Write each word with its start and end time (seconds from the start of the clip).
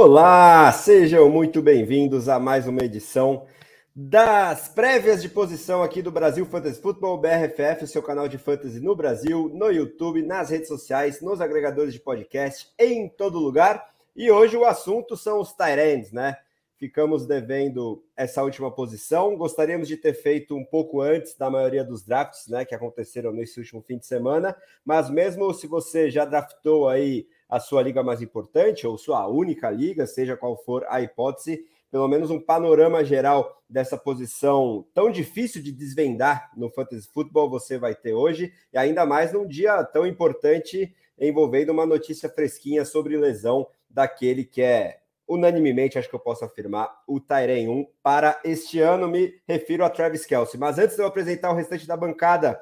Olá, 0.00 0.70
sejam 0.70 1.28
muito 1.28 1.60
bem-vindos 1.60 2.28
a 2.28 2.38
mais 2.38 2.68
uma 2.68 2.84
edição 2.84 3.46
das 3.92 4.68
prévias 4.68 5.20
de 5.20 5.28
posição 5.28 5.82
aqui 5.82 6.00
do 6.00 6.12
Brasil 6.12 6.46
Fantasy 6.46 6.80
Football 6.80 7.18
BRFF, 7.18 7.84
seu 7.84 8.00
canal 8.00 8.28
de 8.28 8.38
fantasy 8.38 8.78
no 8.78 8.94
Brasil, 8.94 9.50
no 9.52 9.72
YouTube, 9.72 10.22
nas 10.22 10.50
redes 10.50 10.68
sociais, 10.68 11.20
nos 11.20 11.40
agregadores 11.40 11.92
de 11.92 11.98
podcast, 11.98 12.72
em 12.78 13.08
todo 13.08 13.40
lugar. 13.40 13.88
E 14.14 14.30
hoje 14.30 14.56
o 14.56 14.64
assunto 14.64 15.16
são 15.16 15.40
os 15.40 15.52
Tyrands, 15.52 16.12
né? 16.12 16.36
Ficamos 16.76 17.26
devendo 17.26 18.00
essa 18.16 18.44
última 18.44 18.70
posição. 18.70 19.36
Gostaríamos 19.36 19.88
de 19.88 19.96
ter 19.96 20.14
feito 20.14 20.54
um 20.54 20.64
pouco 20.64 21.00
antes 21.00 21.36
da 21.36 21.50
maioria 21.50 21.82
dos 21.82 22.04
drafts, 22.04 22.46
né, 22.46 22.64
que 22.64 22.72
aconteceram 22.72 23.32
nesse 23.32 23.58
último 23.58 23.82
fim 23.82 23.98
de 23.98 24.06
semana. 24.06 24.56
Mas 24.84 25.10
mesmo 25.10 25.52
se 25.52 25.66
você 25.66 26.08
já 26.08 26.24
draftou 26.24 26.88
aí 26.88 27.26
a 27.48 27.58
sua 27.58 27.82
liga 27.82 28.02
mais 28.02 28.20
importante 28.20 28.86
ou 28.86 28.98
sua 28.98 29.26
única 29.26 29.70
liga, 29.70 30.06
seja 30.06 30.36
qual 30.36 30.56
for 30.56 30.84
a 30.88 31.00
hipótese, 31.00 31.64
pelo 31.90 32.06
menos 32.06 32.30
um 32.30 32.40
panorama 32.40 33.02
geral 33.04 33.62
dessa 33.68 33.96
posição 33.96 34.84
tão 34.92 35.10
difícil 35.10 35.62
de 35.62 35.72
desvendar 35.72 36.50
no 36.56 36.70
fantasy 36.70 37.08
futebol 37.08 37.48
você 37.48 37.78
vai 37.78 37.94
ter 37.94 38.12
hoje, 38.12 38.52
e 38.72 38.78
ainda 38.78 39.06
mais 39.06 39.32
num 39.32 39.46
dia 39.46 39.82
tão 39.84 40.06
importante 40.06 40.94
envolvendo 41.18 41.70
uma 41.70 41.86
notícia 41.86 42.28
fresquinha 42.28 42.84
sobre 42.84 43.16
lesão 43.16 43.66
daquele 43.88 44.44
que 44.44 44.62
é 44.62 45.00
unanimemente, 45.28 45.98
acho 45.98 46.08
que 46.08 46.14
eu 46.14 46.20
posso 46.20 46.44
afirmar, 46.44 47.02
o 47.06 47.20
Tairen 47.20 47.68
1 47.68 47.86
para 48.02 48.40
este 48.44 48.80
ano. 48.80 49.06
Me 49.06 49.34
refiro 49.46 49.84
a 49.84 49.90
Travis 49.90 50.24
Kelsey. 50.24 50.58
Mas 50.58 50.78
antes 50.78 50.96
de 50.96 51.02
eu 51.02 51.06
apresentar 51.06 51.50
o 51.50 51.54
restante 51.54 51.86
da 51.86 51.96
bancada 51.96 52.58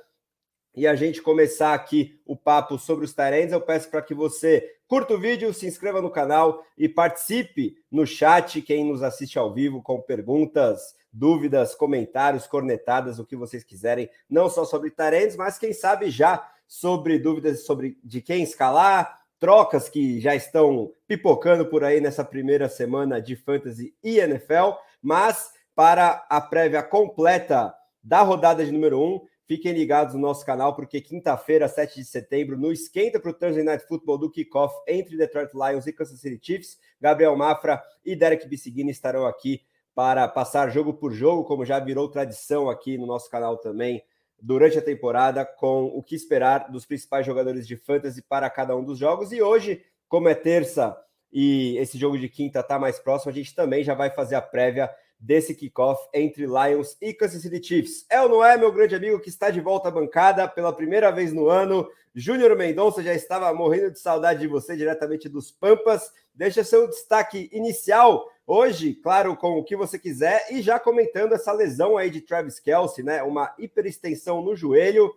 e 0.76 0.86
a 0.86 0.94
gente 0.94 1.22
começar 1.22 1.72
aqui 1.72 2.20
o 2.26 2.36
papo 2.36 2.78
sobre 2.78 3.06
os 3.06 3.14
Tyrants, 3.14 3.50
eu 3.50 3.60
peço 3.62 3.90
para 3.90 4.02
que 4.02 4.12
você 4.12 4.76
curta 4.86 5.14
o 5.14 5.18
vídeo, 5.18 5.54
se 5.54 5.66
inscreva 5.66 6.02
no 6.02 6.10
canal 6.10 6.62
e 6.76 6.86
participe 6.86 7.76
no 7.90 8.06
chat, 8.06 8.60
quem 8.60 8.84
nos 8.84 9.02
assiste 9.02 9.38
ao 9.38 9.52
vivo, 9.54 9.82
com 9.82 10.02
perguntas, 10.02 10.94
dúvidas, 11.10 11.74
comentários, 11.74 12.46
cornetadas, 12.46 13.18
o 13.18 13.24
que 13.24 13.34
vocês 13.34 13.64
quiserem, 13.64 14.10
não 14.28 14.50
só 14.50 14.66
sobre 14.66 14.90
Tyrants, 14.90 15.34
mas 15.34 15.58
quem 15.58 15.72
sabe 15.72 16.10
já 16.10 16.46
sobre 16.68 17.18
dúvidas 17.18 17.64
sobre 17.64 17.98
de 18.04 18.20
quem 18.20 18.42
escalar, 18.42 19.22
trocas 19.38 19.88
que 19.88 20.20
já 20.20 20.34
estão 20.34 20.92
pipocando 21.08 21.64
por 21.66 21.84
aí 21.84 22.02
nessa 22.02 22.24
primeira 22.24 22.68
semana 22.68 23.20
de 23.20 23.34
Fantasy 23.34 23.94
e 24.04 24.18
NFL, 24.18 24.72
mas 25.00 25.50
para 25.74 26.26
a 26.28 26.40
prévia 26.40 26.82
completa 26.82 27.74
da 28.02 28.22
rodada 28.22 28.64
de 28.64 28.70
número 28.70 29.00
1, 29.00 29.20
Fiquem 29.46 29.72
ligados 29.72 30.14
no 30.14 30.20
nosso 30.20 30.44
canal, 30.44 30.74
porque 30.74 31.00
quinta-feira, 31.00 31.68
7 31.68 32.00
de 32.00 32.04
setembro, 32.04 32.58
no 32.58 32.72
esquenta 32.72 33.20
para 33.20 33.30
o 33.30 33.32
Thursday 33.32 33.62
Night 33.62 33.86
Football 33.86 34.18
do 34.18 34.30
kickoff 34.30 34.74
entre 34.88 35.16
Detroit 35.16 35.52
Lions 35.54 35.86
e 35.86 35.92
Kansas 35.92 36.20
City 36.20 36.38
Chiefs, 36.44 36.78
Gabriel 37.00 37.36
Mafra 37.36 37.80
e 38.04 38.16
Derek 38.16 38.48
Bissigini 38.48 38.90
estarão 38.90 39.24
aqui 39.24 39.62
para 39.94 40.26
passar 40.26 40.68
jogo 40.70 40.94
por 40.94 41.12
jogo, 41.12 41.44
como 41.44 41.64
já 41.64 41.78
virou 41.78 42.10
tradição 42.10 42.68
aqui 42.68 42.98
no 42.98 43.06
nosso 43.06 43.30
canal 43.30 43.56
também, 43.56 44.02
durante 44.42 44.78
a 44.78 44.82
temporada, 44.82 45.44
com 45.44 45.84
o 45.84 46.02
que 46.02 46.16
esperar 46.16 46.68
dos 46.70 46.84
principais 46.84 47.24
jogadores 47.24 47.68
de 47.68 47.76
fantasy 47.76 48.22
para 48.22 48.50
cada 48.50 48.76
um 48.76 48.84
dos 48.84 48.98
jogos. 48.98 49.30
E 49.30 49.40
hoje, 49.40 49.80
como 50.08 50.28
é 50.28 50.34
terça 50.34 51.00
e 51.32 51.76
esse 51.78 51.96
jogo 51.96 52.18
de 52.18 52.28
quinta 52.28 52.60
está 52.60 52.78
mais 52.78 52.98
próximo, 52.98 53.30
a 53.30 53.34
gente 53.34 53.54
também 53.54 53.84
já 53.84 53.94
vai 53.94 54.10
fazer 54.10 54.34
a 54.34 54.42
prévia 54.42 54.90
desse 55.26 55.54
kickoff 55.54 56.00
entre 56.14 56.46
Lions 56.46 56.96
e 57.02 57.12
Kansas 57.12 57.42
City 57.42 57.62
Chiefs. 57.62 58.06
É 58.08 58.22
ou 58.22 58.28
não 58.28 58.44
é, 58.44 58.56
meu 58.56 58.70
grande 58.70 58.94
amigo, 58.94 59.18
que 59.18 59.28
está 59.28 59.50
de 59.50 59.60
volta 59.60 59.88
à 59.88 59.90
bancada 59.90 60.46
pela 60.46 60.72
primeira 60.72 61.10
vez 61.10 61.32
no 61.32 61.48
ano? 61.48 61.88
Júnior 62.14 62.56
Mendonça 62.56 63.02
já 63.02 63.12
estava 63.12 63.52
morrendo 63.52 63.90
de 63.90 63.98
saudade 63.98 64.40
de 64.40 64.46
você 64.46 64.76
diretamente 64.76 65.28
dos 65.28 65.50
Pampas. 65.50 66.12
Deixa 66.32 66.62
seu 66.62 66.88
destaque 66.88 67.50
inicial 67.52 68.30
hoje, 68.46 68.94
claro, 68.94 69.36
com 69.36 69.58
o 69.58 69.64
que 69.64 69.76
você 69.76 69.98
quiser, 69.98 70.46
e 70.52 70.62
já 70.62 70.78
comentando 70.78 71.32
essa 71.32 71.52
lesão 71.52 71.96
aí 71.96 72.08
de 72.08 72.20
Travis 72.20 72.60
Kelsey, 72.60 73.04
né? 73.04 73.22
Uma 73.24 73.52
hiperextensão 73.58 74.40
no 74.40 74.54
joelho. 74.54 75.12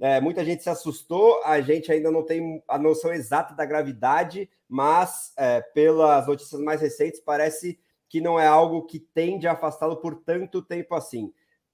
É, 0.00 0.20
muita 0.20 0.44
gente 0.44 0.64
se 0.64 0.68
assustou, 0.68 1.40
a 1.44 1.60
gente 1.60 1.92
ainda 1.92 2.10
não 2.10 2.24
tem 2.24 2.60
a 2.66 2.76
noção 2.76 3.12
exata 3.12 3.54
da 3.54 3.64
gravidade, 3.64 4.50
mas 4.68 5.32
é, 5.36 5.60
pelas 5.60 6.26
notícias 6.26 6.60
mais 6.60 6.80
recentes, 6.80 7.20
parece 7.20 7.78
que 8.12 8.20
não 8.20 8.38
é 8.38 8.46
algo 8.46 8.82
que 8.82 8.98
tende 8.98 9.48
a 9.48 9.52
afastá-lo 9.52 9.96
por 9.96 10.16
tanto 10.16 10.60
tempo 10.60 10.94
assim. 10.94 11.32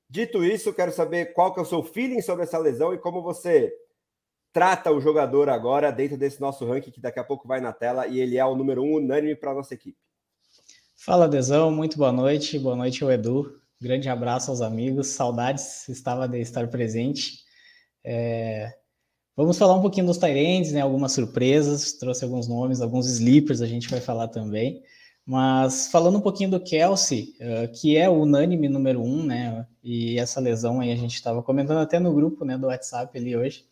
Dito 0.09 0.45
isso, 0.45 0.73
quero 0.73 0.93
saber 0.93 1.33
qual 1.33 1.53
que 1.53 1.59
é 1.59 1.63
o 1.65 1.67
seu 1.67 1.83
feeling 1.83 2.23
sobre 2.23 2.45
essa 2.45 2.57
lesão 2.57 2.95
e 2.95 2.99
como 2.99 3.21
você 3.21 3.75
trata 4.53 4.93
o 4.93 5.01
jogador 5.01 5.49
agora 5.49 5.91
dentro 5.91 6.17
desse 6.17 6.41
nosso 6.41 6.65
ranking 6.65 6.93
que 6.93 7.01
daqui 7.01 7.19
a 7.19 7.25
pouco 7.25 7.49
vai 7.49 7.61
na 7.61 7.73
tela 7.73 8.07
e 8.07 8.21
ele 8.21 8.39
é 8.39 8.45
o 8.47 8.55
número 8.55 8.85
um 8.85 8.95
unânime 8.95 9.35
para 9.35 9.51
a 9.51 9.55
nossa 9.55 9.75
equipe. 9.75 9.99
Fala, 10.97 11.29
Dezão, 11.29 11.73
muito 11.73 11.99
boa 11.99 12.13
noite. 12.13 12.57
Boa 12.57 12.77
noite 12.77 13.03
ao 13.03 13.11
Edu. 13.11 13.61
Grande 13.81 14.09
abraço 14.09 14.53
aos 14.53 14.61
amigos. 14.61 15.09
Saudades, 15.09 15.89
estava 15.89 16.29
de 16.29 16.39
estar 16.39 16.69
presente. 16.69 17.41
É... 18.05 18.73
Vamos 19.35 19.59
falar 19.59 19.75
um 19.75 19.83
pouquinho 19.83 20.07
dos 20.07 20.19
Tyrands, 20.19 20.71
né? 20.71 20.83
Algumas 20.83 21.11
surpresas, 21.11 21.95
trouxe 21.95 22.23
alguns 22.23 22.47
nomes, 22.47 22.81
alguns 22.81 23.09
sleepers, 23.09 23.61
a 23.61 23.67
gente 23.67 23.89
vai 23.89 24.01
falar 24.01 24.29
também. 24.29 24.85
Mas 25.29 25.89
falando 25.89 26.17
um 26.17 26.23
pouquinho 26.23 26.49
do 26.49 26.59
Kelsey, 26.59 27.35
uh, 27.39 27.71
que 27.71 27.99
é 27.99 28.09
o 28.09 28.23
unânime 28.23 28.67
número 28.67 29.03
um, 29.03 29.23
né? 29.23 29.67
E 29.85 30.19
essa 30.19 30.41
lesão 30.41 30.81
aí 30.81 30.91
a 30.91 30.97
gente 30.97 31.17
estava 31.17 31.43
comentando 31.43 31.81
até 31.81 31.99
no 31.99 32.15
grupo 32.15 32.47
né, 32.47 32.57
do 32.57 32.69
WhatsApp 32.69 33.19
ali 33.19 33.37
hoje. 33.37 33.67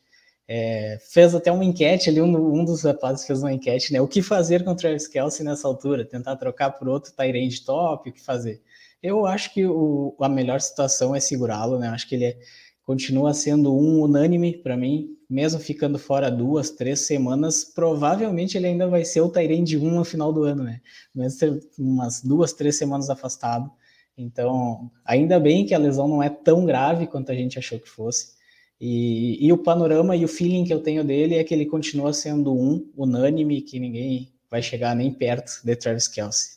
É, 0.47 0.99
fez 1.11 1.35
até 1.35 1.51
uma 1.51 1.65
enquete 1.65 2.11
ali, 2.11 2.21
um, 2.21 2.61
um, 2.61 2.63
dos 2.63 2.83
rapazes 2.83 3.27
fez 3.27 3.43
uma 3.43 3.55
enquete, 3.55 3.91
né? 3.91 4.03
O 4.03 4.07
que 4.07 4.21
fazer 4.21 4.65
com 4.65 4.73
o 4.73 4.77
Travis 4.77 5.09
Kelsey 5.09 5.47
nessa 5.47 5.67
altura? 5.67 6.05
Tentar 6.05 6.37
trocar 6.37 6.73
por 6.73 6.89
outro 6.89 7.11
Tyrande 7.17 7.65
top, 7.65 8.11
o 8.11 8.13
que 8.13 8.21
fazer? 8.21 8.61
Eu 9.03 9.25
acho 9.25 9.55
que 9.55 9.65
o, 9.65 10.15
a 10.21 10.29
melhor 10.29 10.61
situação 10.61 11.17
é 11.17 11.21
segurá-lo, 11.21 11.79
né? 11.79 11.89
Acho 11.89 12.07
que 12.07 12.17
ele 12.17 12.27
é, 12.27 12.39
continua 12.85 13.33
sendo 13.33 13.75
um 13.75 14.03
unânime 14.03 14.59
para 14.59 14.77
mim, 14.77 15.16
mesmo 15.29 15.61
ficando 15.61 15.99
fora 15.99 16.31
duas, 16.31 16.71
três 16.71 17.01
semanas, 17.01 17.65
provavelmente 17.65 18.57
ele 18.57 18.67
ainda 18.67 18.87
vai 18.87 19.05
ser 19.05 19.21
o 19.21 19.29
Tyrande 19.29 19.77
1 19.77 19.91
no 19.91 20.05
final 20.05 20.33
do 20.33 20.43
ano, 20.43 20.65
né? 20.65 20.81
Mesmo 21.15 21.61
umas 21.79 22.23
duas, 22.23 22.53
três 22.53 22.77
semanas 22.77 23.11
afastado. 23.11 23.71
Então, 24.17 24.91
ainda 25.05 25.39
bem 25.39 25.67
que 25.67 25.75
a 25.75 25.79
lesão 25.79 26.09
não 26.09 26.23
é 26.23 26.31
tão 26.31 26.65
grave 26.65 27.07
quanto 27.07 27.31
a 27.31 27.35
gente 27.35 27.59
achou 27.59 27.79
que 27.79 27.89
fosse. 27.89 28.37
E, 28.81 29.45
e 29.45 29.53
o 29.53 29.59
panorama 29.59 30.17
e 30.17 30.25
o 30.25 30.29
feeling 30.29 30.65
que 30.65 30.73
eu 30.73 30.81
tenho 30.81 31.05
dele 31.05 31.37
é 31.37 31.45
que 31.45 31.53
ele 31.53 31.67
continua 31.67 32.13
sendo 32.13 32.55
um 32.55 32.91
unânime, 32.97 33.63
que 33.63 33.79
ninguém 33.79 34.33
vai 34.51 34.63
chegar 34.63 34.95
nem 34.95 35.13
perto 35.13 35.61
de 35.65 35.77
Travis 35.77 36.09
Kelsey. 36.09 36.56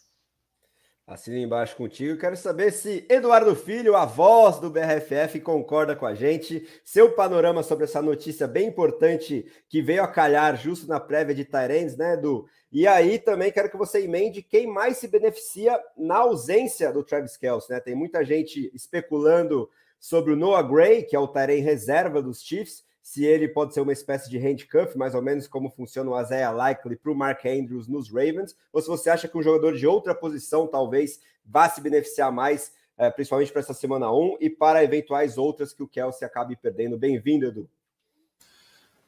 Assina 1.09 1.40
embaixo 1.40 1.75
contigo. 1.75 2.20
Quero 2.20 2.38
saber 2.38 2.72
se 2.72 3.03
Eduardo 3.09 3.56
Filho, 3.56 3.96
a 3.96 4.06
voz 4.06 4.59
do 4.59 4.70
BRFF, 4.70 5.40
concorda 5.40 5.96
com 5.96 6.06
a 6.06 6.14
gente. 6.14 6.68
Seu 6.86 7.14
panorama 7.16 7.64
sobre 7.64 7.86
essa 7.86 8.00
notícia 8.00 8.47
bem 8.47 8.68
importante 8.68 9.52
que 9.68 9.81
veio 9.81 10.03
a 10.03 10.08
calhar 10.08 10.56
justo 10.56 10.88
na 10.88 11.00
prévia 11.00 11.34
de 11.34 11.44
Tyrands, 11.44 11.98
né, 11.98 12.14
Edu? 12.14 12.46
E 12.72 12.86
aí 12.86 13.18
também 13.18 13.52
quero 13.52 13.72
que 13.72 13.75
você 13.75 14.03
emende 14.03 14.44
quem 14.44 14.68
mais 14.68 14.98
se 14.98 15.08
beneficia 15.08 15.81
na 15.98 16.18
ausência 16.18 16.94
do 16.94 17.03
Travis 17.03 17.36
Kelce, 17.36 17.72
né? 17.72 17.80
Tem 17.80 17.96
muita 17.96 18.24
gente 18.24 18.69
especulando 18.72 19.68
sobre 20.00 20.34
o 20.34 20.36
Noah 20.36 20.62
Gray, 20.62 21.02
que 21.02 21.16
é 21.16 21.19
o 21.19 21.28
Tyrene 21.28 21.62
reserva 21.62 22.22
dos 22.22 22.40
Chiefs 22.40 22.84
se 23.09 23.25
ele 23.25 23.47
pode 23.47 23.74
ser 23.74 23.81
uma 23.81 23.92
espécie 23.92 24.30
de 24.30 24.38
handcuff, 24.38 24.96
mais 24.96 25.16
ou 25.16 25.22
menos 25.24 25.47
como 25.47 25.72
funciona 25.72 26.12
o 26.12 26.22
Isaiah 26.22 26.52
Likely 26.52 26.96
para 26.96 27.12
o 27.12 27.16
Mark 27.16 27.44
Andrews 27.44 27.88
nos 27.88 28.08
Ravens, 28.08 28.56
ou 28.72 28.80
se 28.84 28.88
você 28.88 29.09
acha 29.09 29.28
que 29.28 29.36
um 29.36 29.42
jogador 29.42 29.75
de 29.75 29.88
outra 29.88 30.14
posição 30.14 30.68
talvez 30.68 31.19
vá 31.44 31.68
se 31.68 31.81
beneficiar 31.81 32.31
mais, 32.31 32.72
é, 32.96 33.09
principalmente 33.09 33.52
para 33.52 33.62
essa 33.62 33.74
semana 33.74 34.12
1 34.12 34.38
e 34.40 34.48
para 34.48 34.84
eventuais 34.84 35.40
outras 35.40 35.74
que 35.74 35.81
o 35.81 35.88
Kelsey 35.88 36.24
acabe 36.24 36.56
perdendo. 36.56 37.00
Bem-vindo, 37.00 37.48
Edu. 37.48 37.68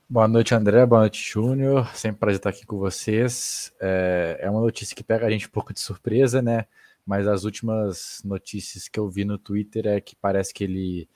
Boa 0.10 0.28
noite, 0.28 0.56
André. 0.56 0.84
Boa 0.84 1.02
noite, 1.02 1.22
Júnior. 1.22 1.96
Sempre 1.96 2.22
prazer 2.22 2.40
estar 2.40 2.50
aqui 2.50 2.66
com 2.66 2.80
vocês. 2.80 3.72
É, 3.80 4.40
é 4.42 4.50
uma 4.50 4.62
notícia 4.62 4.96
que 4.96 5.04
pega 5.04 5.28
a 5.28 5.30
gente 5.30 5.46
um 5.46 5.52
pouco 5.52 5.72
de 5.72 5.80
surpresa, 5.80 6.42
né? 6.42 6.66
Mas 7.06 7.28
as 7.28 7.44
últimas 7.44 8.20
notícias 8.26 8.88
que 8.88 9.00
eu 9.00 9.08
vi 9.08 9.26
no 9.26 9.38
Twitter 9.38 9.86
é 9.86 10.02
que 10.02 10.16
parece 10.16 10.52
que 10.52 10.64
ele 10.64 11.08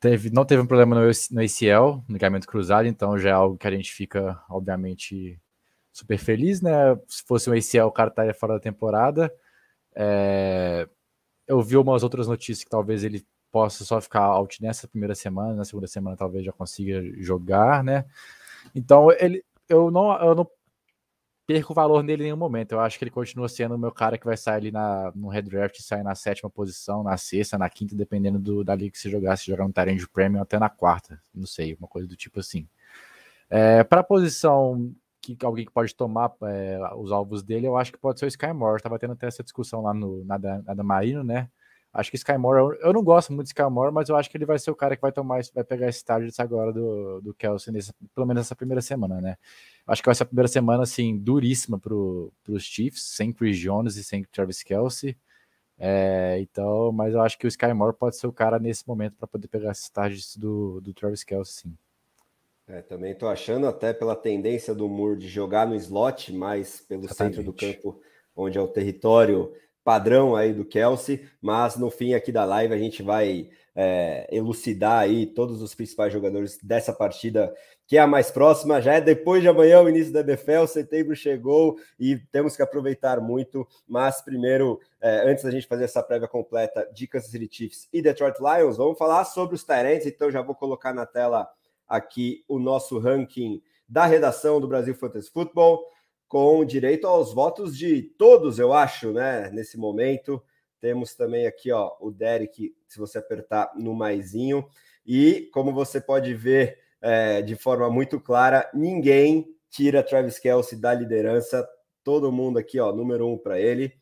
Teve, 0.00 0.30
não 0.30 0.44
teve 0.44 0.62
um 0.62 0.66
problema 0.66 0.94
no, 0.94 1.02
no 1.02 1.40
ACL, 1.40 2.04
no 2.06 2.12
ligamento 2.12 2.46
cruzado, 2.46 2.86
então 2.86 3.18
já 3.18 3.30
é 3.30 3.32
algo 3.32 3.58
que 3.58 3.66
a 3.66 3.70
gente 3.70 3.92
fica, 3.92 4.40
obviamente, 4.48 5.40
super 5.92 6.18
feliz, 6.18 6.62
né? 6.62 6.96
Se 7.08 7.24
fosse 7.26 7.50
um 7.50 7.52
ACL, 7.52 7.88
o 7.88 7.92
cara 7.92 8.10
estaria 8.10 8.34
fora 8.34 8.54
da 8.54 8.60
temporada. 8.60 9.32
É, 9.94 10.88
eu 11.46 11.60
vi 11.60 11.76
umas 11.76 12.04
outras 12.04 12.28
notícias 12.28 12.62
que 12.62 12.70
talvez 12.70 13.02
ele 13.02 13.26
possa 13.50 13.84
só 13.84 14.00
ficar 14.00 14.22
out 14.22 14.62
nessa 14.62 14.86
primeira 14.86 15.14
semana, 15.14 15.54
na 15.54 15.64
segunda 15.64 15.86
semana 15.86 16.16
talvez 16.16 16.44
já 16.44 16.52
consiga 16.52 17.02
jogar, 17.20 17.82
né? 17.82 18.04
Então, 18.74 19.10
ele, 19.18 19.44
eu 19.68 19.90
não, 19.90 20.12
eu 20.20 20.34
não 20.34 20.48
perco 21.48 21.72
o 21.72 21.74
valor 21.74 22.02
nele 22.02 22.24
em 22.24 22.26
nenhum 22.26 22.36
momento. 22.36 22.72
Eu 22.72 22.80
acho 22.80 22.98
que 22.98 23.04
ele 23.04 23.10
continua 23.10 23.48
sendo 23.48 23.74
o 23.74 23.78
meu 23.78 23.90
cara 23.90 24.18
que 24.18 24.26
vai 24.26 24.36
sair 24.36 24.56
ali 24.56 24.70
na, 24.70 25.10
no 25.14 25.28
redraft, 25.28 25.80
sair 25.82 26.02
na 26.02 26.14
sétima 26.14 26.50
posição, 26.50 27.02
na 27.02 27.16
sexta, 27.16 27.56
na 27.56 27.70
quinta, 27.70 27.96
dependendo 27.96 28.38
do, 28.38 28.62
da 28.62 28.74
liga 28.74 28.90
que 28.92 28.98
você 28.98 29.08
jogar, 29.08 29.34
se 29.38 29.46
jogar 29.46 29.66
no 29.66 29.72
Tyrande 29.72 30.06
Premium 30.06 30.42
até 30.42 30.58
na 30.58 30.68
quarta, 30.68 31.18
não 31.34 31.46
sei, 31.46 31.74
uma 31.80 31.88
coisa 31.88 32.06
do 32.06 32.14
tipo 32.14 32.38
assim. 32.38 32.68
É, 33.48 33.82
para 33.82 34.02
a 34.02 34.04
posição 34.04 34.94
que 35.22 35.38
alguém 35.42 35.64
que 35.64 35.72
pode 35.72 35.94
tomar 35.94 36.34
é, 36.42 36.78
os 36.96 37.10
alvos 37.10 37.42
dele, 37.42 37.66
eu 37.66 37.78
acho 37.78 37.92
que 37.92 37.98
pode 37.98 38.18
ser 38.18 38.26
o 38.26 38.28
Sky 38.28 38.52
Moore. 38.52 38.82
Tava 38.82 38.98
tendo 38.98 39.14
até 39.14 39.26
essa 39.26 39.42
discussão 39.42 39.80
lá 39.80 39.94
no 39.94 40.22
nada, 40.26 40.62
nada 40.66 40.82
Marino, 40.82 41.24
né? 41.24 41.48
Acho 41.92 42.10
que 42.10 42.16
Sky 42.16 42.36
Moore, 42.36 42.78
eu 42.80 42.92
não 42.92 43.02
gosto 43.02 43.32
muito 43.32 43.46
de 43.46 43.50
Sky 43.50 43.68
Moore, 43.70 43.92
mas 43.92 44.08
eu 44.08 44.16
acho 44.16 44.30
que 44.30 44.36
ele 44.36 44.44
vai 44.44 44.58
ser 44.58 44.70
o 44.70 44.76
cara 44.76 44.94
que 44.94 45.00
vai 45.02 45.10
tomar, 45.10 45.40
vai 45.54 45.64
pegar 45.64 45.88
esse 45.88 46.04
target 46.04 46.40
agora 46.40 46.72
do, 46.72 47.20
do 47.22 47.34
Kelsey, 47.34 47.72
nesse, 47.72 47.92
pelo 48.14 48.26
menos 48.26 48.42
nessa 48.42 48.54
primeira 48.54 48.82
semana, 48.82 49.20
né? 49.20 49.36
Acho 49.86 50.02
que 50.02 50.06
vai 50.08 50.14
ser 50.14 50.24
a 50.24 50.26
primeira 50.26 50.48
semana, 50.48 50.82
assim, 50.82 51.18
duríssima 51.18 51.78
para 51.78 51.94
os 51.94 52.62
Chiefs, 52.62 53.02
sem 53.02 53.32
Chris 53.32 53.58
Jones 53.58 53.96
e 53.96 54.04
sem 54.04 54.22
Travis 54.24 54.62
Kelsey. 54.62 55.16
É, 55.78 56.38
então, 56.40 56.92
mas 56.92 57.14
eu 57.14 57.22
acho 57.22 57.38
que 57.38 57.46
o 57.46 57.48
Sky 57.48 57.72
Moore 57.72 57.96
pode 57.96 58.16
ser 58.16 58.26
o 58.26 58.32
cara 58.32 58.58
nesse 58.58 58.86
momento 58.86 59.16
para 59.16 59.26
poder 59.26 59.48
pegar 59.48 59.70
esses 59.70 59.88
targets 59.88 60.36
do, 60.36 60.80
do 60.80 60.92
Travis 60.92 61.24
Kelsey, 61.24 61.70
sim. 61.70 61.78
É, 62.66 62.82
também 62.82 63.12
estou 63.12 63.30
achando, 63.30 63.66
até 63.66 63.94
pela 63.94 64.14
tendência 64.14 64.74
do 64.74 64.86
Moore 64.88 65.18
de 65.18 65.26
jogar 65.26 65.66
no 65.66 65.74
slot, 65.74 66.30
mais 66.34 66.82
pelo 66.82 67.06
Exatamente. 67.06 67.36
centro 67.36 67.50
do 67.50 67.56
campo, 67.56 67.98
onde 68.36 68.58
é 68.58 68.60
o 68.60 68.68
território 68.68 69.54
padrão 69.88 70.36
aí 70.36 70.52
do 70.52 70.66
Kelsey, 70.66 71.26
mas 71.40 71.74
no 71.78 71.90
fim 71.90 72.12
aqui 72.12 72.30
da 72.30 72.44
live 72.44 72.74
a 72.74 72.76
gente 72.76 73.02
vai 73.02 73.48
é, 73.74 74.28
elucidar 74.30 74.98
aí 74.98 75.24
todos 75.24 75.62
os 75.62 75.74
principais 75.74 76.12
jogadores 76.12 76.58
dessa 76.62 76.92
partida, 76.92 77.54
que 77.86 77.96
é 77.96 78.00
a 78.00 78.06
mais 78.06 78.30
próxima, 78.30 78.82
já 78.82 78.92
é 78.92 79.00
depois 79.00 79.40
de 79.40 79.48
amanhã 79.48 79.80
o 79.80 79.88
início 79.88 80.12
da 80.12 80.20
NFL, 80.20 80.66
setembro 80.66 81.16
chegou 81.16 81.78
e 81.98 82.18
temos 82.30 82.54
que 82.54 82.60
aproveitar 82.60 83.18
muito, 83.18 83.66
mas 83.88 84.20
primeiro, 84.20 84.78
é, 85.00 85.26
antes 85.26 85.42
da 85.42 85.50
gente 85.50 85.66
fazer 85.66 85.84
essa 85.84 86.02
prévia 86.02 86.28
completa 86.28 86.86
de 86.92 87.06
Kansas 87.06 87.30
City 87.30 87.48
Chiefs 87.50 87.88
e 87.90 88.02
Detroit 88.02 88.36
Lions, 88.40 88.76
vamos 88.76 88.98
falar 88.98 89.24
sobre 89.24 89.54
os 89.54 89.64
Tyrants, 89.64 90.04
então 90.04 90.30
já 90.30 90.42
vou 90.42 90.54
colocar 90.54 90.92
na 90.92 91.06
tela 91.06 91.48
aqui 91.88 92.44
o 92.46 92.58
nosso 92.58 92.98
ranking 92.98 93.62
da 93.88 94.04
redação 94.04 94.60
do 94.60 94.68
Brasil 94.68 94.94
Fantasy 94.94 95.30
Football, 95.30 95.82
com 96.28 96.64
direito 96.64 97.06
aos 97.06 97.32
votos 97.32 97.76
de 97.76 98.02
todos, 98.02 98.58
eu 98.58 98.72
acho, 98.72 99.12
né? 99.12 99.50
Nesse 99.50 99.78
momento. 99.78 100.42
Temos 100.80 101.14
também 101.14 101.46
aqui, 101.46 101.72
ó, 101.72 101.92
o 102.00 102.10
Derek, 102.10 102.74
se 102.86 102.98
você 102.98 103.18
apertar 103.18 103.72
no 103.76 103.94
maisinho. 103.94 104.64
E 105.04 105.48
como 105.52 105.72
você 105.72 106.00
pode 106.00 106.34
ver 106.34 106.78
é, 107.00 107.42
de 107.42 107.56
forma 107.56 107.90
muito 107.90 108.20
clara, 108.20 108.70
ninguém 108.72 109.46
tira 109.70 110.02
Travis 110.02 110.38
Kelsey 110.38 110.78
da 110.78 110.94
liderança. 110.94 111.66
Todo 112.04 112.30
mundo 112.30 112.58
aqui, 112.58 112.78
ó, 112.78 112.92
número 112.92 113.26
um 113.26 113.36
para 113.36 113.58
ele. 113.58 113.92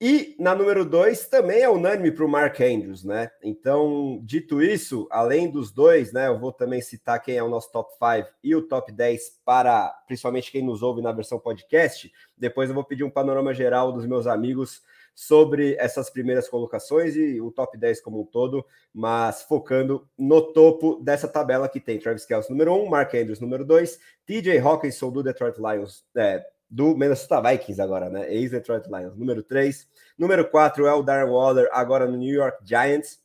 E 0.00 0.36
na 0.38 0.54
número 0.54 0.84
2 0.84 1.26
também 1.26 1.62
é 1.62 1.68
unânime 1.68 2.12
para 2.12 2.24
o 2.24 2.28
Mark 2.28 2.60
Andrews, 2.60 3.02
né? 3.02 3.32
Então, 3.42 4.20
dito 4.22 4.62
isso, 4.62 5.08
além 5.10 5.50
dos 5.50 5.72
dois, 5.72 6.12
né? 6.12 6.28
Eu 6.28 6.38
vou 6.38 6.52
também 6.52 6.80
citar 6.80 7.20
quem 7.20 7.36
é 7.36 7.42
o 7.42 7.48
nosso 7.48 7.72
top 7.72 7.92
5 7.94 8.28
e 8.44 8.54
o 8.54 8.62
top 8.62 8.92
10 8.92 9.40
para 9.44 9.88
principalmente 10.06 10.52
quem 10.52 10.64
nos 10.64 10.82
ouve 10.82 11.02
na 11.02 11.10
versão 11.10 11.40
podcast. 11.40 12.12
Depois 12.36 12.68
eu 12.68 12.76
vou 12.76 12.84
pedir 12.84 13.02
um 13.02 13.10
panorama 13.10 13.52
geral 13.52 13.90
dos 13.90 14.06
meus 14.06 14.28
amigos 14.28 14.82
sobre 15.16 15.74
essas 15.80 16.08
primeiras 16.08 16.48
colocações 16.48 17.16
e 17.16 17.40
o 17.40 17.50
top 17.50 17.76
10 17.76 18.00
como 18.00 18.20
um 18.20 18.24
todo, 18.24 18.64
mas 18.94 19.42
focando 19.42 20.08
no 20.16 20.40
topo 20.52 21.00
dessa 21.02 21.26
tabela 21.26 21.68
que 21.68 21.80
tem 21.80 21.98
Travis 21.98 22.24
Kelce 22.24 22.48
número 22.48 22.72
1, 22.72 22.84
um, 22.84 22.88
Mark 22.88 23.12
Andrews 23.14 23.40
número 23.40 23.64
2, 23.64 23.98
TJ 24.24 24.60
Hawkinson 24.60 25.10
do 25.10 25.24
Detroit 25.24 25.56
Lions, 25.58 26.04
é, 26.16 26.46
do 26.70 26.96
Minnesota 26.96 27.40
Vikings 27.40 27.80
agora, 27.80 28.08
né? 28.10 28.32
Ex-Detroit 28.32 28.86
Lions. 28.86 29.16
Número 29.16 29.42
3. 29.42 29.88
Número 30.18 30.48
4 30.48 30.86
é 30.86 30.92
o 30.92 31.02
Darren 31.02 31.30
Waller, 31.30 31.68
agora 31.72 32.06
no 32.06 32.16
New 32.16 32.34
York 32.34 32.58
Giants. 32.64 33.20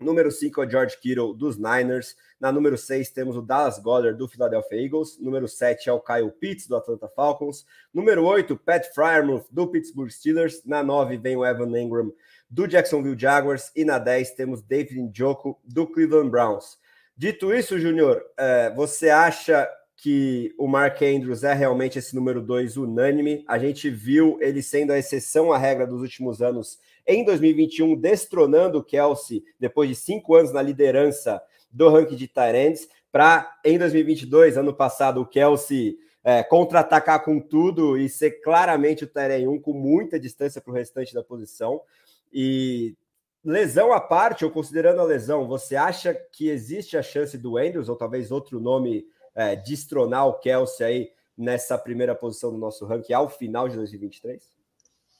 Número 0.00 0.30
5 0.30 0.62
é 0.62 0.66
o 0.66 0.70
George 0.70 0.96
Kittle, 0.98 1.34
dos 1.34 1.58
Niners. 1.58 2.16
Na 2.40 2.50
número 2.50 2.78
6 2.78 3.10
temos 3.10 3.36
o 3.36 3.42
Dallas 3.42 3.78
Goddard, 3.78 4.16
do 4.16 4.26
Philadelphia 4.26 4.82
Eagles. 4.82 5.18
Número 5.20 5.46
7 5.46 5.90
é 5.90 5.92
o 5.92 6.00
Kyle 6.00 6.30
Pitts, 6.30 6.66
do 6.66 6.74
Atlanta 6.74 7.06
Falcons. 7.08 7.66
Número 7.92 8.24
8, 8.24 8.56
Pat 8.56 8.86
Fryermuth, 8.94 9.44
do 9.50 9.66
Pittsburgh 9.66 10.08
Steelers. 10.08 10.64
Na 10.64 10.82
9 10.82 11.18
vem 11.18 11.36
o 11.36 11.44
Evan 11.44 11.78
Engram, 11.78 12.10
do 12.48 12.66
Jacksonville 12.66 13.18
Jaguars. 13.18 13.70
E 13.76 13.84
na 13.84 13.98
10 13.98 14.30
temos 14.30 14.62
David 14.62 15.02
Njoku, 15.02 15.60
do 15.62 15.86
Cleveland 15.86 16.30
Browns. 16.30 16.78
Dito 17.14 17.52
isso, 17.52 17.78
Júnior, 17.78 18.24
é, 18.38 18.70
você 18.70 19.10
acha 19.10 19.68
que 20.02 20.54
o 20.56 20.66
Mark 20.66 21.02
Andrews 21.02 21.44
é 21.44 21.52
realmente 21.52 21.98
esse 21.98 22.14
número 22.14 22.40
dois 22.40 22.78
unânime. 22.78 23.44
A 23.46 23.58
gente 23.58 23.90
viu 23.90 24.38
ele 24.40 24.62
sendo 24.62 24.92
a 24.92 24.98
exceção 24.98 25.52
à 25.52 25.58
regra 25.58 25.86
dos 25.86 26.00
últimos 26.00 26.40
anos 26.40 26.78
em 27.06 27.22
2021, 27.22 27.96
destronando 27.96 28.78
o 28.78 28.82
Kelsey 28.82 29.44
depois 29.58 29.90
de 29.90 29.94
cinco 29.94 30.34
anos 30.34 30.54
na 30.54 30.62
liderança 30.62 31.42
do 31.70 31.90
ranking 31.90 32.16
de 32.16 32.26
Tyrants, 32.26 32.88
para 33.12 33.58
em 33.62 33.76
2022, 33.76 34.56
ano 34.56 34.72
passado, 34.72 35.20
o 35.20 35.26
Kelsey 35.26 35.98
é, 36.24 36.42
contra-atacar 36.42 37.22
com 37.22 37.38
tudo 37.38 37.98
e 37.98 38.08
ser 38.08 38.40
claramente 38.40 39.04
o 39.04 39.06
Tyrant 39.06 39.46
1 39.46 39.60
com 39.60 39.74
muita 39.74 40.18
distância 40.18 40.62
para 40.62 40.70
o 40.70 40.74
restante 40.74 41.12
da 41.12 41.22
posição. 41.22 41.78
E 42.32 42.96
lesão 43.44 43.92
à 43.92 44.00
parte, 44.00 44.46
ou 44.46 44.50
considerando 44.50 45.00
a 45.00 45.04
lesão, 45.04 45.46
você 45.46 45.76
acha 45.76 46.14
que 46.14 46.48
existe 46.48 46.96
a 46.96 47.02
chance 47.02 47.36
do 47.36 47.58
Andrews, 47.58 47.90
ou 47.90 47.96
talvez 47.96 48.30
outro 48.30 48.58
nome 48.58 49.04
é, 49.40 49.56
destronar 49.56 50.26
o 50.26 50.38
Kelsey 50.38 50.86
aí 50.86 51.10
nessa 51.36 51.78
primeira 51.78 52.14
posição 52.14 52.50
do 52.50 52.58
nosso 52.58 52.84
ranking 52.84 53.12
ao 53.12 53.28
final 53.28 53.68
de 53.68 53.76
2023? 53.76 54.42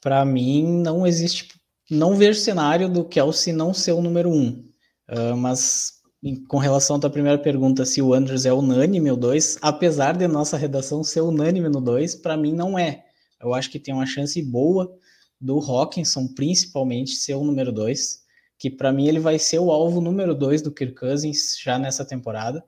Para 0.00 0.25
mim, 0.25 0.67
não 0.82 1.06
existe. 1.06 1.58
Não 1.90 2.14
vejo 2.14 2.38
cenário 2.38 2.88
do 2.88 3.05
Kelsey 3.05 3.52
não 3.52 3.75
ser 3.75 3.93
o 3.93 4.00
número 4.00 4.31
um. 4.31 4.69
Uh, 5.08 5.37
mas 5.37 6.00
com 6.49 6.58
relação 6.58 6.96
à 6.96 7.00
tua 7.00 7.11
primeira 7.11 7.38
pergunta, 7.38 7.84
se 7.84 8.02
o 8.02 8.12
Andrews 8.12 8.44
é 8.44 8.52
unânime 8.52 9.11
ou 9.11 9.17
dois, 9.17 9.58
apesar 9.62 10.17
de 10.17 10.28
nossa 10.28 10.56
redação 10.56 11.02
ser 11.02 11.22
unânime 11.22 11.69
no 11.69 11.81
dois, 11.81 12.14
para 12.14 12.37
mim 12.37 12.52
não 12.52 12.78
é. 12.78 13.06
Eu 13.40 13.55
acho 13.55 13.70
que 13.70 13.78
tem 13.78 13.94
uma 13.94 14.05
chance 14.05 14.40
boa 14.43 14.94
do 15.40 15.58
Hawkinson, 15.58 16.28
principalmente, 16.28 17.12
ser 17.12 17.34
o 17.34 17.44
número 17.44 17.72
dois, 17.72 18.20
que 18.58 18.69
para 18.69 18.93
mim 18.93 19.08
ele 19.08 19.19
vai 19.19 19.38
ser 19.38 19.58
o 19.58 19.70
alvo 19.70 20.00
número 20.00 20.34
dois 20.34 20.61
do 20.61 20.70
Kirk 20.70 20.94
Cousins 20.94 21.58
já 21.58 21.78
nessa 21.78 22.05
temporada. 22.05 22.62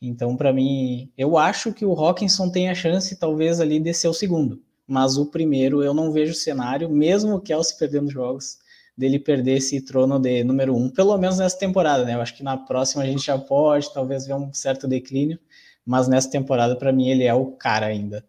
Então, 0.00 0.36
para 0.36 0.52
mim, 0.52 1.10
eu 1.16 1.38
acho 1.38 1.72
que 1.72 1.84
o 1.84 1.92
Hawkinson 1.92 2.50
tem 2.50 2.68
a 2.68 2.74
chance, 2.74 3.16
talvez, 3.16 3.60
ali 3.60 3.80
de 3.80 3.94
ser 3.94 4.08
o 4.08 4.14
segundo. 4.14 4.62
Mas 4.86 5.16
o 5.16 5.26
primeiro 5.26 5.82
eu 5.82 5.94
não 5.94 6.12
vejo 6.12 6.34
cenário, 6.34 6.90
mesmo 6.90 7.36
o 7.36 7.40
Kelsey 7.40 7.78
perdendo 7.78 8.10
jogos, 8.10 8.58
dele 8.96 9.18
perder 9.18 9.56
esse 9.56 9.80
trono 9.80 10.18
de 10.18 10.44
número 10.44 10.76
um, 10.76 10.90
pelo 10.90 11.16
menos 11.16 11.38
nessa 11.38 11.58
temporada, 11.58 12.04
né? 12.04 12.14
Eu 12.14 12.20
acho 12.20 12.36
que 12.36 12.42
na 12.42 12.56
próxima 12.56 13.02
a 13.02 13.06
gente 13.06 13.24
já 13.24 13.38
pode, 13.38 13.92
talvez, 13.92 14.26
ver 14.26 14.34
um 14.34 14.52
certo 14.52 14.86
declínio, 14.86 15.38
mas 15.84 16.06
nessa 16.06 16.30
temporada, 16.30 16.76
para 16.76 16.92
mim, 16.92 17.08
ele 17.08 17.24
é 17.24 17.34
o 17.34 17.52
cara 17.52 17.86
ainda 17.86 18.24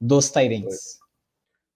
dos 0.00 0.30
Tyrants. 0.30 0.98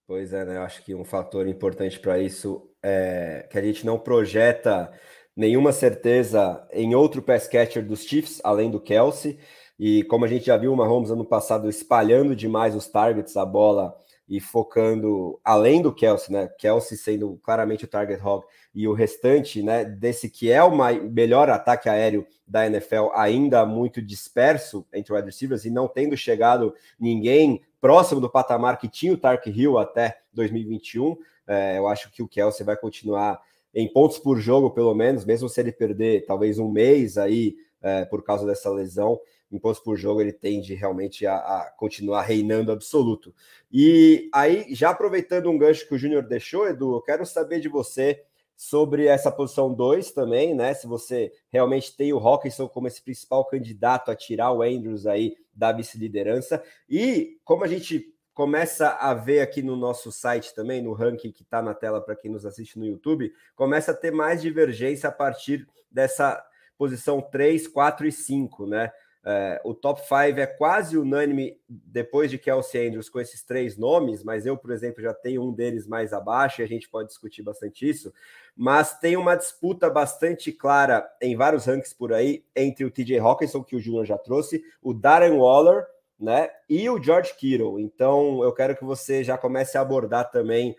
Pois 0.06 0.32
é, 0.32 0.44
né? 0.44 0.56
Eu 0.56 0.62
acho 0.62 0.82
que 0.84 0.94
um 0.94 1.04
fator 1.04 1.48
importante 1.48 1.98
para 1.98 2.18
isso 2.18 2.68
é 2.82 3.46
que 3.50 3.58
a 3.58 3.62
gente 3.62 3.84
não 3.84 3.98
projeta 3.98 4.92
nenhuma 5.36 5.72
certeza 5.72 6.66
em 6.72 6.94
outro 6.94 7.20
pass 7.20 7.46
catcher 7.46 7.84
dos 7.84 8.04
Chiefs, 8.04 8.40
além 8.42 8.70
do 8.70 8.80
Kelsey. 8.80 9.38
E 9.78 10.02
como 10.04 10.24
a 10.24 10.28
gente 10.28 10.46
já 10.46 10.56
viu 10.56 10.72
o 10.72 10.76
Mahomes 10.76 11.10
ano 11.10 11.24
passado 11.24 11.68
espalhando 11.68 12.34
demais 12.34 12.74
os 12.74 12.88
targets, 12.88 13.36
a 13.36 13.44
bola 13.44 13.94
e 14.28 14.40
focando 14.40 15.38
além 15.44 15.80
do 15.80 15.94
Kelsey, 15.94 16.32
né? 16.32 16.48
Kelsey 16.58 16.96
sendo 16.96 17.38
claramente 17.42 17.84
o 17.84 17.88
target 17.88 18.20
hog 18.24 18.44
e 18.74 18.88
o 18.88 18.92
restante, 18.92 19.62
né, 19.62 19.84
desse 19.84 20.28
que 20.28 20.50
é 20.50 20.62
o 20.62 20.70
melhor 21.10 21.48
ataque 21.48 21.88
aéreo 21.88 22.26
da 22.46 22.66
NFL, 22.66 23.10
ainda 23.14 23.64
muito 23.64 24.02
disperso 24.02 24.86
entre 24.92 25.14
wide 25.14 25.26
receivers 25.26 25.64
e 25.64 25.70
não 25.70 25.88
tendo 25.88 26.16
chegado 26.16 26.74
ninguém 26.98 27.62
próximo 27.80 28.20
do 28.20 28.28
patamar 28.28 28.78
que 28.78 28.88
tinha 28.88 29.12
o 29.12 29.16
Tark 29.16 29.46
Hill 29.46 29.78
até 29.78 30.18
2021. 30.34 31.16
É, 31.46 31.78
eu 31.78 31.86
acho 31.86 32.10
que 32.10 32.22
o 32.22 32.28
Kelsey 32.28 32.66
vai 32.66 32.76
continuar 32.76 33.40
em 33.76 33.86
pontos 33.86 34.18
por 34.18 34.40
jogo, 34.40 34.70
pelo 34.70 34.94
menos, 34.94 35.26
mesmo 35.26 35.50
se 35.50 35.60
ele 35.60 35.70
perder 35.70 36.24
talvez 36.24 36.58
um 36.58 36.70
mês 36.70 37.18
aí 37.18 37.54
é, 37.82 38.06
por 38.06 38.24
causa 38.24 38.46
dessa 38.46 38.70
lesão, 38.70 39.20
em 39.52 39.58
pontos 39.58 39.80
por 39.80 39.98
jogo 39.98 40.22
ele 40.22 40.32
tende 40.32 40.74
realmente 40.74 41.26
a, 41.26 41.36
a, 41.36 41.74
continuar 41.76 42.22
reinando 42.22 42.72
absoluto. 42.72 43.34
E 43.70 44.30
aí, 44.32 44.74
já 44.74 44.88
aproveitando 44.88 45.50
um 45.50 45.58
gancho 45.58 45.86
que 45.86 45.94
o 45.94 45.98
Júnior 45.98 46.22
deixou, 46.22 46.66
Edu, 46.66 46.94
eu 46.94 47.02
quero 47.02 47.26
saber 47.26 47.60
de 47.60 47.68
você 47.68 48.24
sobre 48.56 49.08
essa 49.08 49.30
posição 49.30 49.72
2 49.74 50.10
também, 50.12 50.54
né? 50.54 50.72
Se 50.72 50.86
você 50.86 51.30
realmente 51.50 51.94
tem 51.94 52.14
o 52.14 52.18
Hawkinson 52.18 52.66
como 52.66 52.88
esse 52.88 53.02
principal 53.02 53.44
candidato 53.44 54.10
a 54.10 54.16
tirar 54.16 54.52
o 54.52 54.62
Andrews 54.62 55.06
aí 55.06 55.36
da 55.54 55.70
vice-liderança. 55.70 56.62
E 56.88 57.38
como 57.44 57.62
a 57.62 57.68
gente 57.68 58.15
começa 58.36 58.90
a 58.90 59.14
ver 59.14 59.40
aqui 59.40 59.62
no 59.62 59.74
nosso 59.76 60.12
site 60.12 60.54
também, 60.54 60.82
no 60.82 60.92
ranking 60.92 61.32
que 61.32 61.42
está 61.42 61.62
na 61.62 61.72
tela 61.72 62.02
para 62.02 62.14
quem 62.14 62.30
nos 62.30 62.44
assiste 62.44 62.78
no 62.78 62.84
YouTube, 62.84 63.32
começa 63.54 63.92
a 63.92 63.94
ter 63.94 64.10
mais 64.10 64.42
divergência 64.42 65.08
a 65.08 65.12
partir 65.12 65.66
dessa 65.90 66.44
posição 66.76 67.22
3, 67.22 67.66
4 67.66 68.06
e 68.06 68.12
5, 68.12 68.66
né? 68.66 68.92
É, 69.24 69.58
o 69.64 69.72
top 69.72 70.02
5 70.02 70.38
é 70.38 70.46
quase 70.46 70.98
unânime 70.98 71.58
depois 71.66 72.30
de 72.30 72.36
Kelsey 72.36 72.86
Andrews 72.86 73.08
com 73.08 73.18
esses 73.18 73.42
três 73.42 73.78
nomes, 73.78 74.22
mas 74.22 74.44
eu, 74.44 74.54
por 74.54 74.70
exemplo, 74.70 75.02
já 75.02 75.14
tenho 75.14 75.42
um 75.42 75.50
deles 75.50 75.86
mais 75.86 76.12
abaixo 76.12 76.60
e 76.60 76.64
a 76.64 76.68
gente 76.68 76.90
pode 76.90 77.08
discutir 77.08 77.42
bastante 77.42 77.88
isso. 77.88 78.12
Mas 78.54 78.98
tem 78.98 79.16
uma 79.16 79.34
disputa 79.34 79.88
bastante 79.88 80.52
clara 80.52 81.08
em 81.22 81.34
vários 81.34 81.64
rankings 81.64 81.94
por 81.94 82.12
aí 82.12 82.44
entre 82.54 82.84
o 82.84 82.90
TJ 82.90 83.18
Hawkinson, 83.18 83.64
que 83.64 83.76
o 83.76 83.80
Júnior 83.80 84.04
já 84.04 84.18
trouxe, 84.18 84.62
o 84.82 84.92
Darren 84.92 85.38
Waller 85.38 85.86
né? 86.18 86.48
E 86.68 86.88
o 86.88 87.02
George 87.02 87.34
Kittle. 87.36 87.80
Então, 87.80 88.42
eu 88.42 88.52
quero 88.52 88.76
que 88.76 88.84
você 88.84 89.22
já 89.22 89.36
comece 89.36 89.76
a 89.76 89.80
abordar 89.80 90.30
também 90.30 90.74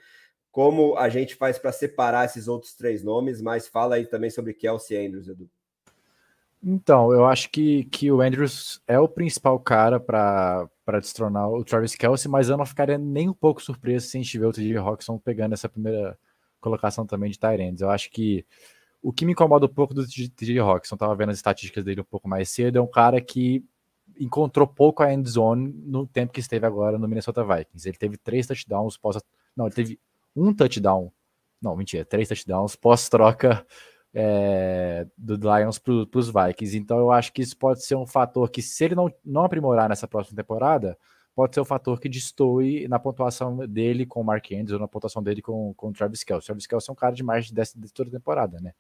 como 0.52 0.98
a 0.98 1.08
gente 1.08 1.36
faz 1.36 1.60
para 1.60 1.72
separar 1.72 2.26
esses 2.26 2.48
outros 2.48 2.74
três 2.74 3.04
nomes, 3.04 3.42
mas 3.42 3.68
fala 3.68 3.96
aí 3.96 4.08
também 4.08 4.30
sobre 4.30 4.54
Kelsey 4.54 5.06
Andrews, 5.06 5.28
Edu. 5.28 5.50
Então, 6.64 7.14
eu 7.14 7.26
acho 7.26 7.50
que, 7.52 7.84
que 7.86 8.12
o 8.12 8.22
Andrews 8.22 8.82
é 8.88 9.00
o 9.00 9.08
principal 9.08 9.60
cara 9.60 10.00
para 10.00 10.68
destronar 11.00 11.50
o 11.50 11.64
Travis 11.64 11.96
Kelsey, 11.96 12.30
mas 12.30 12.50
eu 12.50 12.58
não 12.58 12.66
ficaria 12.66 12.98
nem 12.98 13.30
um 13.30 13.34
pouco 13.34 13.62
surpreso 13.62 14.08
se 14.08 14.18
a 14.18 14.22
gente 14.22 14.40
ver 14.40 14.48
o 14.48 14.52
TJ 14.52 14.78
Roxon 14.78 15.20
pegando 15.20 15.54
essa 15.54 15.70
primeira 15.70 16.18
colocação 16.60 17.06
também 17.06 17.30
de 17.30 17.38
Tyrands. 17.38 17.82
Eu 17.82 17.92
acho 17.92 18.10
que 18.10 18.44
o 19.02 19.14
que 19.14 19.26
me 19.26 19.34
incomoda 19.34 19.68
um 19.68 19.74
pouco 19.74 19.94
do 19.94 20.06
TJ 20.08 20.60
Roxon, 20.60 20.96
estava 20.96 21.16
vendo 21.16 21.30
as 21.30 21.38
estatísticas 21.38 21.84
dele 21.84 22.02
um 22.02 22.06
pouco 22.06 22.28
mais 22.28 22.50
cedo, 22.50 22.80
é 22.80 22.82
um 22.82 22.90
cara 22.90 23.22
que 23.22 23.64
encontrou 24.20 24.68
pouco 24.68 25.04
a 25.04 25.14
end 25.14 25.30
zone 25.30 25.74
no 25.86 26.06
tempo 26.08 26.34
que 26.34 26.40
esteve 26.40 26.66
agora 26.66 26.98
no 26.98 27.08
Minnesota 27.08 27.44
Vikings. 27.44 27.88
Ele 27.88 27.98
teve 27.98 28.18
três 28.18 28.48
touchdowns 28.48 28.98
pós. 28.98 29.18
Não, 29.56 29.66
ele 29.66 29.76
teve 29.76 30.00
um 30.36 30.54
touchdown. 30.54 31.12
Não, 31.62 31.76
mentira, 31.76 32.06
três 32.06 32.28
touchdowns 32.28 32.76
pós-troca 32.76 33.66
é, 34.14 35.08
do 35.18 35.36
Lions 35.36 35.80
para 35.80 35.94
os 35.94 36.28
Vikings. 36.30 36.78
Então 36.78 36.98
eu 36.98 37.12
acho 37.12 37.32
que 37.34 37.42
isso 37.42 37.58
pode 37.58 37.84
ser 37.84 37.96
um 37.96 38.06
fator 38.06 38.50
que, 38.50 38.62
se 38.62 38.86
ele 38.86 38.96
não, 38.96 39.12
não 39.24 39.44
aprimorar 39.44 39.90
nessa 39.90 40.08
próxima 40.08 40.36
temporada, 40.36 40.98
pode 41.36 41.54
ser 41.54 41.62
um 41.62 41.66
fator 41.66 42.00
que 42.00 42.10
destoe 42.10 42.88
na 42.88 42.98
pontuação 42.98 43.58
dele 43.68 44.08
com 44.08 44.22
o 44.22 44.24
Mark 44.24 44.52
Andrews 44.52 44.72
ou 44.72 44.80
na 44.80 44.88
pontuação 44.88 45.22
dele 45.22 45.40
com, 45.40 45.72
com 45.76 45.90
o 45.90 45.94
Travis 45.94 46.24
Kelce. 46.24 46.46
O 46.46 46.48
Travis 46.48 46.66
Kelce 46.66 46.90
é 46.90 46.94
um 46.94 46.96
cara 46.96 47.14
de 47.14 47.24
mais 47.24 47.46
de 47.46 47.54
10 47.54 47.74
de 47.76 47.94
toda 47.94 48.10
temporada, 48.10 48.60
né? 48.60 48.74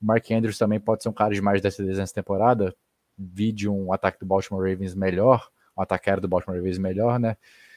O 0.00 0.04
Mark 0.04 0.30
Andrews 0.30 0.58
também 0.58 0.78
pode 0.78 1.02
ser 1.02 1.08
um 1.08 1.14
cara 1.14 1.34
de 1.34 1.40
mais 1.40 1.58
de 1.58 1.62
10 1.62 1.76
TDs 1.76 1.98
nessa 1.98 2.14
temporada. 2.14 2.74
Vide 3.18 3.68
um 3.68 3.92
ataque 3.92 4.20
do 4.20 4.26
Baltimore 4.26 4.62
Ravens 4.62 4.94
melhor, 4.94 5.50
um 5.76 5.82
ataque 5.82 6.08
aéreo 6.08 6.22
do 6.22 6.28
Baltimore 6.28 6.56
Ravens 6.56 6.78
melhor, 6.78 7.18
né? 7.18 7.36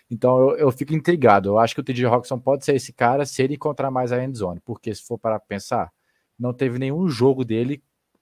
Então 0.10 0.40
eu, 0.40 0.58
eu 0.58 0.72
fico 0.72 0.94
intrigado. 0.94 1.50
Eu 1.50 1.58
acho 1.58 1.74
que 1.74 1.82
o 1.82 1.84
TJ 1.84 2.06
Roxon 2.06 2.38
pode 2.38 2.66
ser 2.66 2.76
esse 2.76 2.92
cara 2.92 3.26
se 3.26 3.42
ele 3.42 3.56
encontrar 3.56 3.90
mais 3.90 4.12
a 4.12 4.24
endzone, 4.24 4.60
porque 4.60 4.94
se 4.94 5.02
for 5.04 5.18
para 5.18 5.40
pensar, 5.40 5.92
não 6.38 6.54
teve 6.54 6.78
nenhum 6.78 7.08
jogo 7.08 7.46
dele, 7.46 7.82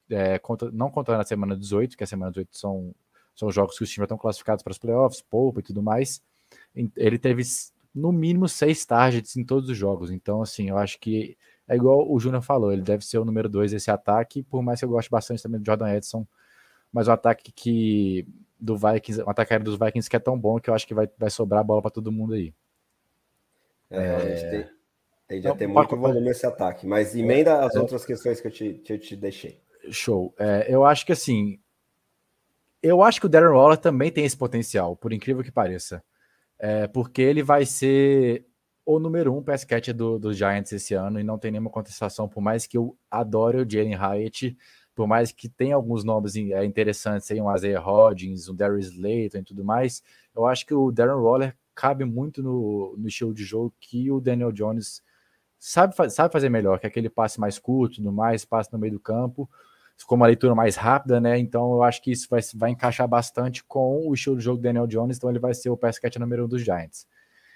é, 0.09 0.37
contra, 0.37 0.71
não 0.71 0.89
contando 0.91 1.21
a 1.21 1.25
semana 1.25 1.55
18, 1.55 1.97
que 1.97 2.03
a 2.03 2.07
semana 2.07 2.31
18 2.31 2.57
são, 2.57 2.93
são 3.35 3.51
jogos 3.51 3.77
que 3.77 3.83
os 3.83 3.89
times 3.89 4.05
estão 4.05 4.17
classificados 4.17 4.63
para 4.63 4.71
os 4.71 4.77
playoffs, 4.77 5.21
poupa 5.21 5.61
e 5.61 5.63
tudo 5.63 5.81
mais. 5.81 6.21
Ele 6.95 7.17
teve 7.17 7.43
no 7.93 8.11
mínimo 8.11 8.47
seis 8.47 8.85
targets 8.85 9.35
em 9.35 9.43
todos 9.43 9.69
os 9.69 9.77
jogos. 9.77 10.11
Então, 10.11 10.41
assim, 10.41 10.69
eu 10.69 10.77
acho 10.77 10.99
que 10.99 11.37
é 11.67 11.75
igual 11.75 12.11
o 12.11 12.19
Júnior 12.19 12.41
falou, 12.41 12.71
ele 12.71 12.81
deve 12.81 13.05
ser 13.05 13.19
o 13.19 13.25
número 13.25 13.47
dois 13.47 13.71
desse 13.71 13.91
ataque, 13.91 14.43
por 14.43 14.61
mais 14.61 14.79
que 14.79 14.85
eu 14.85 14.89
goste 14.89 15.09
bastante 15.09 15.41
também 15.41 15.59
do 15.59 15.65
Jordan 15.65 15.93
Edson, 15.93 16.27
mas 16.91 17.07
o 17.07 17.11
ataque 17.11 17.51
que 17.51 18.27
do 18.59 18.77
Vikings, 18.77 19.23
um 19.23 19.29
ataque 19.29 19.57
dos 19.59 19.77
Vikings 19.77 20.09
que 20.09 20.15
é 20.15 20.19
tão 20.19 20.37
bom 20.37 20.59
que 20.59 20.69
eu 20.69 20.73
acho 20.73 20.85
que 20.85 20.93
vai, 20.93 21.09
vai 21.17 21.29
sobrar 21.29 21.61
a 21.61 21.63
bola 21.63 21.81
para 21.81 21.91
todo 21.91 22.11
mundo 22.11 22.33
aí. 22.33 22.53
É, 23.89 23.97
é... 23.97 24.49
Tem, 24.49 24.69
tende 25.27 25.47
a 25.47 25.55
ter 25.55 25.67
muito 25.67 25.95
volume 25.95 26.29
esse 26.29 26.45
ataque, 26.45 26.85
mas 26.85 27.15
emenda 27.15 27.63
as 27.65 27.75
é... 27.75 27.79
outras 27.79 28.05
questões 28.05 28.41
que 28.41 28.47
eu 28.47 28.51
te, 28.51 28.83
eu 28.87 28.99
te 28.99 29.15
deixei. 29.15 29.61
Show. 29.89 30.33
É, 30.37 30.67
eu 30.67 30.85
acho 30.85 31.05
que 31.05 31.13
assim, 31.13 31.59
eu 32.83 33.01
acho 33.01 33.19
que 33.19 33.25
o 33.25 33.29
Darren 33.29 33.53
Waller 33.53 33.77
também 33.77 34.11
tem 34.11 34.25
esse 34.25 34.37
potencial, 34.37 34.95
por 34.95 35.13
incrível 35.13 35.43
que 35.43 35.51
pareça. 35.51 36.03
É, 36.57 36.87
porque 36.87 37.21
ele 37.21 37.41
vai 37.41 37.65
ser 37.65 38.45
o 38.85 38.99
número 38.99 39.33
um 39.35 39.41
pass 39.41 39.63
catcher 39.63 39.93
do, 39.93 40.19
do 40.19 40.33
Giants 40.33 40.71
esse 40.71 40.93
ano 40.93 41.19
e 41.19 41.23
não 41.23 41.37
tem 41.37 41.51
nenhuma 41.51 41.69
contestação, 41.69 42.27
por 42.27 42.41
mais 42.41 42.65
que 42.65 42.77
eu 42.77 42.97
adore 43.09 43.57
o 43.57 43.69
Jalen 43.69 43.95
Hyatt 43.95 44.57
por 44.99 45.07
mais 45.07 45.31
que 45.31 45.47
tenha 45.47 45.75
alguns 45.75 46.03
nomes 46.03 46.35
é, 46.35 46.65
interessantes 46.65 47.31
aí, 47.31 47.39
um 47.39 47.55
Isaiah 47.55 47.79
Hodgins, 47.79 48.49
um 48.49 48.53
Darius 48.53 48.87
Slayton 48.87 49.37
e 49.37 49.43
tudo 49.43 49.63
mais, 49.63 50.03
eu 50.35 50.45
acho 50.45 50.65
que 50.65 50.73
o 50.73 50.91
Darren 50.91 51.21
Waller 51.21 51.55
cabe 51.73 52.03
muito 52.03 52.43
no, 52.43 52.97
no 52.97 53.07
estilo 53.07 53.33
de 53.33 53.41
jogo 53.41 53.73
que 53.79 54.11
o 54.11 54.19
Daniel 54.19 54.51
Jones 54.51 55.01
sabe, 55.57 55.95
sabe 56.09 56.33
fazer 56.33 56.49
melhor, 56.49 56.81
que 56.81 56.85
é 56.85 56.89
aquele 56.89 57.09
passe 57.09 57.39
mais 57.39 57.57
curto, 57.57 58.03
no 58.03 58.11
mais 58.11 58.43
passe 58.43 58.73
no 58.73 58.77
meio 58.77 58.91
do 58.91 58.99
campo, 58.99 59.49
com 60.05 60.15
uma 60.15 60.27
leitura 60.27 60.53
mais 60.53 60.75
rápida, 60.75 61.21
né? 61.21 61.39
Então 61.39 61.71
eu 61.75 61.81
acho 61.81 62.01
que 62.01 62.11
isso 62.11 62.27
vai, 62.29 62.41
vai 62.55 62.71
encaixar 62.71 63.07
bastante 63.07 63.63
com 63.63 64.05
o 64.05 64.13
estilo 64.13 64.35
de 64.35 64.43
jogo 64.43 64.57
do 64.57 64.63
Daniel 64.63 64.85
Jones, 64.85 65.15
então 65.15 65.29
ele 65.29 65.39
vai 65.39 65.53
ser 65.53 65.69
o 65.69 65.77
pass 65.77 65.97
catch 65.97 66.17
número 66.17 66.43
um 66.43 66.47
dos 66.49 66.61
Giants. 66.61 67.07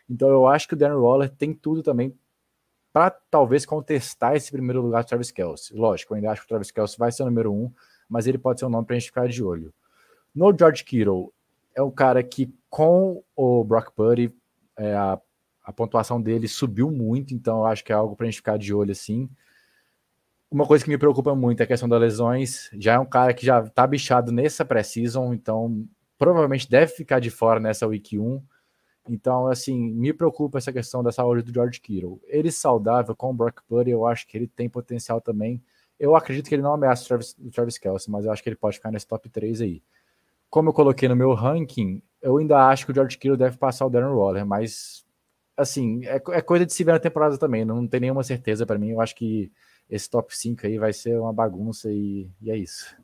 Então 0.09 0.29
eu 0.29 0.47
acho 0.47 0.65
que 0.65 0.75
o 0.75 0.77
Darren 0.77 0.95
Waller 0.95 1.29
tem 1.29 1.53
tudo 1.53 1.83
também 1.83 2.17
para 2.93 3.09
talvez 3.09 3.65
contestar 3.65 4.35
esse 4.35 4.51
primeiro 4.51 4.79
lugar 4.79 5.03
do 5.03 5.07
Travis 5.07 5.31
Kelce. 5.31 5.75
Lógico, 5.75 6.13
eu 6.13 6.17
ainda 6.17 6.29
acho 6.31 6.41
que 6.41 6.45
o 6.45 6.49
Travis 6.49 6.69
Kelce 6.69 6.97
vai 6.97 7.11
ser 7.11 7.23
o 7.23 7.25
número 7.25 7.51
um, 7.51 7.73
mas 8.07 8.27
ele 8.27 8.37
pode 8.37 8.59
ser 8.59 8.67
um 8.67 8.69
nome 8.69 8.85
para 8.85 8.95
a 8.95 8.99
gente 8.99 9.07
ficar 9.07 9.27
de 9.27 9.43
olho. 9.43 9.73
No 10.33 10.55
George 10.55 10.83
Kittle, 10.83 11.33
é 11.75 11.81
um 11.81 11.89
cara 11.89 12.21
que 12.21 12.53
com 12.69 13.23
o 13.35 13.63
Brock 13.63 13.91
Purdy, 13.95 14.31
é, 14.77 14.93
a, 14.93 15.19
a 15.63 15.73
pontuação 15.73 16.21
dele 16.21 16.47
subiu 16.47 16.91
muito, 16.91 17.33
então 17.33 17.59
eu 17.59 17.65
acho 17.65 17.83
que 17.83 17.91
é 17.91 17.95
algo 17.95 18.15
para 18.15 18.27
a 18.27 18.29
gente 18.29 18.37
ficar 18.37 18.57
de 18.57 18.71
olho 18.73 18.91
assim. 18.91 19.27
Uma 20.51 20.67
coisa 20.67 20.83
que 20.83 20.89
me 20.91 20.97
preocupa 20.97 21.33
muito 21.33 21.61
é 21.61 21.63
a 21.63 21.67
questão 21.67 21.89
das 21.89 21.99
lesões. 21.99 22.69
Já 22.73 22.93
é 22.93 22.99
um 22.99 23.05
cara 23.05 23.33
que 23.33 23.43
já 23.43 23.59
está 23.59 23.87
bichado 23.87 24.31
nessa 24.31 24.63
pré-season, 24.63 25.33
então 25.33 25.87
provavelmente 26.15 26.69
deve 26.69 26.93
ficar 26.93 27.19
de 27.19 27.31
fora 27.31 27.59
nessa 27.59 27.87
week 27.87 28.19
1. 28.19 28.39
Então, 29.09 29.47
assim, 29.47 29.91
me 29.91 30.13
preocupa 30.13 30.57
essa 30.57 30.71
questão 30.71 31.03
da 31.03 31.11
saúde 31.11 31.43
do 31.43 31.53
George 31.53 31.81
Kittle. 31.81 32.21
Ele 32.25 32.51
saudável 32.51 33.15
com 33.15 33.31
o 33.31 33.33
Brock 33.33 33.61
Purdy, 33.67 33.91
eu 33.91 34.07
acho 34.07 34.25
que 34.27 34.37
ele 34.37 34.47
tem 34.47 34.69
potencial 34.69 35.19
também. 35.19 35.61
Eu 35.99 36.15
acredito 36.15 36.47
que 36.47 36.55
ele 36.55 36.61
não 36.61 36.73
ameaça 36.73 37.03
o 37.03 37.07
Travis, 37.07 37.35
o 37.39 37.51
Travis 37.51 37.77
Kelce, 37.77 38.09
mas 38.09 38.25
eu 38.25 38.31
acho 38.31 38.41
que 38.41 38.49
ele 38.49 38.55
pode 38.55 38.77
ficar 38.77 38.91
nesse 38.91 39.07
top 39.07 39.29
3 39.29 39.61
aí. 39.61 39.83
Como 40.49 40.69
eu 40.69 40.73
coloquei 40.73 41.09
no 41.09 41.15
meu 41.15 41.33
ranking, 41.33 42.01
eu 42.21 42.37
ainda 42.37 42.67
acho 42.67 42.85
que 42.85 42.91
o 42.91 42.95
George 42.95 43.17
Kittle 43.17 43.37
deve 43.37 43.57
passar 43.57 43.85
o 43.85 43.89
Darren 43.89 44.13
Waller, 44.13 44.45
mas, 44.45 45.05
assim, 45.57 46.05
é, 46.05 46.15
é 46.15 46.41
coisa 46.41 46.65
de 46.65 46.73
se 46.73 46.83
ver 46.83 46.93
na 46.93 46.99
temporada 46.99 47.37
também, 47.37 47.65
não 47.65 47.85
tem 47.87 47.99
nenhuma 47.99 48.23
certeza 48.23 48.65
para 48.65 48.79
mim. 48.79 48.91
Eu 48.91 49.01
acho 49.01 49.15
que 49.15 49.51
esse 49.89 50.09
top 50.09 50.35
5 50.35 50.65
aí 50.65 50.77
vai 50.77 50.93
ser 50.93 51.19
uma 51.19 51.33
bagunça 51.33 51.91
e, 51.91 52.29
e 52.41 52.49
é 52.51 52.57
isso. 52.57 52.95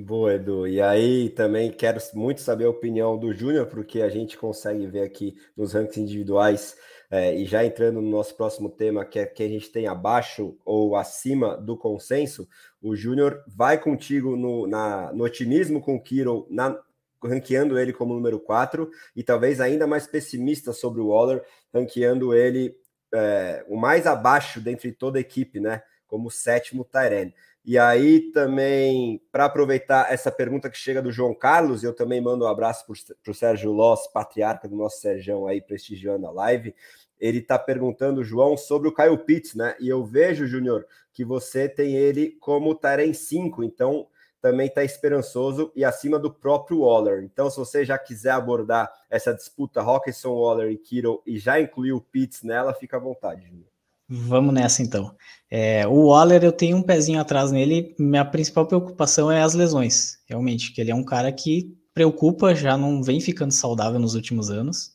Boa, 0.00 0.34
Edu. 0.34 0.68
E 0.68 0.80
aí 0.80 1.28
também 1.30 1.72
quero 1.72 1.98
muito 2.14 2.40
saber 2.40 2.66
a 2.66 2.70
opinião 2.70 3.18
do 3.18 3.32
Júnior, 3.32 3.66
porque 3.66 4.00
a 4.00 4.08
gente 4.08 4.38
consegue 4.38 4.86
ver 4.86 5.02
aqui 5.02 5.36
nos 5.56 5.72
rankings 5.72 5.98
individuais, 6.00 6.76
é, 7.10 7.34
e 7.34 7.44
já 7.44 7.64
entrando 7.64 8.00
no 8.00 8.08
nosso 8.08 8.36
próximo 8.36 8.70
tema, 8.70 9.04
que 9.04 9.18
é 9.18 9.26
que 9.26 9.42
a 9.42 9.48
gente 9.48 9.72
tem 9.72 9.88
abaixo 9.88 10.56
ou 10.64 10.94
acima 10.94 11.56
do 11.56 11.76
consenso, 11.76 12.48
o 12.80 12.94
Júnior 12.94 13.42
vai 13.48 13.76
contigo 13.76 14.36
no, 14.36 14.68
na, 14.68 15.12
no 15.12 15.24
otimismo 15.24 15.80
com 15.80 15.96
o 15.96 16.00
Kiro, 16.00 16.46
na, 16.48 16.78
ranqueando 17.20 17.76
ele 17.76 17.92
como 17.92 18.14
número 18.14 18.38
4, 18.38 18.88
e 19.16 19.24
talvez 19.24 19.60
ainda 19.60 19.84
mais 19.84 20.06
pessimista 20.06 20.72
sobre 20.72 21.00
o 21.00 21.08
Waller, 21.08 21.42
ranqueando 21.74 22.32
ele 22.32 22.72
é, 23.12 23.64
o 23.68 23.76
mais 23.76 24.06
abaixo 24.06 24.60
dentre 24.60 24.92
toda 24.92 25.18
a 25.18 25.20
equipe, 25.20 25.58
né? 25.58 25.82
Como 26.06 26.30
sétimo 26.30 26.84
Tyrene. 26.84 27.34
E 27.64 27.78
aí 27.78 28.30
também, 28.32 29.20
para 29.30 29.44
aproveitar 29.44 30.10
essa 30.12 30.30
pergunta 30.32 30.70
que 30.70 30.78
chega 30.78 31.02
do 31.02 31.12
João 31.12 31.34
Carlos, 31.34 31.84
eu 31.84 31.92
também 31.92 32.20
mando 32.20 32.44
um 32.44 32.48
abraço 32.48 32.86
para 33.22 33.30
o 33.30 33.34
Sérgio 33.34 33.72
Loss, 33.72 34.06
patriarca 34.06 34.68
do 34.68 34.76
nosso 34.76 35.00
Sérgio 35.00 35.46
aí 35.46 35.60
prestigiando 35.60 36.26
a 36.26 36.30
live. 36.30 36.74
Ele 37.20 37.38
está 37.38 37.58
perguntando, 37.58 38.24
João, 38.24 38.56
sobre 38.56 38.88
o 38.88 38.94
Kyle 38.94 39.18
Pitts, 39.18 39.54
né? 39.54 39.74
E 39.80 39.88
eu 39.88 40.04
vejo, 40.04 40.46
Júnior, 40.46 40.86
que 41.12 41.24
você 41.24 41.68
tem 41.68 41.94
ele 41.94 42.30
como 42.40 42.74
Taren 42.74 43.12
5, 43.12 43.62
então 43.64 44.06
também 44.40 44.68
está 44.68 44.84
esperançoso 44.84 45.72
e 45.74 45.84
acima 45.84 46.18
do 46.18 46.32
próprio 46.32 46.80
Waller. 46.80 47.24
Então, 47.24 47.50
se 47.50 47.56
você 47.56 47.84
já 47.84 47.98
quiser 47.98 48.30
abordar 48.30 48.90
essa 49.10 49.34
disputa 49.34 49.80
Hawkinson, 49.80 50.32
Waller 50.32 50.70
e 50.70 50.78
Kittle 50.78 51.20
e 51.26 51.38
já 51.38 51.60
incluir 51.60 51.92
o 51.92 52.00
Pitts 52.00 52.42
nela, 52.42 52.72
fica 52.72 52.96
à 52.96 53.00
vontade, 53.00 53.46
Júnior. 53.46 53.66
Vamos 54.08 54.54
nessa 54.54 54.82
então. 54.82 55.14
É, 55.50 55.86
o 55.86 56.08
Waller, 56.08 56.42
eu 56.42 56.52
tenho 56.52 56.76
um 56.78 56.82
pezinho 56.82 57.20
atrás 57.20 57.52
nele. 57.52 57.94
Minha 57.98 58.24
principal 58.24 58.66
preocupação 58.66 59.30
é 59.30 59.42
as 59.42 59.54
lesões, 59.54 60.18
realmente, 60.26 60.72
que 60.72 60.80
ele 60.80 60.90
é 60.90 60.94
um 60.94 61.04
cara 61.04 61.30
que 61.30 61.76
preocupa, 61.92 62.54
já 62.54 62.76
não 62.76 63.02
vem 63.02 63.20
ficando 63.20 63.52
saudável 63.52 63.98
nos 63.98 64.14
últimos 64.14 64.50
anos. 64.50 64.92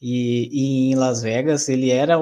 E, 0.00 0.48
e 0.50 0.90
em 0.90 0.94
Las 0.94 1.22
Vegas, 1.22 1.68
ele 1.68 1.90
era 1.90 2.16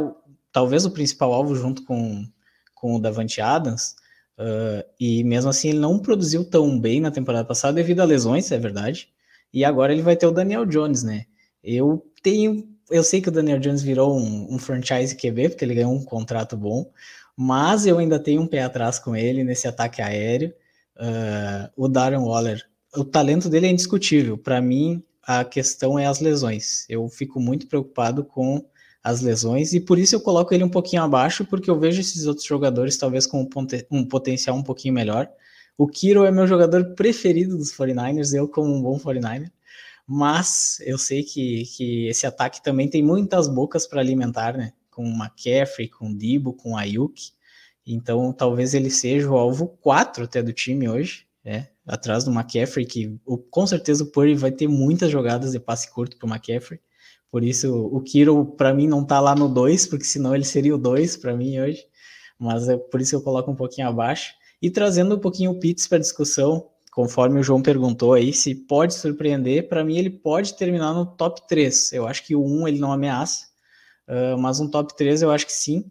talvez 0.53 0.85
o 0.85 0.91
principal 0.91 1.33
alvo 1.33 1.55
junto 1.55 1.85
com, 1.85 2.27
com 2.75 2.97
o 2.97 3.01
Davante 3.01 3.41
Adams. 3.41 3.95
Uh, 4.39 4.85
e 5.01 5.25
mesmo 5.25 5.51
assim, 5.51 5.71
ele 5.71 5.79
não 5.79 5.99
produziu 5.99 6.45
tão 6.45 6.79
bem 6.79 7.01
na 7.01 7.11
temporada 7.11 7.47
passada 7.47 7.75
devido 7.75 8.01
a 8.01 8.05
lesões, 8.05 8.53
é 8.53 8.59
verdade. 8.59 9.09
E 9.53 9.65
agora 9.65 9.93
ele 9.93 10.03
vai 10.03 10.17
ter 10.17 10.27
o 10.27 10.33
Daniel 10.33 10.67
Jones, 10.67 11.03
né? 11.03 11.25
Eu 11.63 12.05
tenho 12.23 12.69
eu 12.91 13.03
sei 13.03 13.21
que 13.21 13.29
o 13.29 13.33
Daniel 13.33 13.59
Jones 13.59 13.83
virou 13.83 14.19
um, 14.19 14.55
um, 14.55 14.59
franchise 14.59 15.15
QB, 15.15 15.51
porque 15.51 15.65
ele 15.65 15.75
ganhou 15.75 15.93
um 15.93 16.05
contrato 16.05 16.57
bom, 16.57 16.91
mas 17.37 17.87
eu 17.87 17.99
ainda 17.99 18.19
tenho 18.19 18.43
um 18.43 18.47
pé 18.47 18.63
atrás 18.63 18.99
com 18.99 19.15
ele 19.15 19.45
nesse 19.45 19.69
ataque 19.69 20.03
aéreo. 20.03 20.53
Uh, 20.97 21.71
o 21.77 21.89
Darren 21.89 22.21
Waller, 22.21 22.65
o 22.97 23.05
talento 23.05 23.49
dele 23.49 23.67
é 23.67 23.71
indiscutível. 23.71 24.37
Para 24.37 24.61
mim, 24.61 25.03
a 25.23 25.45
questão 25.45 25.99
é 25.99 26.07
as 26.07 26.21
lesões. 26.21 26.85
Eu 26.89 27.09
fico 27.09 27.41
muito 27.41 27.67
preocupado 27.67 28.25
com 28.25 28.65
as 29.03 29.21
lesões 29.21 29.73
e 29.73 29.81
por 29.81 29.99
isso 29.99 30.17
eu 30.17 30.21
coloco 30.21 30.53
ele 30.53 30.65
um 30.65 30.69
pouquinho 30.69 31.03
abaixo, 31.03 31.45
porque 31.45 31.71
eu 31.71 31.79
vejo 31.79 32.01
esses 32.01 32.27
outros 32.27 32.47
jogadores 32.47 32.97
talvez 32.97 33.27
com 33.27 33.49
um 33.91 34.05
potencial 34.05 34.57
um 34.57 34.63
pouquinho 34.63 34.95
melhor. 34.95 35.31
O 35.77 35.87
Kiro 35.87 36.25
é 36.25 36.31
meu 36.31 36.47
jogador 36.47 36.95
preferido 36.95 37.57
dos 37.57 37.73
49ers, 37.73 38.35
eu 38.37 38.49
como 38.49 38.75
um 38.75 38.83
bom 38.83 38.99
49er 38.99 39.51
mas 40.11 40.79
eu 40.87 40.97
sei 40.97 41.23
que, 41.23 41.65
que 41.77 42.09
esse 42.09 42.27
ataque 42.27 42.63
também 42.63 42.89
tem 42.89 43.03
muitas 43.03 43.47
bocas 43.47 43.87
para 43.87 44.01
alimentar, 44.01 44.57
né? 44.57 44.73
Com 44.91 45.05
McCaffrey, 45.07 45.87
com 45.87 46.17
Dibo, 46.17 46.55
com 46.55 46.79
Ayuk. 46.79 47.33
Então, 47.87 48.33
talvez 48.33 48.73
ele 48.73 48.89
seja 48.89 49.31
o 49.31 49.37
alvo 49.37 49.69
4 49.83 50.25
até 50.25 50.43
do 50.43 50.51
time 50.51 50.89
hoje, 50.89 51.27
né? 51.45 51.69
Atrás 51.87 52.25
do 52.25 52.33
McCaffrey, 52.33 52.87
que 52.87 53.21
com 53.51 53.67
certeza 53.67 54.03
o 54.03 54.07
Purdy 54.07 54.35
vai 54.35 54.51
ter 54.51 54.67
muitas 54.67 55.11
jogadas 55.11 55.53
de 55.53 55.61
passe 55.61 55.93
curto 55.93 56.17
para 56.17 56.27
o 56.27 56.31
McCaffrey. 56.31 56.81
Por 57.31 57.45
isso, 57.45 57.71
o 57.71 58.01
Kiro, 58.01 58.47
para 58.47 58.73
mim, 58.73 58.87
não 58.87 59.05
tá 59.05 59.21
lá 59.21 59.35
no 59.35 59.47
2, 59.47 59.89
porque 59.89 60.05
senão 60.05 60.35
ele 60.35 60.45
seria 60.45 60.75
o 60.75 60.79
2 60.79 61.19
para 61.19 61.37
mim 61.37 61.61
hoje. 61.61 61.85
Mas 62.39 62.67
é 62.67 62.79
por 62.79 62.99
isso 63.03 63.11
que 63.11 63.17
eu 63.17 63.23
coloco 63.23 63.51
um 63.51 63.57
pouquinho 63.57 63.89
abaixo. 63.89 64.33
E 64.63 64.71
trazendo 64.71 65.17
um 65.17 65.21
pouquinho 65.21 65.51
o 65.51 65.59
Pitts 65.59 65.87
para 65.87 65.99
discussão, 65.99 66.67
conforme 66.91 67.41
o 67.41 67.43
João 67.43 67.63
perguntou 67.63 68.15
aí, 68.15 68.33
se 68.33 68.55
pode 68.55 68.95
surpreender, 68.95 69.69
para 69.69 69.85
mim 69.85 69.99
ele 69.99 70.11
pode 70.11 70.57
terminar 70.57 70.93
no 70.93 71.07
top 71.07 71.47
3. 71.49 71.93
Eu 71.93 72.07
acho 72.07 72.25
que 72.25 72.35
o 72.35 72.45
1 72.45 72.69
ele 72.69 72.79
não 72.79 72.93
ameaça, 72.93 73.47
uh, 74.09 74.39
mas 74.39 74.61
um 74.61 74.69
top 74.69 74.97
3 74.97 75.23
eu 75.23 75.31
acho 75.31 75.47
que 75.47 75.53
sim. 75.53 75.91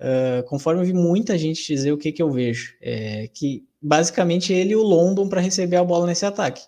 Uh, 0.00 0.42
conforme 0.48 0.82
eu 0.82 0.86
vi 0.86 0.92
muita 0.92 1.38
gente 1.38 1.66
dizer 1.66 1.92
o 1.92 1.98
que, 1.98 2.12
que 2.12 2.22
eu 2.22 2.30
vejo, 2.30 2.74
é 2.80 3.28
que 3.32 3.64
basicamente 3.80 4.52
ele 4.52 4.72
e 4.72 4.76
o 4.76 4.82
London 4.82 5.28
para 5.28 5.40
receber 5.40 5.76
a 5.76 5.84
bola 5.84 6.06
nesse 6.06 6.26
ataque. 6.26 6.62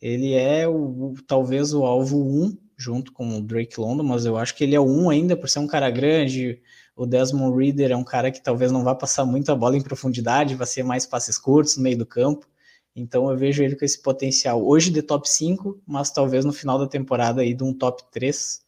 Ele 0.00 0.34
é 0.34 0.66
o, 0.66 1.14
talvez 1.26 1.72
o 1.72 1.84
alvo 1.84 2.18
1 2.18 2.56
junto 2.76 3.12
com 3.12 3.36
o 3.36 3.40
Drake 3.40 3.78
London, 3.78 4.02
mas 4.02 4.24
eu 4.24 4.36
acho 4.36 4.56
que 4.56 4.64
ele 4.64 4.74
é 4.74 4.80
o 4.80 4.84
1 4.84 5.10
ainda 5.10 5.36
por 5.36 5.48
ser 5.48 5.60
um 5.60 5.66
cara 5.66 5.88
grande, 5.90 6.60
o 6.96 7.06
Desmond 7.06 7.56
Reader 7.56 7.92
é 7.92 7.96
um 7.96 8.04
cara 8.04 8.30
que 8.30 8.42
talvez 8.42 8.70
não 8.70 8.84
vá 8.84 8.94
passar 8.94 9.24
muito 9.24 9.50
a 9.50 9.56
bola 9.56 9.76
em 9.76 9.82
profundidade, 9.82 10.54
vai 10.54 10.66
ser 10.66 10.82
mais 10.82 11.06
passes 11.06 11.38
curtos 11.38 11.76
no 11.76 11.82
meio 11.82 11.96
do 11.96 12.06
campo. 12.06 12.46
Então 12.94 13.30
eu 13.30 13.36
vejo 13.36 13.62
ele 13.62 13.76
com 13.76 13.84
esse 13.84 14.00
potencial 14.00 14.64
hoje 14.64 14.90
de 14.90 15.02
top 15.02 15.28
5, 15.28 15.80
mas 15.86 16.10
talvez 16.10 16.44
no 16.44 16.52
final 16.52 16.78
da 16.78 16.86
temporada 16.86 17.40
aí 17.40 17.54
de 17.54 17.64
um 17.64 17.72
top 17.72 18.02
3. 18.10 18.62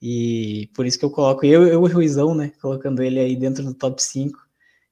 E 0.00 0.70
por 0.74 0.86
isso 0.86 0.98
que 0.98 1.04
eu 1.04 1.10
coloco 1.10 1.44
eu, 1.44 1.66
eu 1.66 1.86
e 1.86 1.90
o 1.90 1.94
Ruizão, 1.94 2.34
né? 2.34 2.52
Colocando 2.60 3.02
ele 3.02 3.18
aí 3.20 3.36
dentro 3.36 3.62
do 3.64 3.74
top 3.74 4.02
5. 4.02 4.38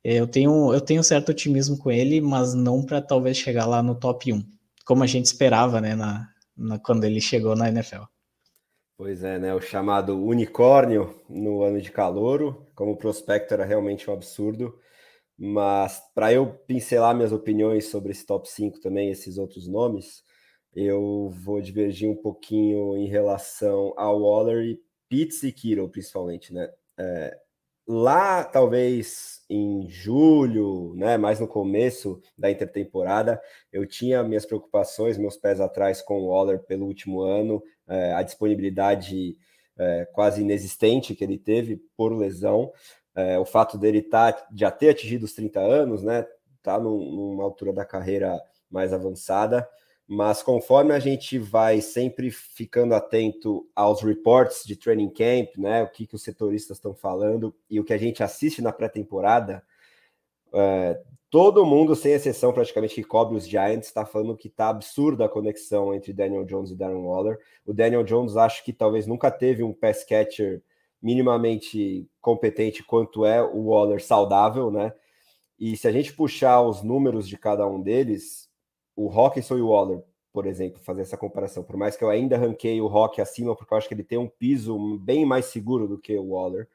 É, 0.05 0.15
eu 0.15 0.27
tenho, 0.27 0.73
eu 0.73 0.81
tenho 0.81 1.03
certo 1.03 1.31
otimismo 1.31 1.79
com 1.79 1.91
ele, 1.91 2.21
mas 2.21 2.55
não 2.55 2.83
para 2.83 3.01
talvez 3.01 3.37
chegar 3.37 3.67
lá 3.67 3.83
no 3.83 3.95
top 3.95 4.33
1, 4.33 4.45
como 4.85 5.03
a 5.03 5.07
gente 5.07 5.27
esperava, 5.27 5.81
né? 5.81 5.95
Na, 5.95 6.29
na, 6.57 6.79
quando 6.79 7.05
ele 7.05 7.21
chegou 7.21 7.57
na 7.57 7.69
NFL. 7.69 8.05
Pois 8.97 9.23
é, 9.23 9.39
né? 9.39 9.55
O 9.55 9.61
chamado 9.61 10.17
unicórnio 10.25 11.15
no 11.29 11.63
ano 11.63 11.81
de 11.81 11.91
calouro, 11.91 12.67
como 12.75 12.97
prospecto 12.97 13.53
era 13.53 13.65
realmente 13.65 14.09
um 14.09 14.15
absurdo. 14.15 14.79
Mas 15.39 16.03
para 16.15 16.33
eu 16.33 16.47
pincelar 16.67 17.15
minhas 17.15 17.33
opiniões 17.33 17.87
sobre 17.87 18.13
esse 18.13 18.25
top 18.25 18.49
5 18.49 18.81
também, 18.81 19.11
esses 19.11 19.37
outros 19.39 19.69
nomes, 19.69 20.23
eu 20.75 21.31
vou 21.43 21.61
divergir 21.61 22.09
um 22.09 22.17
pouquinho 22.17 22.97
em 22.97 23.07
relação 23.07 23.93
ao 23.97 24.23
Waller 24.23 24.65
e 24.65 24.81
Pitts 25.09 25.43
e 25.43 25.53
Kiro, 25.53 25.89
principalmente, 25.89 26.53
né? 26.53 26.71
É, 26.99 27.39
lá, 27.87 28.45
talvez 28.45 29.45
em 29.49 29.89
julho, 29.89 30.95
né, 30.97 31.17
mais 31.17 31.39
no 31.39 31.47
começo 31.47 32.21
da 32.37 32.51
intertemporada, 32.51 33.41
eu 33.73 33.87
tinha 33.87 34.23
minhas 34.25 34.45
preocupações, 34.45 35.17
meus 35.17 35.37
pés 35.37 35.61
atrás 35.61 36.03
com 36.03 36.21
o 36.21 36.29
Waller 36.29 36.61
pelo 36.65 36.87
último 36.87 37.21
ano, 37.21 37.63
é, 37.89 38.13
a 38.15 38.23
disponibilidade 38.23 39.37
é, 39.79 40.07
quase 40.13 40.41
inexistente 40.41 41.15
que 41.15 41.23
ele 41.23 41.39
teve 41.39 41.77
por 41.97 42.13
lesão, 42.13 42.73
é, 43.17 43.39
o 43.39 43.47
fato 43.47 43.79
dele 43.79 44.03
tá, 44.03 44.47
já 44.55 44.71
ter 44.71 44.91
atingido 44.91 45.25
os 45.25 45.33
30 45.33 45.59
anos, 45.59 46.03
né, 46.03 46.27
tá 46.63 46.79
num, 46.79 46.99
numa 46.99 47.43
altura 47.43 47.73
da 47.73 47.85
carreira 47.85 48.39
mais 48.71 48.93
avançada, 48.93 49.67
mas 50.07 50.43
conforme 50.43 50.93
a 50.93 50.99
gente 50.99 51.39
vai 51.39 51.81
sempre 51.81 52.31
ficando 52.31 52.95
atento 52.95 53.67
aos 53.75 54.03
reports 54.03 54.65
de 54.65 54.77
training 54.77 55.09
camp, 55.09 55.57
né, 55.57 55.83
o 55.83 55.89
que, 55.89 56.07
que 56.07 56.15
os 56.15 56.23
setoristas 56.23 56.77
estão 56.77 56.95
falando 56.95 57.55
e 57.71 57.81
o 57.81 57.85
que 57.85 57.95
a 57.95 57.99
gente 57.99 58.23
assiste 58.23 58.61
na 58.61 58.73
pré-temporada, 58.73 59.65
é, 60.53 61.01
todo 61.31 61.67
mundo, 61.67 61.97
sem 61.97 62.13
exceção 62.13 62.53
praticamente, 62.53 62.95
que 62.95 63.03
cobre 63.03 63.37
os 63.37 63.49
Giants, 63.49 63.89
está 63.89 64.05
falando 64.05 64.37
que 64.37 64.49
está 64.49 64.69
absurda 64.69 65.25
a 65.25 65.29
conexão 65.29 65.95
entre 65.95 66.13
Daniel 66.13 66.45
Jones 66.45 66.71
e 66.71 66.77
Darren 66.77 67.03
Waller. 67.03 67.39
O 67.65 67.73
Daniel 67.73 68.05
Jones 68.05 68.37
acho 68.37 68.63
que 68.63 68.73
talvez 68.73 69.07
nunca 69.07 69.31
teve 69.31 69.63
um 69.63 69.73
pass 69.73 70.05
catcher 70.05 70.63
minimamente 71.07 72.11
competente 72.21 72.83
quanto 72.83 73.25
é 73.25 73.41
o 73.41 73.67
Waller 73.67 74.03
saudável, 74.03 74.73
né? 74.73 74.93
E 75.57 75.77
se 75.77 75.87
a 75.87 75.93
gente 75.93 76.13
puxar 76.13 76.61
os 76.63 76.83
números 76.83 77.29
de 77.29 77.39
cada 77.39 77.65
um 77.65 77.81
deles, 77.81 78.51
o 78.97 79.09
Hawkinson 79.09 79.57
e 79.57 79.61
o 79.61 79.69
Waller, 79.69 80.03
por 80.33 80.47
exemplo, 80.47 80.83
fazer 80.83 81.03
essa 81.03 81.17
comparação. 81.17 81.63
Por 81.63 81.77
mais 81.77 81.97
que 81.97 82.03
eu 82.03 82.11
ainda 82.11 82.37
ranquei 82.37 82.81
o 82.81 82.89
Rock 82.89 83.21
acima, 83.21 83.55
porque 83.55 83.73
eu 83.73 83.79
acho 83.79 83.87
que 83.87 83.95
ele 83.95 84.03
tem 84.03 84.19
um 84.19 84.27
piso 84.27 84.99
bem 84.99 85.25
mais 85.25 85.45
seguro 85.45 85.87
do 85.87 85.97
que 85.97 86.19
o 86.19 86.31
Waller. 86.31 86.67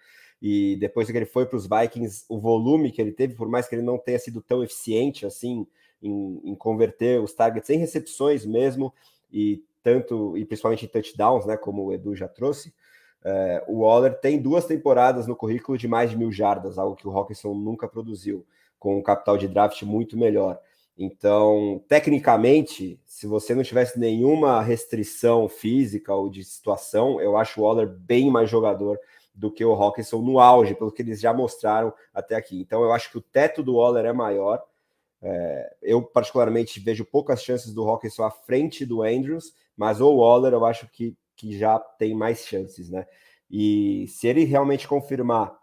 E 0.41 0.77
depois 0.77 1.11
que 1.11 1.17
ele 1.17 1.25
foi 1.25 1.45
para 1.45 1.57
os 1.57 1.67
Vikings, 1.67 2.23
o 2.29 2.39
volume 2.39 2.89
que 2.89 3.01
ele 3.01 3.11
teve, 3.11 3.35
por 3.35 3.49
mais 3.49 3.67
que 3.67 3.75
ele 3.75 3.81
não 3.81 3.97
tenha 3.97 4.17
sido 4.17 4.41
tão 4.41 4.63
eficiente 4.63 5.25
assim 5.25 5.67
em, 6.01 6.41
em 6.45 6.55
converter 6.55 7.21
os 7.21 7.33
targets 7.33 7.69
em 7.69 7.77
recepções 7.77 8.45
mesmo, 8.45 8.93
e 9.29 9.61
tanto 9.83 10.37
e 10.37 10.45
principalmente 10.45 10.85
em 10.85 10.87
touchdowns, 10.87 11.45
né, 11.45 11.57
como 11.57 11.83
o 11.83 11.93
Edu 11.93 12.15
já 12.15 12.29
trouxe, 12.29 12.73
é, 13.23 13.63
o 13.67 13.79
Waller 13.81 14.19
tem 14.19 14.41
duas 14.41 14.65
temporadas 14.65 15.27
no 15.27 15.35
currículo 15.35 15.77
de 15.77 15.87
mais 15.87 16.09
de 16.09 16.17
mil 16.17 16.31
jardas, 16.31 16.77
algo 16.77 16.95
que 16.95 17.07
o 17.07 17.11
Hawkinson 17.11 17.53
nunca 17.53 17.87
produziu, 17.87 18.45
com 18.79 18.97
um 18.97 19.03
capital 19.03 19.37
de 19.37 19.47
draft 19.47 19.81
muito 19.83 20.17
melhor. 20.17 20.59
Então, 20.97 21.83
tecnicamente, 21.87 22.99
se 23.05 23.25
você 23.25 23.55
não 23.55 23.63
tivesse 23.63 23.99
nenhuma 23.99 24.61
restrição 24.61 25.47
física 25.47 26.13
ou 26.13 26.29
de 26.29 26.43
situação, 26.43 27.21
eu 27.21 27.37
acho 27.37 27.59
o 27.59 27.63
Waller 27.63 27.87
bem 27.87 28.29
mais 28.29 28.49
jogador 28.49 28.99
do 29.33 29.51
que 29.51 29.63
o 29.63 29.73
Hawkinson 29.73 30.21
no 30.21 30.39
auge, 30.39 30.75
pelo 30.75 30.91
que 30.91 31.01
eles 31.01 31.19
já 31.19 31.33
mostraram 31.33 31.93
até 32.13 32.35
aqui. 32.35 32.59
Então, 32.59 32.83
eu 32.83 32.91
acho 32.91 33.09
que 33.09 33.17
o 33.17 33.21
teto 33.21 33.63
do 33.63 33.75
Waller 33.75 34.05
é 34.05 34.13
maior. 34.13 34.61
É, 35.21 35.75
eu, 35.81 36.01
particularmente, 36.01 36.79
vejo 36.79 37.05
poucas 37.05 37.41
chances 37.41 37.73
do 37.73 37.87
Hawkinson 37.87 38.23
à 38.23 38.31
frente 38.31 38.85
do 38.85 39.01
Andrews, 39.01 39.53
mas 39.77 40.01
o 40.01 40.17
Waller 40.17 40.53
eu 40.53 40.65
acho 40.65 40.87
que, 40.91 41.15
que 41.41 41.57
já 41.57 41.79
tem 41.79 42.13
mais 42.13 42.45
chances, 42.45 42.89
né? 42.89 43.05
E 43.49 44.05
se 44.07 44.27
ele 44.27 44.43
realmente 44.43 44.87
confirmar 44.87 45.57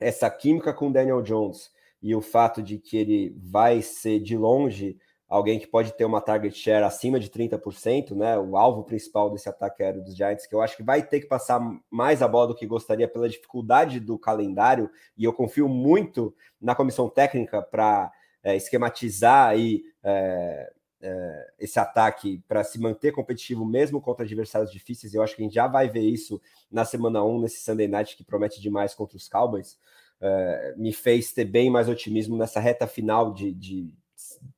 essa 0.00 0.28
química 0.28 0.74
com 0.74 0.90
Daniel 0.90 1.22
Jones 1.22 1.70
e 2.02 2.14
o 2.14 2.20
fato 2.20 2.60
de 2.60 2.78
que 2.78 2.96
ele 2.96 3.36
vai 3.38 3.80
ser 3.80 4.18
de 4.18 4.36
longe 4.36 4.98
alguém 5.28 5.58
que 5.58 5.66
pode 5.66 5.92
ter 5.92 6.04
uma 6.04 6.20
target 6.20 6.54
share 6.54 6.84
acima 6.84 7.18
de 7.18 7.30
30%, 7.30 8.14
né? 8.14 8.36
O 8.36 8.56
alvo 8.56 8.84
principal 8.84 9.30
desse 9.30 9.48
ataque 9.48 9.82
aéreo 9.82 10.02
dos 10.02 10.14
Giants, 10.14 10.46
que 10.46 10.54
eu 10.54 10.60
acho 10.60 10.76
que 10.76 10.82
vai 10.82 11.02
ter 11.02 11.20
que 11.20 11.26
passar 11.26 11.58
mais 11.90 12.20
a 12.20 12.28
bola 12.28 12.48
do 12.48 12.54
que 12.54 12.66
gostaria 12.66 13.08
pela 13.08 13.28
dificuldade 13.28 13.98
do 13.98 14.18
calendário, 14.18 14.90
e 15.16 15.24
eu 15.24 15.32
confio 15.32 15.68
muito 15.68 16.34
na 16.60 16.74
comissão 16.74 17.08
técnica 17.08 17.62
para 17.62 18.12
é, 18.42 18.56
esquematizar 18.56 19.56
é, 19.56 19.80
é, 20.02 20.72
esse 21.58 21.80
ataque 21.80 22.42
para 22.46 22.62
se 22.62 22.78
manter 22.78 23.12
competitivo 23.12 23.64
mesmo 23.64 24.00
contra 24.00 24.24
adversários 24.24 24.70
difíceis. 24.70 25.14
Eu 25.14 25.22
acho 25.22 25.34
que 25.34 25.42
a 25.42 25.44
gente 25.44 25.54
já 25.54 25.66
vai 25.66 25.88
ver 25.88 26.02
isso 26.02 26.40
na 26.70 26.84
semana 26.84 27.24
1, 27.24 27.40
nesse 27.40 27.60
Sunday 27.60 27.88
Night 27.88 28.16
que 28.16 28.24
promete 28.24 28.60
demais 28.60 28.94
contra 28.94 29.16
os 29.16 29.28
Cowboys 29.28 29.78
uh, 30.22 30.80
me 30.80 30.92
fez 30.92 31.32
ter 31.32 31.44
bem 31.44 31.68
mais 31.68 31.88
otimismo 31.88 32.36
nessa 32.36 32.60
reta 32.60 32.86
final 32.86 33.34
de, 33.34 33.52
de, 33.52 33.94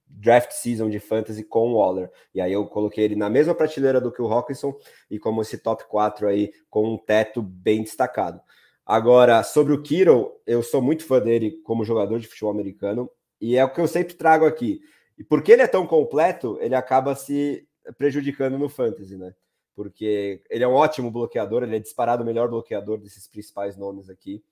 draft 0.06 0.52
season 0.52 0.88
de 0.88 1.00
fantasy 1.00 1.42
com 1.42 1.72
o 1.72 1.76
Waller. 1.76 2.10
E 2.34 2.40
aí 2.40 2.52
eu 2.52 2.66
coloquei 2.66 3.04
ele 3.04 3.16
na 3.16 3.28
mesma 3.28 3.54
prateleira 3.54 4.00
do 4.00 4.12
que 4.12 4.22
o 4.22 4.32
Hawkinson 4.32 4.74
e 5.10 5.18
como 5.18 5.42
esse 5.42 5.58
top 5.58 5.84
4 5.88 6.28
aí 6.28 6.52
com 6.70 6.94
um 6.94 6.98
teto 6.98 7.42
bem 7.42 7.82
destacado. 7.82 8.40
Agora, 8.86 9.42
sobre 9.42 9.72
o 9.72 9.82
Kiro, 9.82 10.32
eu 10.46 10.62
sou 10.62 10.80
muito 10.80 11.04
fã 11.04 11.18
dele 11.18 11.60
como 11.64 11.84
jogador 11.84 12.20
de 12.20 12.28
futebol 12.28 12.52
americano 12.52 13.10
e 13.40 13.56
é 13.56 13.64
o 13.64 13.70
que 13.70 13.80
eu 13.80 13.88
sempre 13.88 14.14
trago 14.14 14.46
aqui. 14.46 14.80
E 15.16 15.24
porque 15.24 15.52
ele 15.52 15.62
é 15.62 15.66
tão 15.66 15.86
completo, 15.86 16.58
ele 16.60 16.74
acaba 16.74 17.14
se 17.14 17.66
prejudicando 17.96 18.58
no 18.58 18.68
fantasy, 18.68 19.16
né? 19.16 19.34
Porque 19.74 20.42
ele 20.48 20.64
é 20.64 20.68
um 20.68 20.74
ótimo 20.74 21.10
bloqueador, 21.10 21.62
ele 21.62 21.76
é 21.76 21.80
disparado 21.80 22.22
o 22.22 22.26
melhor 22.26 22.48
bloqueador 22.48 22.98
desses 22.98 23.26
principais 23.28 23.76
nomes 23.76 24.08
aqui. 24.08 24.42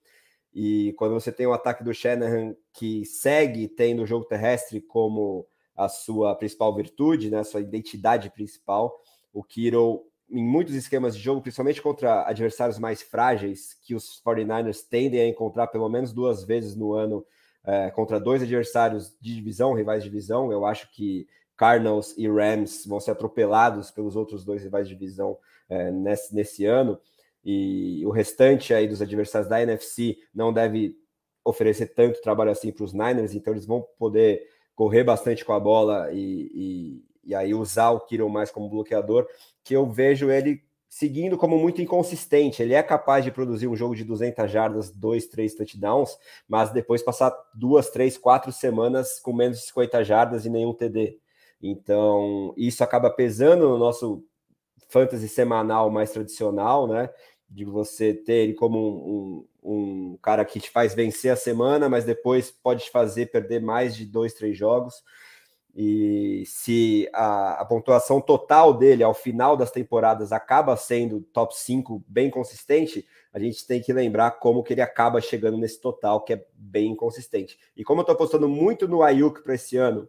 E 0.55 0.92
quando 0.98 1.14
você 1.14 1.33
tem 1.33 1.46
o 1.46 1.53
ataque 1.53 1.83
do 1.83 1.94
Shanahan 1.94 2.55
que 2.72 3.05
segue 3.05 3.68
tendo 3.68 4.03
o 4.03 4.07
jogo 4.07 4.27
terrestre 4.27 4.81
como 4.81 5.46
a 5.75 5.88
sua 5.88 6.35
principal 6.35 6.75
virtude, 6.75 7.31
né, 7.31 7.38
a 7.38 7.44
sua 7.44 7.61
identidade 7.61 8.31
principal, 8.31 9.01
o 9.33 9.42
Kiro, 9.42 10.05
em 10.29 10.44
muitos 10.44 10.75
esquemas 10.75 11.16
de 11.16 11.22
jogo, 11.22 11.40
principalmente 11.40 11.81
contra 11.81 12.27
adversários 12.29 12.79
mais 12.79 13.01
frágeis, 13.01 13.75
que 13.83 13.94
os 13.94 14.20
49ers 14.22 14.87
tendem 14.88 15.20
a 15.20 15.27
encontrar 15.27 15.68
pelo 15.68 15.88
menos 15.88 16.12
duas 16.12 16.44
vezes 16.44 16.77
no 16.77 16.92
ano 16.92 17.25
é, 17.64 17.90
contra 17.90 18.18
dois 18.18 18.42
adversários 18.42 19.16
de 19.20 19.35
divisão, 19.35 19.75
rivais 19.75 20.03
de 20.03 20.09
divisão, 20.11 20.51
eu 20.51 20.66
acho 20.66 20.90
que 20.92 21.27
Cardinals 21.57 22.14
e 22.18 22.29
Rams 22.29 22.87
vão 22.87 22.98
ser 22.98 23.12
atropelados 23.12 23.90
pelos 23.90 24.16
outros 24.16 24.44
dois 24.44 24.62
rivais 24.62 24.88
de 24.88 24.94
divisão 24.94 25.38
é, 25.68 25.90
nesse, 25.90 26.35
nesse 26.35 26.64
ano 26.64 26.98
e 27.44 28.05
o 28.07 28.11
restante 28.11 28.72
aí 28.72 28.87
dos 28.87 29.03
adversários 29.03 29.48
da 29.48 29.62
NFC 29.62 30.16
não 30.35 30.53
deve 30.53 30.96
oferecer 31.44 31.88
tanto 31.88 32.20
trabalho 32.20 32.51
assim 32.51 32.70
para 32.70 32.85
os 32.85 32.92
Niners, 32.92 33.35
então 33.35 33.53
eles 33.53 33.66
vão 33.66 33.85
poder 33.98 34.46
correr 34.75 35.03
bastante 35.03 35.44
com 35.44 35.53
a 35.53 35.61
bola 35.61 36.12
e, 36.12 36.51
e, 36.55 37.05
e 37.25 37.35
aí 37.35 37.53
usar 37.53 37.90
o 37.90 38.01
Kiro 38.01 38.29
mais 38.29 38.51
como 38.51 38.68
bloqueador. 38.68 39.27
que 39.64 39.75
eu 39.75 39.90
vejo 39.90 40.31
ele 40.31 40.62
seguindo 40.92 41.38
como 41.38 41.59
muito 41.59 41.81
inconsistente. 41.81 42.62
Ele 42.62 42.74
é 42.74 42.83
capaz 42.83 43.24
de 43.24 43.31
produzir 43.31 43.66
um 43.66 43.74
jogo 43.74 43.96
de 43.96 44.05
200 44.05 44.50
jardas, 44.50 44.90
dois, 44.90 45.26
três 45.26 45.55
touchdowns, 45.55 46.18
mas 46.46 46.70
depois 46.70 47.02
passar 47.02 47.35
duas, 47.55 47.88
três, 47.88 48.18
quatro 48.18 48.52
semanas 48.52 49.18
com 49.18 49.33
menos 49.33 49.59
de 49.59 49.64
50 49.64 50.05
jardas 50.05 50.44
e 50.44 50.50
nenhum 50.50 50.74
TD. 50.74 51.18
Então, 51.62 52.52
isso 52.59 52.85
acaba 52.85 53.09
pesando 53.09 53.70
no 53.70 53.78
nosso 53.78 54.22
fantasy 54.90 55.28
semanal 55.28 55.90
mais 55.90 56.11
tradicional, 56.11 56.87
né? 56.87 57.09
De 57.48 57.64
você 57.64 58.12
ter 58.12 58.35
ele 58.35 58.52
como 58.52 58.78
um, 58.78 59.46
um, 59.62 60.12
um 60.12 60.18
cara 60.18 60.44
que 60.44 60.61
te 60.61 60.68
faz 60.68 60.94
vencer 60.94 61.33
a 61.33 61.37
semana, 61.37 61.88
mas 61.88 62.05
depois 62.05 62.50
pode 62.50 62.85
te 62.85 62.90
fazer 62.90 63.31
perder 63.33 63.62
mais 63.62 63.96
de 63.96 64.05
dois, 64.05 64.35
três 64.35 64.59
jogos. 64.59 65.02
E 65.75 66.45
se 66.47 67.09
a, 67.15 67.63
a, 67.63 67.65
pontuação 67.65 68.21
total 68.21 68.75
dele 68.75 69.03
ao 69.03 69.15
final 69.15 69.57
das 69.57 69.71
temporadas 69.71 70.31
acaba 70.31 70.77
sendo 70.77 71.23
top 71.33 71.57
5 71.57 72.05
bem 72.07 72.29
consistente, 72.29 73.07
a 73.33 73.39
gente 73.39 73.67
tem 73.67 73.81
que 73.81 73.93
lembrar 73.93 74.33
como 74.33 74.63
que 74.63 74.75
ele 74.75 74.83
acaba 74.83 75.19
chegando 75.21 75.57
nesse 75.57 75.81
total, 75.81 76.23
que 76.23 76.35
é 76.35 76.47
bem 76.55 76.93
inconsistente. 76.93 77.59
E 77.75 77.83
como 77.83 78.01
eu 78.01 78.03
estou 78.03 78.15
apostando 78.15 78.49
muito 78.49 78.87
no 78.87 79.03
Ayuk 79.03 79.43
para 79.43 79.55
esse 79.55 79.79
ano, 79.79 80.07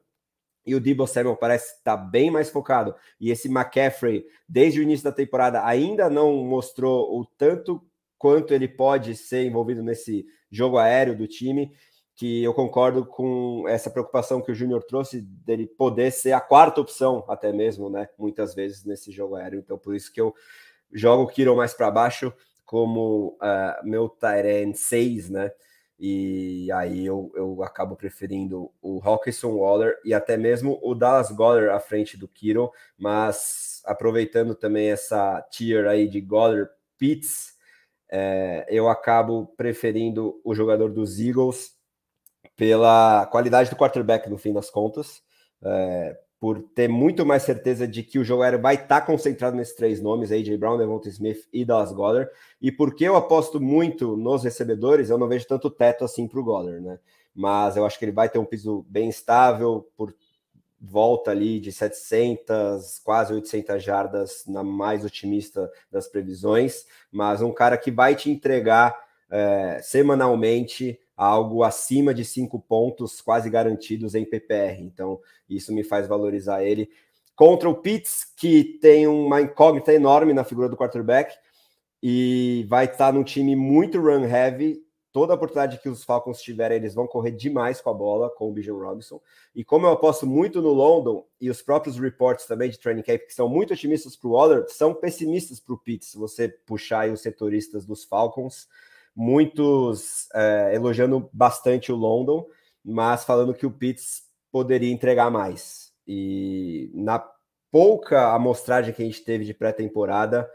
e 0.66 0.76
o 0.76 0.82
Debo 0.82 1.08
Samuel 1.08 1.38
parece 1.38 1.78
estar 1.78 1.98
tá 1.98 2.04
bem 2.04 2.30
mais 2.30 2.50
focado, 2.50 2.94
e 3.20 3.32
esse 3.32 3.48
McCaffrey, 3.48 4.26
desde 4.48 4.82
o 4.82 4.84
início 4.84 5.06
da 5.06 5.12
temporada, 5.14 5.66
ainda 5.66 6.10
não 6.10 6.44
mostrou 6.44 7.18
o 7.18 7.26
tanto 7.26 7.82
quanto 8.18 8.54
ele 8.54 8.68
pode 8.68 9.16
ser 9.16 9.46
envolvido 9.46 9.82
nesse 9.82 10.26
jogo 10.52 10.78
aéreo 10.78 11.18
do 11.18 11.28
time, 11.28 11.72
que 12.16 12.44
eu 12.44 12.54
concordo 12.54 13.06
com 13.06 13.66
essa 13.68 13.90
preocupação 13.90 14.42
que 14.42 14.52
o 14.52 14.56
Júnior 14.56 14.84
trouxe 14.84 15.22
dele 15.22 15.66
poder 15.66 16.12
ser 16.12 16.34
a 16.34 16.40
quarta 16.40 16.80
opção, 16.80 17.26
até 17.28 17.52
mesmo, 17.52 17.90
né? 17.90 18.08
Muitas 18.18 18.54
vezes 18.54 18.86
nesse 18.86 19.12
jogo 19.12 19.36
aéreo. 19.36 19.60
Então, 19.60 19.78
por 19.78 19.96
isso 19.96 20.14
que 20.14 20.22
eu 20.22 20.34
jogo 20.92 21.24
o 21.24 21.28
Kiro 21.28 21.56
mais 21.56 21.74
para 21.74 21.90
baixo 21.90 22.32
como 22.66 23.38
uh, 23.42 23.88
meu 23.88 24.08
Tyrant 24.08 24.76
6, 24.76 25.30
né? 25.30 25.52
E 26.00 26.72
aí 26.72 27.06
eu, 27.06 27.32
eu 27.36 27.64
acabo 27.64 27.96
preferindo 27.96 28.72
o 28.82 29.00
Hawkinson 29.04 29.56
Waller 29.56 29.98
e 30.04 30.14
até 30.14 30.36
mesmo 30.36 30.80
o 30.84 30.94
Dallas 30.94 31.32
Goller 31.32 31.72
à 31.72 31.80
frente 31.80 32.18
do 32.18 32.28
Kiro, 32.28 32.72
mas 32.98 33.82
aproveitando 33.86 34.54
também 34.56 34.92
essa 34.92 35.42
tier 35.50 35.88
aí 35.88 36.08
de 36.08 36.20
Goller 36.20 36.70
Pitts, 36.98 37.54
é, 38.10 38.66
eu 38.70 38.90
acabo 38.90 39.48
preferindo 39.56 40.40
o 40.44 40.54
jogador 40.54 40.92
dos 40.92 41.20
Eagles 41.20 41.72
pela 42.56 43.26
qualidade 43.28 43.70
do 43.70 43.76
quarterback, 43.76 44.30
no 44.30 44.38
fim 44.38 44.54
das 44.54 44.70
contas, 44.70 45.22
é, 45.62 46.18
por 46.40 46.62
ter 46.62 46.90
muito 46.90 47.26
mais 47.26 47.44
certeza 47.44 47.88
de 47.88 48.04
que 48.04 48.20
o 48.20 48.24
jogo 48.24 48.44
aéreo 48.44 48.62
vai 48.62 48.76
estar 48.76 49.00
tá 49.00 49.02
concentrado 49.02 49.56
nesses 49.56 49.76
três 49.76 50.02
nomes, 50.02 50.32
AJ 50.32 50.58
Brown, 50.58 50.78
Devonta 50.78 51.08
Smith 51.10 51.48
e 51.54 51.64
Dallas 51.64 51.92
Goddard, 51.92 52.30
e 52.62 52.72
porque 52.72 53.06
eu 53.06 53.16
aposto 53.16 53.62
muito 53.62 54.18
nos 54.18 54.44
recebedores, 54.44 55.10
eu 55.10 55.18
não 55.18 55.28
vejo 55.28 55.48
tanto 55.48 55.70
teto 55.70 56.04
assim 56.04 56.28
para 56.28 56.40
o 56.40 56.44
Goddard, 56.44 56.82
né? 56.82 57.00
Mas 57.34 57.78
eu 57.78 57.86
acho 57.86 57.98
que 57.98 58.06
ele 58.06 58.12
vai 58.12 58.30
ter 58.30 58.40
um 58.40 58.46
piso 58.46 58.86
bem 58.90 59.10
estável, 59.10 59.90
por 59.96 60.14
volta 60.80 61.32
ali 61.32 61.62
de 61.62 61.72
700, 61.72 63.00
quase 63.00 63.34
800 63.34 63.82
jardas 63.82 64.44
na 64.46 64.62
mais 64.62 65.06
otimista 65.06 65.72
das 65.90 66.10
previsões, 66.10 66.86
mas 67.10 67.42
um 67.42 67.54
cara 67.54 67.78
que 67.78 67.90
vai 67.90 68.16
te 68.16 68.30
entregar 68.30 68.94
é, 69.32 69.80
semanalmente 69.82 71.00
algo 71.16 71.64
acima 71.64 72.14
de 72.14 72.26
cinco 72.26 72.60
pontos 72.60 73.22
quase 73.22 73.50
garantidos 73.50 74.16
em 74.16 74.26
PPR. 74.26 74.82
Então, 74.82 75.20
isso 75.50 75.74
me 75.74 75.84
faz 75.84 76.08
valorizar 76.08 76.64
ele. 76.64 76.90
Contra 77.36 77.70
o 77.70 77.76
Pitts, 77.76 78.26
que 78.38 78.64
tem 78.82 79.08
uma 79.08 79.42
incógnita 79.42 79.94
enorme 79.94 80.34
na 80.34 80.44
figura 80.44 80.70
do 80.70 80.78
quarterback 80.78 81.36
e 82.02 82.66
vai 82.68 82.86
estar 82.86 83.14
num 83.14 83.24
time 83.24 83.56
muito 83.56 84.00
run 84.00 84.26
heavy. 84.26 84.82
Toda 85.12 85.36
oportunidade 85.36 85.80
que 85.80 85.90
os 85.90 86.04
Falcons 86.04 86.42
tiverem, 86.42 86.78
eles 86.78 86.96
vão 86.96 87.06
correr 87.06 87.32
demais 87.32 87.80
com 87.80 87.90
a 87.92 87.94
bola, 87.94 88.32
com 88.32 88.50
o 88.50 88.52
Bijan 88.52 88.74
Robinson. 88.74 89.22
E 89.54 89.64
como 89.64 89.86
eu 89.86 89.92
aposto 89.92 90.26
muito 90.26 90.60
no 90.60 90.74
London, 90.74 91.24
e 91.40 91.52
os 91.52 91.62
próprios 91.62 92.00
reports 92.00 92.48
também 92.48 92.70
de 92.70 92.80
training 92.80 93.04
camp, 93.04 93.22
que 93.22 93.34
são 93.34 93.48
muito 93.48 93.74
otimistas 93.74 94.16
para 94.16 94.28
o 94.28 94.32
Waller, 94.32 94.66
são 94.70 94.92
pessimistas 94.94 95.60
para 95.60 95.76
o 95.76 95.78
Pitts, 95.78 96.10
se 96.10 96.18
você 96.18 96.50
puxar 96.50 97.10
os 97.10 97.22
setoristas 97.22 97.86
dos 97.86 98.04
Falcons 98.04 98.68
muitos 99.16 100.28
é, 100.34 100.72
elogiando 100.74 101.30
bastante 101.32 101.92
o 101.92 101.96
London, 101.96 102.46
mas 102.84 103.24
falando 103.24 103.54
que 103.54 103.66
o 103.66 103.72
Pitts 103.72 104.24
poderia 104.52 104.92
entregar 104.92 105.32
mais. 105.32 105.92
E 106.08 106.92
na 106.94 107.24
pouca 107.72 108.34
amostragem 108.34 108.94
que 108.94 109.02
a 109.02 109.06
gente 109.06 109.24
teve 109.24 109.46
de 109.46 109.54
pré-temporada, 109.54 110.50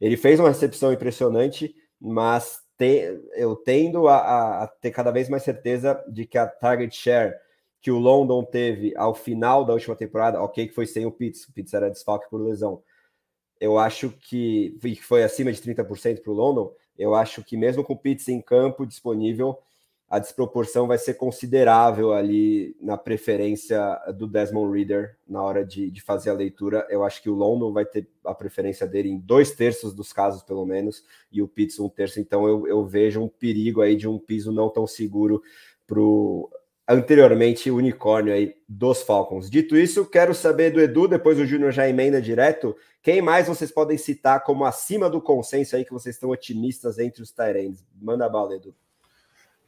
ele 0.00 0.16
fez 0.16 0.40
uma 0.40 0.48
recepção 0.48 0.92
impressionante, 0.92 1.74
mas 2.00 2.60
te, 2.76 3.20
eu 3.34 3.54
tendo 3.54 4.08
a, 4.08 4.64
a, 4.64 4.66
ter 4.66 4.90
cada 4.90 5.10
vez 5.10 5.28
mais 5.28 5.42
certeza 5.42 6.02
de 6.08 6.26
que 6.26 6.36
a 6.36 6.46
target 6.46 6.94
share 6.94 7.34
que 7.80 7.90
o 7.90 7.98
London 7.98 8.42
teve 8.44 8.92
ao 8.96 9.14
final 9.14 9.64
da 9.64 9.74
última 9.74 9.94
temporada, 9.94 10.40
ok, 10.42 10.68
que 10.68 10.74
foi 10.74 10.86
sem 10.86 11.06
o 11.06 11.12
Pitts, 11.12 11.46
o 11.46 11.52
Pitts 11.52 11.74
era 11.74 11.90
desfalque 11.90 12.28
por 12.30 12.40
lesão. 12.40 12.82
Eu 13.60 13.78
acho 13.78 14.10
que 14.10 14.76
foi 15.02 15.22
acima 15.22 15.52
de 15.52 15.60
30% 15.60 16.22
para 16.22 16.32
o 16.32 16.34
London 16.34 16.72
eu 16.98 17.14
acho 17.14 17.42
que 17.42 17.56
mesmo 17.56 17.84
com 17.84 17.92
o 17.92 17.98
Pitts 17.98 18.28
em 18.28 18.40
campo 18.40 18.86
disponível, 18.86 19.58
a 20.08 20.18
desproporção 20.18 20.86
vai 20.86 20.98
ser 20.98 21.14
considerável 21.14 22.12
ali 22.12 22.76
na 22.80 22.96
preferência 22.96 23.96
do 24.16 24.28
Desmond 24.28 24.76
Reader 24.76 25.16
na 25.26 25.42
hora 25.42 25.64
de, 25.64 25.90
de, 25.90 26.00
fazer 26.00 26.30
a 26.30 26.34
leitura. 26.34 26.86
Eu 26.90 27.02
acho 27.02 27.22
que 27.22 27.30
o 27.30 27.34
London 27.34 27.72
vai 27.72 27.84
ter 27.84 28.06
a 28.24 28.34
preferência 28.34 28.86
dele 28.86 29.08
em 29.08 29.18
dois 29.18 29.52
terços 29.52 29.94
dos 29.94 30.12
casos, 30.12 30.42
pelo 30.42 30.64
menos, 30.64 31.04
e 31.32 31.42
o 31.42 31.48
Pitts 31.48 31.80
um 31.80 31.88
terço. 31.88 32.20
Então 32.20 32.46
eu, 32.46 32.66
eu 32.68 32.84
vejo 32.84 33.20
um 33.22 33.28
perigo 33.28 33.80
aí 33.80 33.96
de 33.96 34.06
um 34.06 34.18
piso 34.18 34.52
não 34.52 34.68
tão 34.68 34.86
seguro 34.86 35.42
para 35.86 36.00
o 36.00 36.48
anteriormente 36.86 37.70
unicórnio 37.70 38.32
aí 38.32 38.54
dos 38.68 39.02
Falcons. 39.02 39.50
Dito 39.50 39.76
isso, 39.76 40.04
quero 40.04 40.34
saber 40.34 40.70
do 40.70 40.80
Edu, 40.80 41.08
depois 41.08 41.38
o 41.38 41.46
Júnior 41.46 41.72
já 41.72 41.88
emenda 41.88 42.20
direto, 42.20 42.76
quem 43.02 43.20
mais 43.20 43.48
vocês 43.48 43.70
podem 43.70 43.98
citar 43.98 44.42
como 44.42 44.64
acima 44.64 45.08
do 45.10 45.20
consenso 45.20 45.76
aí 45.76 45.84
que 45.84 45.92
vocês 45.92 46.14
estão 46.14 46.30
otimistas 46.30 46.98
entre 46.98 47.22
os 47.22 47.30
Tyrands? 47.30 47.84
Manda 48.00 48.26
a 48.26 48.28
bala, 48.28 48.54
Edu. 48.54 48.74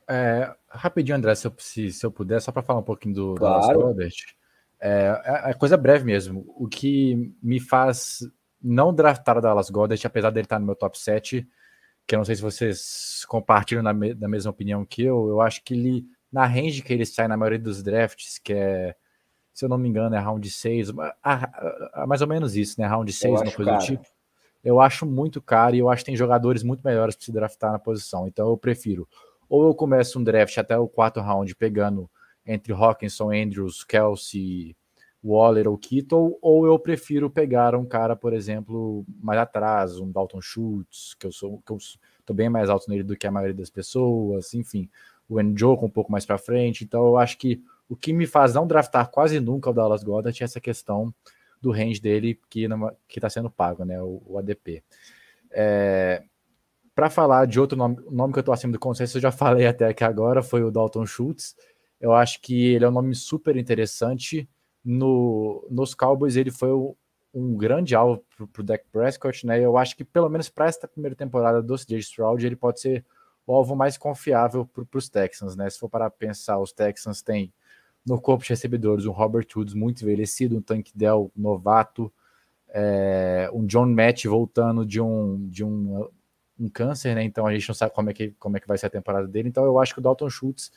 É, 0.09 0.55
rapidinho, 0.69 1.17
André, 1.17 1.35
se 1.35 1.47
eu, 1.47 1.53
se, 1.59 1.91
se 1.91 2.07
eu 2.07 2.11
puder, 2.11 2.41
só 2.41 2.53
para 2.53 2.63
falar 2.63 2.81
um 2.81 2.85
pouquinho 2.85 3.15
do 3.15 3.35
claro. 3.35 3.61
Dallas 3.61 3.77
Goddard. 3.77 4.37
É, 4.81 5.21
é, 5.25 5.51
é, 5.51 5.55
coisa 5.55 5.77
breve 5.77 6.05
mesmo. 6.05 6.45
O 6.57 6.69
que 6.69 7.35
me 7.43 7.59
faz 7.59 8.21
não 8.63 8.95
draftar 8.95 9.39
o 9.39 9.41
Dallas 9.41 9.69
Goddard, 9.69 10.07
apesar 10.07 10.31
dele 10.31 10.47
estar 10.47 10.59
no 10.59 10.67
meu 10.67 10.77
top 10.77 10.99
7, 10.99 11.47
que 12.07 12.15
eu 12.15 12.19
não 12.19 12.25
sei 12.25 12.37
se 12.37 12.43
vocês 12.43 13.25
compartilham 13.27 13.83
da, 13.83 13.93
me, 13.93 14.15
da 14.15 14.29
mesma 14.29 14.51
opinião 14.51 14.85
que 14.85 15.03
eu, 15.03 15.29
eu 15.29 15.41
acho 15.41 15.63
que 15.65 15.75
ele 15.75 16.07
na 16.33 16.47
range 16.47 16.83
que 16.83 16.93
ele 16.93 17.07
sai 17.07 17.29
na 17.29 17.37
maioria 17.37 17.59
dos 17.59 17.83
drafts, 17.83 18.39
que 18.39 18.53
é, 18.53 18.95
se 19.53 19.65
eu 19.65 19.69
não 19.69 19.79
me 19.79 19.89
engano, 19.89 20.15
é 20.15 20.19
round 20.19 20.49
6, 20.49 20.93
mais 22.07 22.21
ou 22.21 22.27
menos 22.27 22.57
isso, 22.57 22.81
né? 22.81 22.87
Round 22.87 23.13
6, 23.13 23.41
uma 23.41 23.53
coisa 23.53 23.73
do 23.73 23.79
tipo. 23.79 24.07
Eu 24.63 24.81
acho 24.81 25.07
muito 25.07 25.41
caro 25.41 25.77
e 25.77 25.79
eu 25.79 25.89
acho 25.89 26.03
que 26.03 26.07
tem 26.07 26.17
jogadores 26.17 26.63
muito 26.63 26.83
melhores 26.85 27.15
para 27.15 27.25
se 27.25 27.33
draftar 27.33 27.73
na 27.73 27.79
posição. 27.79 28.27
Então 28.27 28.49
eu 28.49 28.57
prefiro 28.57 29.09
ou 29.49 29.65
eu 29.67 29.75
começo 29.75 30.19
um 30.19 30.25
draft 30.25 30.57
até 30.59 30.77
o 30.77 30.89
quarto 30.89 31.21
round 31.21 31.55
pegando 31.55 32.11
entre 32.45 32.73
Hawkinson, 32.73 33.31
Andrews, 33.33 33.85
Kelsey, 33.85 34.77
Waller 35.23 35.69
ou 35.69 35.77
Kittle, 35.77 36.39
ou 36.41 36.67
eu 36.67 36.79
prefiro 36.79 37.29
pegar 37.29 37.75
um 37.75 37.85
cara, 37.85 38.15
por 38.15 38.33
exemplo, 38.33 39.05
mais 39.21 39.41
atrás, 39.41 39.99
um 39.99 40.11
Dalton 40.11 40.41
Schultz, 40.41 41.15
que 41.19 41.27
eu 41.27 41.33
sou 41.33 41.61
que 41.67 41.73
eu 41.73 41.79
tô 42.25 42.33
bem 42.33 42.49
mais 42.49 42.71
alto 42.71 42.89
nele 42.89 43.03
do 43.03 43.17
que 43.17 43.27
a 43.27 43.31
maioria 43.31 43.55
das 43.55 43.71
pessoas, 43.71 44.55
enfim, 44.55 44.89
o 45.29 45.41
Njoku 45.41 45.87
um 45.87 45.91
pouco 45.91 46.11
mais 46.11 46.25
para 46.25 46.39
frente. 46.39 46.85
Então 46.85 47.05
eu 47.07 47.17
acho 47.17 47.39
que 47.39 47.63
o 47.89 47.97
que 47.97 48.13
me 48.13 48.27
faz 48.27 48.55
não 48.55 48.67
draftar 48.67 49.11
quase 49.11 49.41
nunca 49.41 49.71
o 49.71 49.73
Dallas 49.73 50.03
Goddard 50.03 50.41
é 50.41 50.45
essa 50.45 50.61
questão 50.61 51.15
do 51.61 51.71
range 51.71 52.01
dele 52.01 52.41
que 52.49 52.67
está 53.09 53.31
sendo 53.31 53.51
pago, 53.51 53.85
né? 53.85 54.01
O, 54.03 54.23
o 54.27 54.39
ADP. 54.39 54.83
É, 55.51 56.23
para 56.95 57.11
falar 57.11 57.47
de 57.47 57.61
outro 57.61 57.77
nome, 57.77 57.99
nome 58.11 58.33
que 58.33 58.39
eu 58.39 58.41
estou 58.41 58.55
acima 58.55 58.73
do 58.73 58.79
consenso, 58.79 59.19
eu 59.19 59.23
já 59.23 59.31
falei 59.31 59.67
até 59.67 59.87
aqui 59.89 60.05
agora, 60.05 60.43
foi 60.43 60.63
o 60.63 60.71
Dalton 60.71 61.07
Schultz. 61.07 61.57
Eu 62.01 62.13
acho 62.13 62.41
que 62.41 62.75
ele 62.75 62.85
é 62.85 62.89
um 62.89 62.93
nome 62.93 63.15
super 63.15 63.57
interessante. 63.57 64.49
No, 64.85 65.67
nos 65.71 65.95
Cowboys, 65.95 66.37
ele 66.37 66.51
foi 66.51 66.71
o, 66.71 66.97
um 67.35 67.57
grande 67.57 67.95
alvo 67.95 68.25
para 68.53 68.63
o 68.63 68.65
Dak 68.65 68.85
Prescott, 68.91 69.47
né? 69.47 69.61
Eu 69.61 69.77
acho 69.77 69.97
que 69.97 70.05
pelo 70.05 70.29
menos 70.29 70.49
para 70.49 70.67
esta 70.67 70.89
primeira 70.89 71.15
temporada 71.15 71.63
do 71.63 71.77
CJ 71.77 71.99
Stroud, 71.99 72.47
ele 72.47 72.57
pode 72.57 72.81
ser 72.81 73.05
o 73.47 73.55
alvo 73.55 73.77
mais 73.77 73.97
confiável 73.97 74.67
para 74.67 74.99
os 74.99 75.09
Texans, 75.09 75.57
né? 75.57 75.69
Se 75.71 75.79
for 75.79 75.89
para 75.89 76.11
pensar, 76.11 76.59
os 76.59 76.73
Texans 76.73 77.23
têm 77.23 77.53
no 78.05 78.21
corpo 78.21 78.45
de 78.45 78.51
recebedores 78.51 79.07
um 79.07 79.13
Robert 79.13 79.47
Woods 79.55 79.75
muito 79.75 80.03
envelhecido, 80.03 80.57
um 80.57 80.63
Tank 80.63 80.91
Dell 80.95 81.31
novato, 81.37 82.13
é, 82.69 83.49
um 83.53 83.67
John 83.67 83.87
Matt 83.87 84.25
voltando 84.27 84.85
de 84.85 85.01
um 85.01 85.49
de 85.49 85.65
um, 85.65 86.09
um 86.59 86.69
câncer, 86.69 87.15
né? 87.15 87.23
Então 87.23 87.47
a 87.47 87.53
gente 87.53 87.69
não 87.69 87.75
sabe 87.75 87.95
como 87.95 88.11
é 88.11 88.15
que 88.15 88.31
como 88.39 88.57
é 88.57 88.61
que 88.61 88.69
vai 88.69 88.79
ser 88.79 88.87
a 88.87 88.91
temporada 88.91 89.29
dele. 89.29 89.49
Então 89.49 89.65
eu 89.65 89.79
acho 89.79 89.95
que 89.95 90.01
o 90.01 90.03
Dalton 90.03 90.29
Schultz 90.29 90.71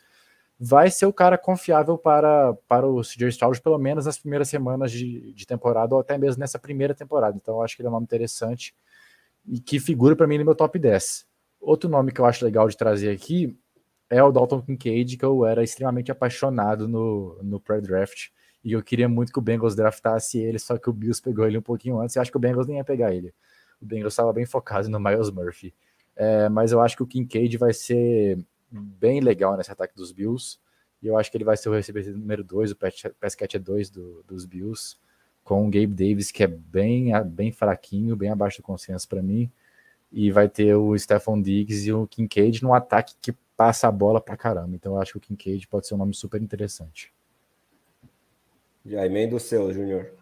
vai 0.60 0.92
ser 0.92 1.06
o 1.06 1.14
cara 1.14 1.38
confiável 1.38 1.98
para, 1.98 2.54
para 2.68 2.86
o 2.86 3.02
CJ 3.02 3.30
Stroud, 3.30 3.62
pelo 3.62 3.78
menos 3.78 4.06
nas 4.06 4.20
primeiras 4.20 4.50
semanas 4.50 4.92
de, 4.92 5.32
de 5.32 5.48
temporada, 5.48 5.96
ou 5.96 6.02
até 6.02 6.18
mesmo 6.18 6.42
nessa 6.42 6.60
primeira 6.60 6.94
temporada. 6.94 7.38
Então, 7.38 7.56
eu 7.56 7.62
acho 7.62 7.78
que 7.78 7.82
ele 7.82 7.88
é 7.88 7.90
um 7.90 7.94
nome 7.94 8.04
interessante 8.04 8.76
e 9.46 9.60
que 9.60 9.80
figura 9.80 10.16
para 10.18 10.28
mim 10.28 10.38
no 10.38 10.44
meu 10.44 10.56
top 10.56 10.78
10. 10.78 11.26
Outro 11.60 11.89
nome 11.89 12.12
que 12.12 12.22
eu 12.22 12.26
acho 12.26 12.45
legal 12.45 12.67
de 12.67 12.78
trazer 12.78 13.10
aqui 13.10 13.58
é 14.10 14.24
o 14.24 14.32
Dalton 14.32 14.62
Kincaid, 14.62 15.17
que 15.17 15.26
eu 15.26 15.45
era 15.45 15.63
extremamente 15.63 16.12
apaixonado 16.12 16.88
no, 16.88 17.38
no 17.43 17.60
pré-draft. 17.60 18.30
E 18.63 18.74
eu 18.74 18.84
queria 18.84 19.08
muito 19.08 19.32
que 19.32 19.39
o 19.39 19.41
Bengals 19.41 19.76
draftasse 19.76 20.39
ele, 20.39 20.60
só 20.60 20.78
que 20.78 20.89
o 20.89 20.93
Bills 20.93 21.22
pegou 21.22 21.45
ele 21.45 21.58
um 21.58 21.62
pouquinho 21.62 22.00
antes. 22.00 22.15
Eu 22.15 22.22
acho 22.22 22.32
que 22.32 22.38
o 22.38 22.39
Bengals 22.39 22.67
nem 22.67 22.78
ia 22.78 22.84
pegar 22.84 23.13
ele. 23.13 23.34
O 23.82 23.86
Bengals 23.86 24.13
estava 24.13 24.34
bem 24.34 24.45
focado 24.45 24.89
no 24.89 25.00
Miles 25.00 25.30
Murphy. 25.30 25.74
É, 26.15 26.50
mas 26.50 26.72
eu 26.72 26.82
acho 26.82 26.98
que 26.98 27.04
o 27.04 27.08
Kincaid 27.08 27.58
vai 27.58 27.72
ser 27.72 28.45
bem 28.69 29.22
legal 29.22 29.56
nesse 29.56 29.72
ataque 29.72 29.95
dos 29.95 30.12
Bills. 30.12 30.60
E 31.02 31.08
eu 31.08 31.17
acho 31.17 31.32
que 31.32 31.38
ele 31.38 31.45
vai 31.45 31.56
ser 31.56 31.69
o 31.69 31.74
recebedor 31.74 32.13
número 32.13 32.43
2, 32.43 32.72
o 32.72 32.76
pass 32.76 33.38
é 33.39 33.60
2 33.60 33.89
do, 33.89 34.24
dos 34.28 34.45
Bills, 34.45 34.98
com 35.45 35.65
o 35.65 35.72
Gabe 35.72 35.88
Davis, 35.88 36.30
que 36.30 36.43
é 36.43 36.48
bem, 36.48 37.12
bem 37.26 37.54
fraquinho, 37.54 38.17
bem 38.17 38.30
abaixo 38.30 38.58
do 38.58 38.63
consenso 38.63 39.08
para 39.08 39.24
mim. 39.24 39.50
E 40.12 40.32
vai 40.32 40.50
ter 40.50 40.76
o 40.76 40.98
Stephon 40.98 41.41
Diggs 41.41 41.88
e 41.88 41.93
o 41.93 42.08
Kincaid 42.08 42.63
no 42.63 42.74
ataque 42.74 43.15
que 43.22 43.32
passa 43.56 43.88
a 43.88 43.91
bola 43.91 44.19
pra 44.19 44.38
caramba. 44.38 44.76
Então 44.76 44.93
eu 44.93 45.02
acho 45.02 45.13
que 45.13 45.17
o 45.17 45.22
Kincaid 45.22 45.67
pode 45.67 45.88
ser 45.88 45.93
um 45.93 45.98
nome 45.98 46.15
super 46.15 46.41
interessante. 46.41 47.13
Já 48.86 49.06
emenda 49.06 49.36
o 49.36 49.39
seu, 49.39 49.72
Júnior. 49.74 50.13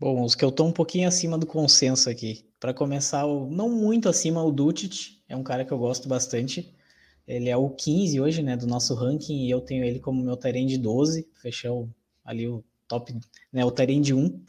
Bom, 0.00 0.22
os 0.22 0.34
que 0.34 0.44
eu 0.44 0.50
tô 0.50 0.64
um 0.64 0.72
pouquinho 0.72 1.06
acima 1.08 1.36
do 1.36 1.46
consenso 1.46 2.08
aqui. 2.08 2.44
Para 2.58 2.72
começar, 2.72 3.26
não 3.26 3.68
muito 3.68 4.08
acima, 4.08 4.42
o 4.42 4.50
Dutit 4.50 5.22
é 5.28 5.36
um 5.36 5.42
cara 5.42 5.64
que 5.64 5.72
eu 5.72 5.78
gosto 5.78 6.08
bastante. 6.08 6.74
Ele 7.26 7.50
é 7.50 7.56
o 7.56 7.68
15 7.68 8.20
hoje, 8.20 8.42
né, 8.42 8.56
do 8.56 8.66
nosso 8.66 8.94
ranking, 8.94 9.44
e 9.44 9.50
eu 9.50 9.60
tenho 9.60 9.84
ele 9.84 10.00
como 10.00 10.22
meu 10.22 10.36
de 10.36 10.78
12, 10.78 11.28
fechou 11.34 11.88
ali 12.24 12.48
o 12.48 12.64
top, 12.86 13.14
né, 13.52 13.64
o 13.64 13.70
de 13.70 14.14
1. 14.14 14.40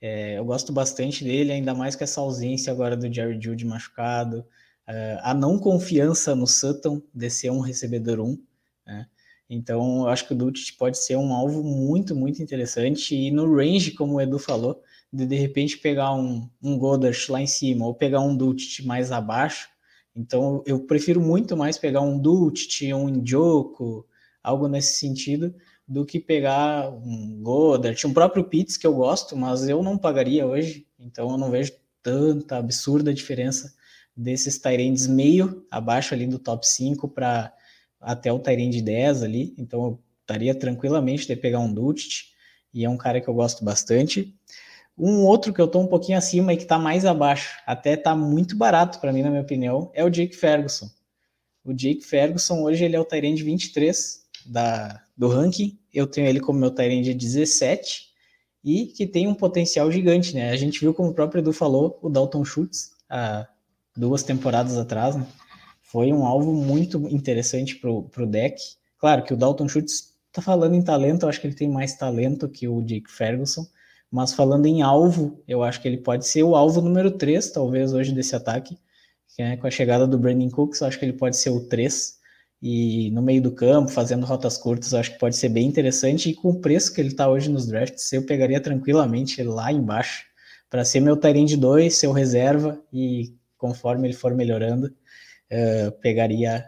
É, 0.00 0.38
eu 0.38 0.44
gosto 0.44 0.72
bastante 0.72 1.24
dele, 1.24 1.52
ainda 1.52 1.74
mais 1.74 1.96
com 1.96 2.04
essa 2.04 2.20
ausência 2.20 2.72
agora 2.72 2.96
do 2.96 3.12
Jerry 3.12 3.40
Judy 3.40 3.64
machucado, 3.64 4.40
uh, 4.88 5.18
a 5.22 5.34
não 5.34 5.58
confiança 5.58 6.34
no 6.34 6.46
Sutton 6.46 7.02
de 7.14 7.30
ser 7.30 7.50
um 7.50 7.60
recebedor 7.60 8.20
1, 8.20 8.38
né? 8.86 9.06
Então, 9.48 10.00
eu 10.00 10.08
acho 10.08 10.26
que 10.26 10.34
o 10.34 10.36
Dutch 10.36 10.76
pode 10.76 10.98
ser 10.98 11.16
um 11.16 11.32
alvo 11.32 11.62
muito, 11.62 12.16
muito 12.16 12.42
interessante. 12.42 13.14
E 13.14 13.30
no 13.30 13.54
range, 13.54 13.92
como 13.92 14.14
o 14.14 14.20
Edu 14.20 14.40
falou, 14.40 14.82
de 15.12 15.24
de 15.24 15.36
repente 15.36 15.78
pegar 15.78 16.12
um, 16.14 16.50
um 16.60 16.78
lá 17.28 17.40
em 17.40 17.46
cima 17.46 17.86
ou 17.86 17.94
pegar 17.94 18.20
um 18.20 18.36
Dutch 18.36 18.80
mais 18.80 19.12
abaixo, 19.12 19.68
então, 20.16 20.62
eu 20.64 20.80
prefiro 20.80 21.20
muito 21.20 21.54
mais 21.54 21.76
pegar 21.76 22.00
um 22.00 22.18
Dutch, 22.18 22.80
um 22.94 23.06
Njoku, 23.10 24.06
algo 24.42 24.66
nesse 24.66 24.94
sentido, 24.94 25.54
do 25.86 26.04
que 26.04 26.18
pegar 26.18 26.90
um 26.90 27.40
Goddard, 27.42 28.06
um 28.06 28.12
próprio 28.12 28.44
Pitts 28.44 28.76
que 28.76 28.86
eu 28.86 28.94
gosto, 28.94 29.36
mas 29.36 29.68
eu 29.68 29.82
não 29.82 29.96
pagaria 29.96 30.46
hoje, 30.46 30.86
então 30.98 31.30
eu 31.30 31.38
não 31.38 31.50
vejo 31.50 31.72
tanta 32.02 32.56
absurda 32.56 33.14
diferença 33.14 33.74
desses 34.16 34.58
Tyrands 34.58 35.06
meio 35.06 35.64
abaixo 35.70 36.14
ali 36.14 36.26
do 36.26 36.38
top 36.38 36.66
5 36.66 37.08
para 37.08 37.52
até 38.00 38.32
o 38.32 38.38
Tyrande 38.38 38.80
10 38.80 39.22
ali, 39.22 39.54
então 39.58 39.84
eu 39.84 40.00
estaria 40.20 40.54
tranquilamente 40.54 41.26
de 41.26 41.36
pegar 41.36 41.60
um 41.60 41.72
Dutch, 41.72 42.24
e 42.74 42.84
é 42.84 42.90
um 42.90 42.96
cara 42.96 43.20
que 43.20 43.28
eu 43.28 43.34
gosto 43.34 43.64
bastante. 43.64 44.34
Um 44.98 45.24
outro 45.24 45.52
que 45.52 45.60
eu 45.60 45.68
tô 45.68 45.80
um 45.80 45.86
pouquinho 45.86 46.18
acima 46.18 46.52
e 46.52 46.56
que 46.56 46.64
tá 46.64 46.78
mais 46.78 47.04
abaixo, 47.04 47.58
até 47.66 47.96
tá 47.96 48.14
muito 48.14 48.56
barato 48.56 48.98
para 49.00 49.12
mim, 49.12 49.22
na 49.22 49.30
minha 49.30 49.42
opinião, 49.42 49.90
é 49.94 50.04
o 50.04 50.10
Jake 50.10 50.36
Ferguson. 50.36 50.90
O 51.64 51.72
Jake 51.72 52.02
Ferguson, 52.02 52.62
hoje, 52.62 52.84
ele 52.84 52.96
é 52.96 53.00
o 53.00 53.04
Tyrande 53.04 53.42
23 53.42 54.22
da, 54.46 55.02
do 55.16 55.28
ranking. 55.28 55.78
Eu 55.92 56.06
tenho 56.06 56.26
ele 56.26 56.40
como 56.40 56.58
meu 56.58 56.70
Tyrande 56.70 57.14
17 57.14 58.06
e 58.62 58.86
que 58.86 59.06
tem 59.06 59.28
um 59.28 59.34
potencial 59.34 59.90
gigante, 59.90 60.34
né? 60.34 60.50
A 60.50 60.56
gente 60.56 60.80
viu, 60.80 60.92
como 60.92 61.10
o 61.10 61.14
próprio 61.14 61.40
Edu 61.40 61.52
falou, 61.52 61.98
o 62.02 62.08
Dalton 62.08 62.44
Schultz, 62.44 62.90
há 63.08 63.46
duas 63.96 64.22
temporadas 64.22 64.76
atrás, 64.76 65.16
né? 65.16 65.26
Foi 65.82 66.12
um 66.12 66.26
alvo 66.26 66.52
muito 66.52 66.98
interessante 67.08 67.76
pro, 67.76 68.02
pro 68.04 68.26
deck. 68.26 68.60
Claro 68.98 69.22
que 69.22 69.32
o 69.32 69.36
Dalton 69.36 69.68
Schultz 69.68 70.14
tá 70.32 70.42
falando 70.42 70.74
em 70.74 70.82
talento, 70.82 71.22
eu 71.22 71.28
acho 71.28 71.40
que 71.40 71.46
ele 71.46 71.54
tem 71.54 71.68
mais 71.68 71.94
talento 71.94 72.48
que 72.48 72.68
o 72.68 72.82
Jake 72.82 73.10
Ferguson, 73.10 73.66
mas 74.10 74.32
falando 74.32 74.66
em 74.66 74.82
alvo, 74.82 75.42
eu 75.46 75.62
acho 75.62 75.80
que 75.80 75.88
ele 75.88 75.98
pode 75.98 76.26
ser 76.26 76.42
o 76.42 76.54
alvo 76.54 76.80
número 76.80 77.10
3, 77.12 77.50
talvez, 77.50 77.92
hoje 77.92 78.12
desse 78.12 78.34
ataque. 78.34 78.76
É, 79.38 79.56
com 79.56 79.66
a 79.66 79.70
chegada 79.70 80.06
do 80.06 80.18
Brandon 80.18 80.48
Cooks, 80.50 80.80
eu 80.80 80.86
acho 80.86 80.98
que 80.98 81.04
ele 81.04 81.12
pode 81.12 81.36
ser 81.36 81.50
o 81.50 81.60
3. 81.68 82.18
E 82.62 83.10
no 83.10 83.22
meio 83.22 83.42
do 83.42 83.52
campo, 83.52 83.90
fazendo 83.90 84.24
rotas 84.24 84.56
curtas, 84.56 84.94
acho 84.94 85.12
que 85.12 85.18
pode 85.18 85.36
ser 85.36 85.50
bem 85.50 85.66
interessante. 85.66 86.30
E 86.30 86.34
com 86.34 86.50
o 86.50 86.60
preço 86.60 86.92
que 86.92 87.00
ele 87.00 87.08
está 87.08 87.28
hoje 87.28 87.50
nos 87.50 87.66
drafts, 87.66 88.12
eu 88.12 88.24
pegaria 88.24 88.60
tranquilamente 88.60 89.42
lá 89.42 89.70
embaixo 89.72 90.24
para 90.70 90.84
ser 90.84 91.00
meu 91.00 91.16
de 91.16 91.56
2, 91.56 91.94
seu 91.94 92.12
reserva. 92.12 92.80
E 92.92 93.34
conforme 93.58 94.08
ele 94.08 94.14
for 94.14 94.34
melhorando, 94.34 94.86
uh, 94.86 95.92
pegaria 96.00 96.64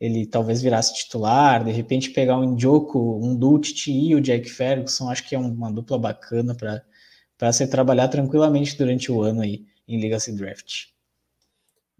ele 0.00 0.26
talvez 0.26 0.62
virasse 0.62 0.94
titular, 0.94 1.64
de 1.64 1.72
repente 1.72 2.10
pegar 2.10 2.38
um 2.38 2.54
Njoku, 2.54 3.20
um 3.20 3.34
Dutch 3.34 3.88
e 3.88 4.14
o 4.14 4.20
Jack 4.20 4.48
Ferguson, 4.48 5.10
acho 5.10 5.28
que 5.28 5.34
é 5.34 5.38
uma 5.38 5.72
dupla 5.72 5.98
bacana 5.98 6.54
para 6.54 7.52
se 7.52 7.66
trabalhar 7.66 8.08
tranquilamente 8.08 8.76
durante 8.78 9.10
o 9.10 9.22
ano 9.22 9.40
aí 9.40 9.64
em 9.88 10.00
Legacy 10.00 10.32
Draft. 10.32 10.86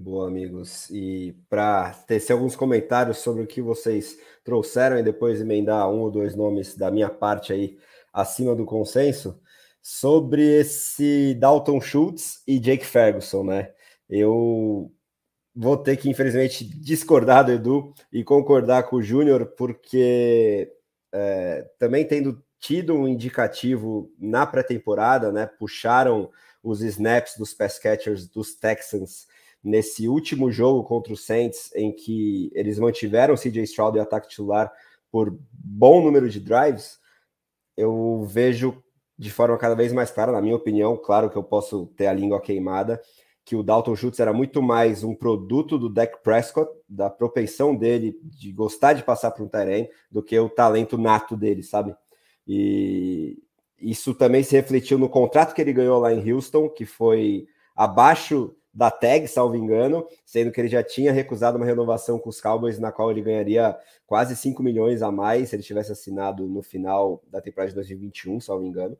Boa, 0.00 0.28
amigos. 0.28 0.88
E 0.90 1.34
para 1.50 1.90
tecer 2.06 2.32
alguns 2.32 2.54
comentários 2.54 3.18
sobre 3.18 3.42
o 3.42 3.46
que 3.48 3.60
vocês 3.60 4.16
trouxeram 4.44 4.96
e 4.96 5.02
depois 5.02 5.40
emendar 5.40 5.90
um 5.90 5.98
ou 6.02 6.10
dois 6.10 6.36
nomes 6.36 6.76
da 6.76 6.88
minha 6.88 7.10
parte 7.10 7.52
aí 7.52 7.76
acima 8.12 8.54
do 8.54 8.64
consenso, 8.64 9.40
sobre 9.82 10.60
esse 10.60 11.34
Dalton 11.34 11.80
Schultz 11.80 12.42
e 12.46 12.60
Jake 12.60 12.86
Ferguson, 12.86 13.42
né? 13.42 13.72
Eu 14.08 14.92
vou 15.54 15.76
ter 15.76 15.96
que, 15.96 16.08
infelizmente, 16.08 16.64
discordar 16.64 17.44
do 17.44 17.52
Edu 17.52 17.92
e 18.12 18.22
concordar 18.22 18.84
com 18.84 18.96
o 18.96 19.02
Júnior, 19.02 19.46
porque 19.56 20.72
é, 21.12 21.68
também 21.76 22.06
tendo 22.06 22.40
tido 22.60 22.94
um 22.94 23.08
indicativo 23.08 24.12
na 24.16 24.46
pré-temporada, 24.46 25.32
né? 25.32 25.46
Puxaram 25.58 26.30
os 26.62 26.82
snaps 26.82 27.34
dos 27.36 27.52
pass 27.52 27.80
catchers 27.80 28.28
dos 28.28 28.54
Texans 28.54 29.26
nesse 29.62 30.08
último 30.08 30.50
jogo 30.50 30.84
contra 30.84 31.12
o 31.12 31.16
Saints, 31.16 31.74
em 31.74 31.92
que 31.92 32.50
eles 32.54 32.78
mantiveram 32.78 33.34
o 33.34 33.38
CJ 33.38 33.62
Stroud 33.64 33.96
e 33.96 34.00
ataque 34.00 34.28
titular 34.28 34.72
por 35.10 35.36
bom 35.52 36.02
número 36.02 36.28
de 36.28 36.40
drives, 36.40 36.98
eu 37.76 38.24
vejo 38.24 38.82
de 39.18 39.30
forma 39.30 39.58
cada 39.58 39.74
vez 39.74 39.92
mais 39.92 40.10
clara, 40.10 40.30
na 40.30 40.40
minha 40.40 40.54
opinião, 40.54 40.96
claro 40.96 41.28
que 41.28 41.36
eu 41.36 41.42
posso 41.42 41.86
ter 41.96 42.06
a 42.06 42.12
língua 42.12 42.40
queimada, 42.40 43.00
que 43.44 43.56
o 43.56 43.62
Dalton 43.62 43.96
Schultz 43.96 44.20
era 44.20 44.32
muito 44.32 44.62
mais 44.62 45.02
um 45.02 45.14
produto 45.14 45.78
do 45.78 45.88
Dak 45.88 46.22
Prescott, 46.22 46.70
da 46.88 47.10
propensão 47.10 47.74
dele 47.74 48.16
de 48.22 48.52
gostar 48.52 48.92
de 48.92 49.02
passar 49.02 49.30
para 49.30 49.42
um 49.42 49.48
terreno, 49.48 49.88
do 50.10 50.22
que 50.22 50.38
o 50.38 50.48
talento 50.48 50.96
nato 50.96 51.36
dele, 51.36 51.62
sabe? 51.62 51.96
E 52.46 53.42
isso 53.80 54.14
também 54.14 54.42
se 54.42 54.54
refletiu 54.54 54.98
no 54.98 55.08
contrato 55.08 55.54
que 55.54 55.60
ele 55.60 55.72
ganhou 55.72 55.98
lá 55.98 56.12
em 56.12 56.32
Houston, 56.32 56.68
que 56.68 56.84
foi 56.84 57.46
abaixo 57.74 58.54
da 58.78 58.92
tag, 58.92 59.26
salvo 59.26 59.56
engano, 59.56 60.06
sendo 60.24 60.52
que 60.52 60.60
ele 60.60 60.68
já 60.68 60.84
tinha 60.84 61.10
recusado 61.12 61.56
uma 61.56 61.66
renovação 61.66 62.16
com 62.16 62.30
os 62.30 62.40
Cowboys, 62.40 62.78
na 62.78 62.92
qual 62.92 63.10
ele 63.10 63.20
ganharia 63.20 63.76
quase 64.06 64.36
5 64.36 64.62
milhões 64.62 65.02
a 65.02 65.10
mais 65.10 65.48
se 65.48 65.56
ele 65.56 65.64
tivesse 65.64 65.90
assinado 65.90 66.46
no 66.46 66.62
final 66.62 67.20
da 67.26 67.40
temporada 67.40 67.70
de 67.70 67.74
2021, 67.74 68.40
salvo 68.40 68.64
engano. 68.64 68.96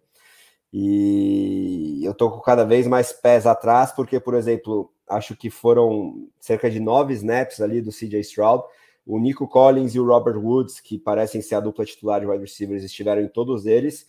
E 0.72 2.00
eu 2.02 2.12
tô 2.12 2.28
com 2.28 2.40
cada 2.40 2.64
vez 2.64 2.88
mais 2.88 3.12
pés 3.12 3.46
atrás, 3.46 3.92
porque, 3.92 4.18
por 4.18 4.34
exemplo, 4.34 4.92
acho 5.08 5.36
que 5.36 5.48
foram 5.48 6.26
cerca 6.40 6.68
de 6.68 6.80
nove 6.80 7.14
snaps 7.14 7.60
ali 7.60 7.80
do 7.80 7.92
CJ 7.92 8.18
Stroud. 8.18 8.64
O 9.06 9.16
Nico 9.20 9.46
Collins 9.46 9.94
e 9.94 10.00
o 10.00 10.04
Robert 10.04 10.40
Woods, 10.44 10.80
que 10.80 10.98
parecem 10.98 11.40
ser 11.40 11.54
a 11.54 11.60
dupla 11.60 11.84
titular 11.84 12.20
de 12.20 12.26
wide 12.26 12.42
receivers, 12.42 12.82
estiveram 12.82 13.22
em 13.22 13.28
todos 13.28 13.64
eles. 13.64 14.08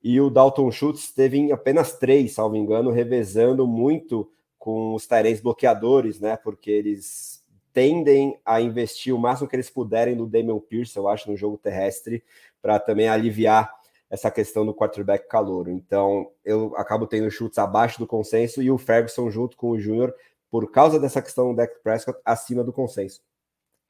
E 0.00 0.20
o 0.20 0.30
Dalton 0.30 0.70
Schultz 0.70 1.10
teve 1.10 1.38
em 1.38 1.50
apenas 1.50 1.98
três, 1.98 2.34
salvo 2.34 2.54
engano, 2.54 2.92
revezando 2.92 3.66
muito 3.66 4.30
com 4.68 4.92
os 4.92 5.06
Tyrens 5.06 5.40
bloqueadores, 5.40 6.20
né? 6.20 6.36
Porque 6.36 6.70
eles 6.70 7.42
tendem 7.72 8.38
a 8.44 8.60
investir 8.60 9.14
o 9.14 9.18
máximo 9.18 9.48
que 9.48 9.56
eles 9.56 9.70
puderem 9.70 10.14
no 10.14 10.26
Damian 10.26 10.58
Pierce, 10.58 10.94
eu 10.94 11.08
acho, 11.08 11.30
no 11.30 11.38
jogo 11.38 11.56
terrestre, 11.56 12.22
para 12.60 12.78
também 12.78 13.08
aliviar 13.08 13.72
essa 14.10 14.30
questão 14.30 14.66
do 14.66 14.74
quarterback 14.74 15.26
calouro. 15.26 15.70
Então, 15.70 16.30
eu 16.44 16.74
acabo 16.76 17.06
tendo 17.06 17.30
chutes 17.30 17.58
abaixo 17.58 17.98
do 17.98 18.06
consenso 18.06 18.60
e 18.62 18.70
o 18.70 18.76
Ferguson 18.76 19.30
junto 19.30 19.56
com 19.56 19.70
o 19.70 19.80
Júnior, 19.80 20.14
por 20.50 20.70
causa 20.70 21.00
dessa 21.00 21.22
questão 21.22 21.48
do 21.48 21.56
Dak 21.56 21.72
Prescott, 21.82 22.20
acima 22.22 22.62
do 22.62 22.70
consenso. 22.70 23.22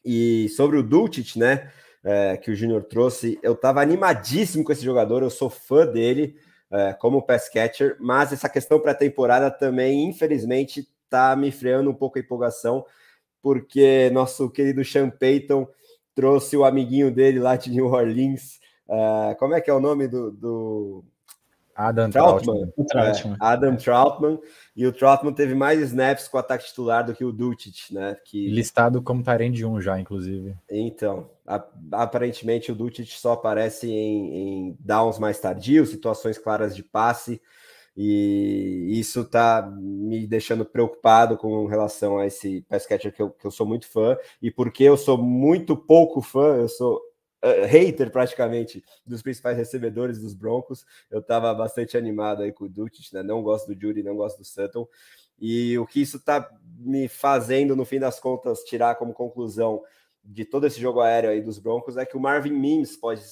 E 0.05 0.49
sobre 0.51 0.77
o 0.77 0.83
Dulcich, 0.85 1.41
né, 1.41 1.73
é, 2.05 2.37
que 2.37 2.53
o 2.53 2.55
Júnior 2.55 2.85
trouxe, 2.85 3.37
eu 3.43 3.55
estava 3.55 3.83
animadíssimo 3.83 4.63
com 4.63 4.71
esse 4.71 4.85
jogador, 4.85 5.25
eu 5.25 5.31
sou 5.31 5.51
fã 5.51 5.85
dele 5.85 6.37
é, 6.71 6.93
como 6.93 7.23
pass 7.23 7.49
catcher, 7.49 7.97
mas 7.99 8.33
essa 8.33 8.49
questão 8.49 8.79
pré-temporada 8.81 9.51
também, 9.51 10.05
infelizmente, 10.05 10.89
está 11.05 11.35
me 11.35 11.51
freando 11.51 11.91
um 11.91 11.95
pouco 11.95 12.19
a 12.19 12.21
empolgação, 12.21 12.85
porque 13.43 14.11
nosso 14.11 14.51
querido 14.51 14.85
Sean 14.85 15.11
Payton 15.11 15.67
trouxe 16.15 16.57
o 16.57 16.65
amiguinho 16.65 17.11
dele 17.11 17.39
lá 17.39 17.57
de 17.57 17.71
New 17.71 17.87
Orleans. 17.87 18.59
Uh, 18.89 19.37
como 19.39 19.55
é 19.55 19.61
que 19.61 19.71
é 19.71 19.75
o 19.75 19.81
nome 19.81 20.09
do, 20.09 20.31
do 20.31 21.05
Adam 21.79 22.11
Troutman. 22.11 22.73
Troutman. 22.89 23.35
É, 23.35 23.37
Adam 23.41 23.77
Troutman. 23.77 24.41
E 24.75 24.85
o 24.85 24.93
Troutman 24.93 25.33
teve 25.33 25.55
mais 25.55 25.81
snaps 25.81 26.27
com 26.27 26.37
o 26.37 26.41
ataque 26.41 26.67
titular 26.67 27.07
do 27.07 27.15
que 27.15 27.25
o 27.25 27.31
Dulcich, 27.31 27.95
né? 27.95 28.17
Que... 28.25 28.49
Listado 28.49 29.01
como 29.01 29.23
Tyrande 29.23 29.65
1 29.65 29.81
já, 29.81 30.01
inclusive. 30.01 30.57
Então, 30.69 31.31
aparentemente 31.93 32.73
o 32.73 32.75
Dulcich 32.75 33.17
só 33.21 33.35
aparece 33.35 33.89
em, 33.89 34.35
em, 34.35 34.77
downs 34.81 35.21
mais 35.21 35.39
tardios, 35.39 35.91
situações 35.91 36.37
claras 36.37 36.75
de 36.75 36.83
passe. 36.83 37.41
E 37.97 38.89
isso 38.91 39.25
tá 39.25 39.63
me 39.81 40.27
deixando 40.27 40.65
preocupado 40.65 41.37
com 41.37 41.67
relação 41.67 42.19
a 42.19 42.27
esse 42.27 42.65
pass 42.69 42.87
catcher 42.87 43.13
que 43.13 43.23
eu, 43.23 43.31
que 43.31 43.45
eu 43.45 43.51
sou 43.53 43.67
muito 43.67 43.89
fã. 43.89 44.17
E 44.43 44.51
porque 44.51 44.83
eu 44.83 44.97
sou 44.97 45.17
muito 45.17 45.77
pouco 45.77 46.21
fã, 46.21 46.57
eu 46.57 46.69
sou 46.69 47.01
uh, 47.45 47.67
hater 47.67 48.11
praticamente 48.11 48.85
dos 49.07 49.23
principais 49.23 49.57
recebedores 49.57 50.19
dos 50.19 50.35
Broncos. 50.35 50.85
Eu 51.11 51.21
estava 51.21 51.53
bastante 51.55 51.97
animado 51.97 52.43
aí 52.43 52.53
com 52.53 52.65
o 52.65 52.69
Dutch, 52.69 53.13
né? 53.13 53.23
Não 53.23 53.43
gosto 53.43 53.73
do 53.73 53.81
Judy, 53.81 54.03
não 54.03 54.17
gosto 54.17 54.39
do 54.39 54.45
Sutton. 54.45 54.87
E 55.39 55.79
o 55.79 55.87
que 55.87 56.01
isso 56.01 56.17
está 56.17 56.51
me 56.79 57.09
fazendo, 57.09 57.77
no 57.77 57.85
fim 57.85 57.99
das 57.99 58.19
contas, 58.19 58.61
tirar 58.65 58.97
como 58.97 59.13
conclusão 59.13 59.83
de 60.25 60.45
todo 60.45 60.67
esse 60.67 60.81
jogo 60.81 61.01
aéreo 61.01 61.31
aí 61.31 61.41
dos 61.41 61.59
Broncos 61.59 61.97
é 61.97 62.05
que 62.05 62.17
o 62.17 62.21
Marvin 62.21 62.53
Mims 62.53 62.97
pode 62.97 63.23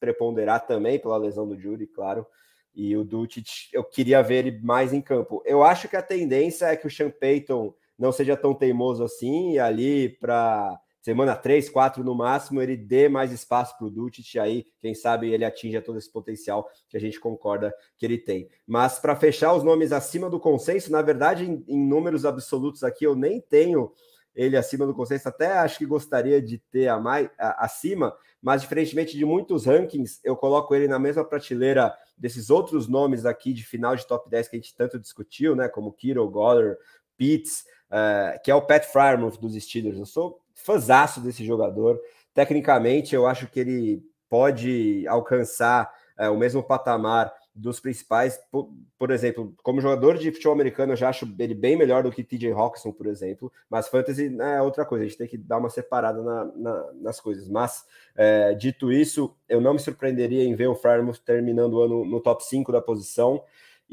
preponderar 0.00 0.66
também 0.66 0.98
pela 0.98 1.16
lesão 1.16 1.46
do 1.46 1.58
Judy, 1.58 1.86
claro. 1.86 2.26
E 2.74 2.96
o 2.96 3.04
Dutch, 3.04 3.68
eu 3.72 3.84
queria 3.84 4.22
ver 4.22 4.46
ele 4.46 4.60
mais 4.62 4.92
em 4.92 5.00
campo. 5.00 5.42
Eu 5.44 5.62
acho 5.62 5.88
que 5.88 5.96
a 5.96 6.02
tendência 6.02 6.66
é 6.66 6.76
que 6.76 6.86
o 6.86 6.90
Sean 6.90 7.10
Payton 7.10 7.74
não 7.98 8.10
seja 8.10 8.36
tão 8.36 8.54
teimoso 8.54 9.04
assim, 9.04 9.52
e 9.52 9.58
ali 9.58 10.08
para 10.08 10.80
semana 11.02 11.34
3, 11.34 11.68
4 11.68 12.04
no 12.04 12.14
máximo, 12.14 12.62
ele 12.62 12.76
dê 12.76 13.08
mais 13.08 13.32
espaço 13.32 13.76
para 13.76 13.86
o 13.86 13.90
Dutch, 13.90 14.36
aí, 14.36 14.64
quem 14.80 14.94
sabe, 14.94 15.32
ele 15.32 15.44
atinja 15.44 15.82
todo 15.82 15.98
esse 15.98 16.10
potencial 16.10 16.70
que 16.88 16.96
a 16.96 17.00
gente 17.00 17.18
concorda 17.18 17.74
que 17.98 18.06
ele 18.06 18.16
tem. 18.16 18.48
Mas 18.66 19.00
para 19.00 19.16
fechar 19.16 19.52
os 19.52 19.64
nomes 19.64 19.90
acima 19.90 20.30
do 20.30 20.38
consenso, 20.38 20.92
na 20.92 21.02
verdade, 21.02 21.44
em, 21.44 21.64
em, 21.66 21.84
números 21.84 22.24
absolutos 22.24 22.84
aqui, 22.84 23.04
eu 23.04 23.16
nem 23.16 23.40
tenho 23.40 23.92
ele 24.34 24.56
acima 24.56 24.86
do 24.86 24.94
consenso, 24.94 25.28
até 25.28 25.58
acho 25.58 25.76
que 25.76 25.84
gostaria 25.84 26.40
de 26.40 26.56
ter 26.56 26.88
a 26.88 26.98
mais 26.98 27.28
a, 27.38 27.64
acima, 27.64 28.16
mas 28.40 28.62
diferentemente 28.62 29.16
de 29.16 29.24
muitos 29.24 29.66
rankings, 29.66 30.20
eu 30.24 30.36
coloco 30.36 30.74
ele 30.74 30.88
na 30.88 30.98
mesma 30.98 31.24
prateleira 31.24 31.94
desses 32.16 32.48
outros 32.48 32.88
nomes 32.88 33.26
aqui 33.26 33.52
de 33.52 33.64
final 33.64 33.94
de 33.94 34.06
top 34.06 34.30
10 34.30 34.48
que 34.48 34.56
a 34.56 34.58
gente 34.58 34.74
tanto 34.74 34.98
discutiu, 34.98 35.54
né? 35.54 35.68
Como 35.68 35.92
Kiro, 35.92 36.28
Goller, 36.30 36.78
Pitts, 37.16 37.64
uh, 37.90 38.40
que 38.42 38.50
é 38.50 38.54
o 38.54 38.62
Pat 38.62 38.84
Frymouth 38.84 39.38
dos 39.38 39.54
Steelers. 39.54 39.98
Eu 39.98 40.06
sou 40.06 40.41
fãzaço 40.54 41.20
desse 41.20 41.44
jogador. 41.44 42.00
Tecnicamente, 42.34 43.14
eu 43.14 43.26
acho 43.26 43.46
que 43.46 43.60
ele 43.60 44.02
pode 44.28 45.06
alcançar 45.08 45.92
é, 46.18 46.28
o 46.28 46.36
mesmo 46.36 46.62
patamar 46.62 47.32
dos 47.54 47.80
principais. 47.80 48.38
Por, 48.50 48.70
por, 48.98 49.10
exemplo, 49.10 49.54
como 49.62 49.80
jogador 49.80 50.16
de 50.16 50.30
futebol 50.30 50.54
americano, 50.54 50.92
eu 50.92 50.96
já 50.96 51.08
acho 51.08 51.30
ele 51.38 51.54
bem 51.54 51.76
melhor 51.76 52.02
do 52.02 52.10
que 52.10 52.24
TJ 52.24 52.52
Hawkinson, 52.52 52.92
por 52.92 53.06
exemplo. 53.06 53.52
Mas 53.68 53.88
fantasy 53.88 54.30
né, 54.30 54.56
é 54.56 54.62
outra 54.62 54.84
coisa, 54.84 55.04
a 55.04 55.08
gente 55.08 55.18
tem 55.18 55.28
que 55.28 55.36
dar 55.36 55.58
uma 55.58 55.68
separada 55.68 56.22
na, 56.22 56.44
na, 56.56 56.92
nas 56.94 57.20
coisas. 57.20 57.48
Mas, 57.48 57.84
é, 58.16 58.54
dito 58.54 58.90
isso, 58.90 59.34
eu 59.48 59.60
não 59.60 59.74
me 59.74 59.80
surpreenderia 59.80 60.44
em 60.44 60.54
ver 60.54 60.68
o 60.68 60.74
Fairmouth 60.74 61.18
terminando 61.24 61.74
o 61.74 61.82
ano 61.82 62.04
no 62.04 62.20
top 62.20 62.44
5 62.44 62.72
da 62.72 62.80
posição 62.80 63.42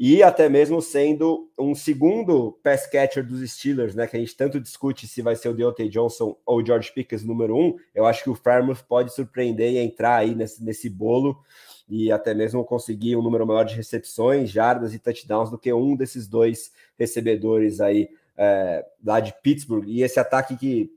e 0.02 0.22
até 0.22 0.48
mesmo 0.48 0.80
sendo 0.80 1.52
um 1.58 1.74
segundo 1.74 2.58
pass 2.62 2.86
catcher 2.86 3.22
dos 3.22 3.46
Steelers, 3.52 3.94
né? 3.94 4.06
Que 4.06 4.16
a 4.16 4.18
gente 4.18 4.34
tanto 4.34 4.58
discute 4.58 5.06
se 5.06 5.20
vai 5.20 5.36
ser 5.36 5.50
o 5.50 5.54
Deontay 5.54 5.90
Johnson 5.90 6.34
ou 6.46 6.60
o 6.60 6.64
George 6.64 6.90
Pickens 6.90 7.22
número 7.22 7.54
um. 7.54 7.76
Eu 7.94 8.06
acho 8.06 8.24
que 8.24 8.30
o 8.30 8.34
Fairmouth 8.34 8.82
pode 8.88 9.14
surpreender 9.14 9.72
e 9.72 9.76
entrar 9.76 10.16
aí 10.16 10.34
nesse, 10.34 10.64
nesse 10.64 10.88
bolo 10.88 11.38
e 11.86 12.10
até 12.10 12.32
mesmo 12.32 12.64
conseguir 12.64 13.14
um 13.14 13.20
número 13.20 13.46
maior 13.46 13.64
de 13.64 13.74
recepções, 13.74 14.48
jardas 14.48 14.94
e 14.94 14.98
touchdowns 14.98 15.50
do 15.50 15.58
que 15.58 15.70
um 15.70 15.94
desses 15.94 16.26
dois 16.26 16.72
recebedores 16.98 17.78
aí 17.78 18.08
é, 18.38 18.82
lá 19.04 19.20
de 19.20 19.34
Pittsburgh. 19.42 19.86
E 19.86 20.02
esse 20.02 20.18
ataque 20.18 20.56
que 20.56 20.90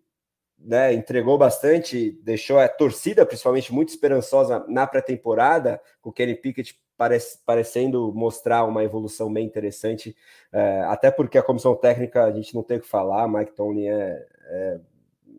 né, 0.57 0.93
entregou 0.93 1.37
bastante, 1.37 2.17
deixou 2.23 2.57
a 2.57 2.69
torcida, 2.69 3.25
principalmente, 3.25 3.73
muito 3.73 3.89
esperançosa 3.89 4.63
na 4.69 4.87
pré-temporada, 4.87 5.81
com 6.01 6.09
o 6.09 6.13
Kenny 6.13 6.35
Pickett 6.35 6.81
parece, 6.97 7.39
parecendo 7.45 8.13
mostrar 8.13 8.65
uma 8.65 8.83
evolução 8.83 9.31
bem 9.31 9.45
interessante, 9.45 10.15
é, 10.51 10.81
até 10.81 11.11
porque 11.11 11.37
a 11.37 11.43
comissão 11.43 11.75
técnica 11.75 12.23
a 12.23 12.31
gente 12.31 12.53
não 12.53 12.63
tem 12.63 12.77
o 12.77 12.81
que 12.81 12.87
falar, 12.87 13.27
Mike 13.27 13.53
Tony 13.53 13.87
é, 13.87 14.25
é 14.45 14.79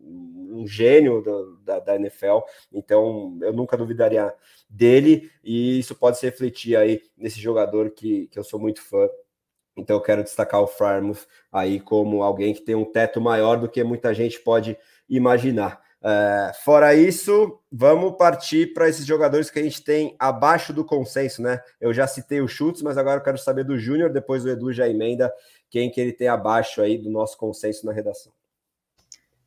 um 0.07 0.65
gênio 0.67 1.21
do, 1.21 1.57
da, 1.57 1.79
da, 1.79 1.95
NFL, 1.95 2.39
então 2.71 3.37
eu 3.41 3.51
nunca 3.51 3.77
duvidaria 3.77 4.33
dele, 4.69 5.29
e 5.43 5.79
isso 5.79 5.95
pode 5.95 6.17
se 6.17 6.25
refletir 6.25 6.75
aí 6.75 7.01
nesse 7.17 7.39
jogador 7.39 7.91
que, 7.91 8.27
que 8.27 8.39
eu 8.39 8.43
sou 8.43 8.59
muito 8.59 8.81
fã, 8.81 9.09
então 9.75 9.97
eu 9.97 10.01
quero 10.01 10.23
destacar 10.23 10.61
o 10.61 10.67
Frymouth 10.67 11.27
aí 11.51 11.79
como 11.79 12.23
alguém 12.23 12.53
que 12.53 12.61
tem 12.61 12.75
um 12.75 12.85
teto 12.85 13.19
maior 13.19 13.59
do 13.59 13.69
que 13.69 13.83
muita 13.83 14.13
gente 14.13 14.39
pode 14.39 14.77
imaginar. 15.09 15.84
É, 16.07 16.51
fora 16.63 16.93
isso, 16.93 17.59
vamos 17.71 18.15
partir 18.15 18.75
para 18.75 18.87
esses 18.87 19.07
jogadores 19.07 19.49
que 19.49 19.57
a 19.57 19.63
gente 19.63 19.81
tem 19.83 20.15
abaixo 20.19 20.71
do 20.71 20.85
consenso, 20.85 21.41
né? 21.41 21.59
Eu 21.81 21.91
já 21.91 22.05
citei 22.05 22.41
o 22.41 22.47
Chutes, 22.47 22.83
mas 22.83 22.95
agora 22.95 23.19
eu 23.19 23.23
quero 23.23 23.39
saber 23.39 23.63
do 23.63 23.75
Júnior, 23.75 24.13
depois 24.13 24.45
o 24.45 24.49
Edu 24.49 24.71
já 24.71 24.87
emenda 24.87 25.33
quem 25.67 25.89
que 25.89 25.99
ele 25.99 26.13
tem 26.13 26.27
abaixo 26.27 26.79
aí 26.79 26.95
do 26.95 27.09
nosso 27.09 27.35
consenso 27.39 27.87
na 27.87 27.91
redação. 27.91 28.31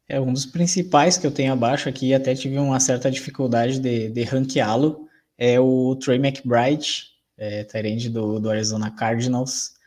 É 0.09 0.21
um 0.21 0.33
dos 0.33 0.47
principais 0.47 1.17
que 1.17 1.29
eu 1.29 1.31
tenho 1.31 1.53
abaixo 1.53 1.89
aqui, 1.89 2.13
até 2.13 2.35
tive 2.35 2.59
uma 2.59 2.81
certa 2.81 3.09
dificuldade 3.09 3.79
de, 3.79 4.09
de 4.09 4.23
ranqueá-lo, 4.25 5.07
é 5.39 5.61
o 5.61 5.95
Trey 5.95 6.19
McBride, 6.19 7.05
é, 7.37 7.65
do, 8.11 8.41
do 8.41 8.51
Arizona 8.51 8.91
Cardinals. 8.91 9.78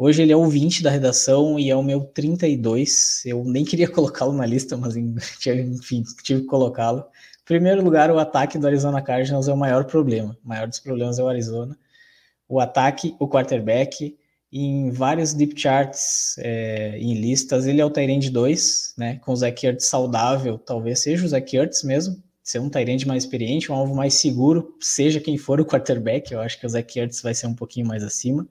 Hoje 0.00 0.22
ele 0.22 0.30
é 0.30 0.36
o 0.36 0.46
20 0.46 0.80
da 0.84 0.90
redação 0.90 1.58
e 1.58 1.68
é 1.68 1.74
o 1.74 1.82
meu 1.82 2.02
32. 2.02 3.22
Eu 3.26 3.42
nem 3.44 3.64
queria 3.64 3.88
colocá-lo 3.90 4.32
na 4.32 4.46
lista, 4.46 4.76
mas 4.76 4.94
enfim, 4.96 6.04
tive 6.22 6.42
que 6.42 6.46
colocá-lo. 6.46 7.00
Em 7.00 7.44
primeiro 7.44 7.82
lugar, 7.82 8.08
o 8.08 8.18
ataque 8.18 8.58
do 8.58 8.66
Arizona 8.68 9.02
Cardinals 9.02 9.48
é 9.48 9.52
o 9.52 9.56
maior 9.56 9.86
problema. 9.86 10.38
O 10.44 10.48
maior 10.48 10.68
dos 10.68 10.78
problemas 10.78 11.18
é 11.18 11.22
o 11.24 11.26
Arizona. 11.26 11.76
O 12.48 12.60
ataque, 12.60 13.16
o 13.18 13.28
quarterback, 13.28 14.16
em 14.52 14.90
vários 14.90 15.34
deep 15.34 15.60
charts, 15.60 16.36
é, 16.38 16.96
em 16.96 17.14
listas, 17.14 17.66
ele 17.66 17.80
é 17.80 17.84
o 17.84 17.90
Tyrande 17.90 18.30
2, 18.30 18.94
né? 18.96 19.16
Com 19.16 19.32
o 19.32 19.36
Zach 19.36 19.66
Ertz 19.66 19.86
saudável, 19.86 20.58
talvez 20.58 21.00
seja 21.00 21.26
o 21.26 21.28
Zach 21.28 21.56
Ertz 21.56 21.82
mesmo, 21.82 22.22
ser 22.40 22.60
um 22.60 22.70
Tyrande 22.70 23.06
mais 23.06 23.24
experiente, 23.24 23.72
um 23.72 23.74
alvo 23.74 23.96
mais 23.96 24.14
seguro, 24.14 24.76
seja 24.80 25.18
quem 25.18 25.36
for 25.36 25.60
o 25.60 25.66
quarterback. 25.66 26.32
Eu 26.32 26.40
acho 26.40 26.60
que 26.60 26.66
o 26.66 26.68
Zach 26.68 26.98
Ertz 26.98 27.20
vai 27.20 27.34
ser 27.34 27.48
um 27.48 27.54
pouquinho 27.54 27.86
mais 27.86 28.04
acima. 28.04 28.46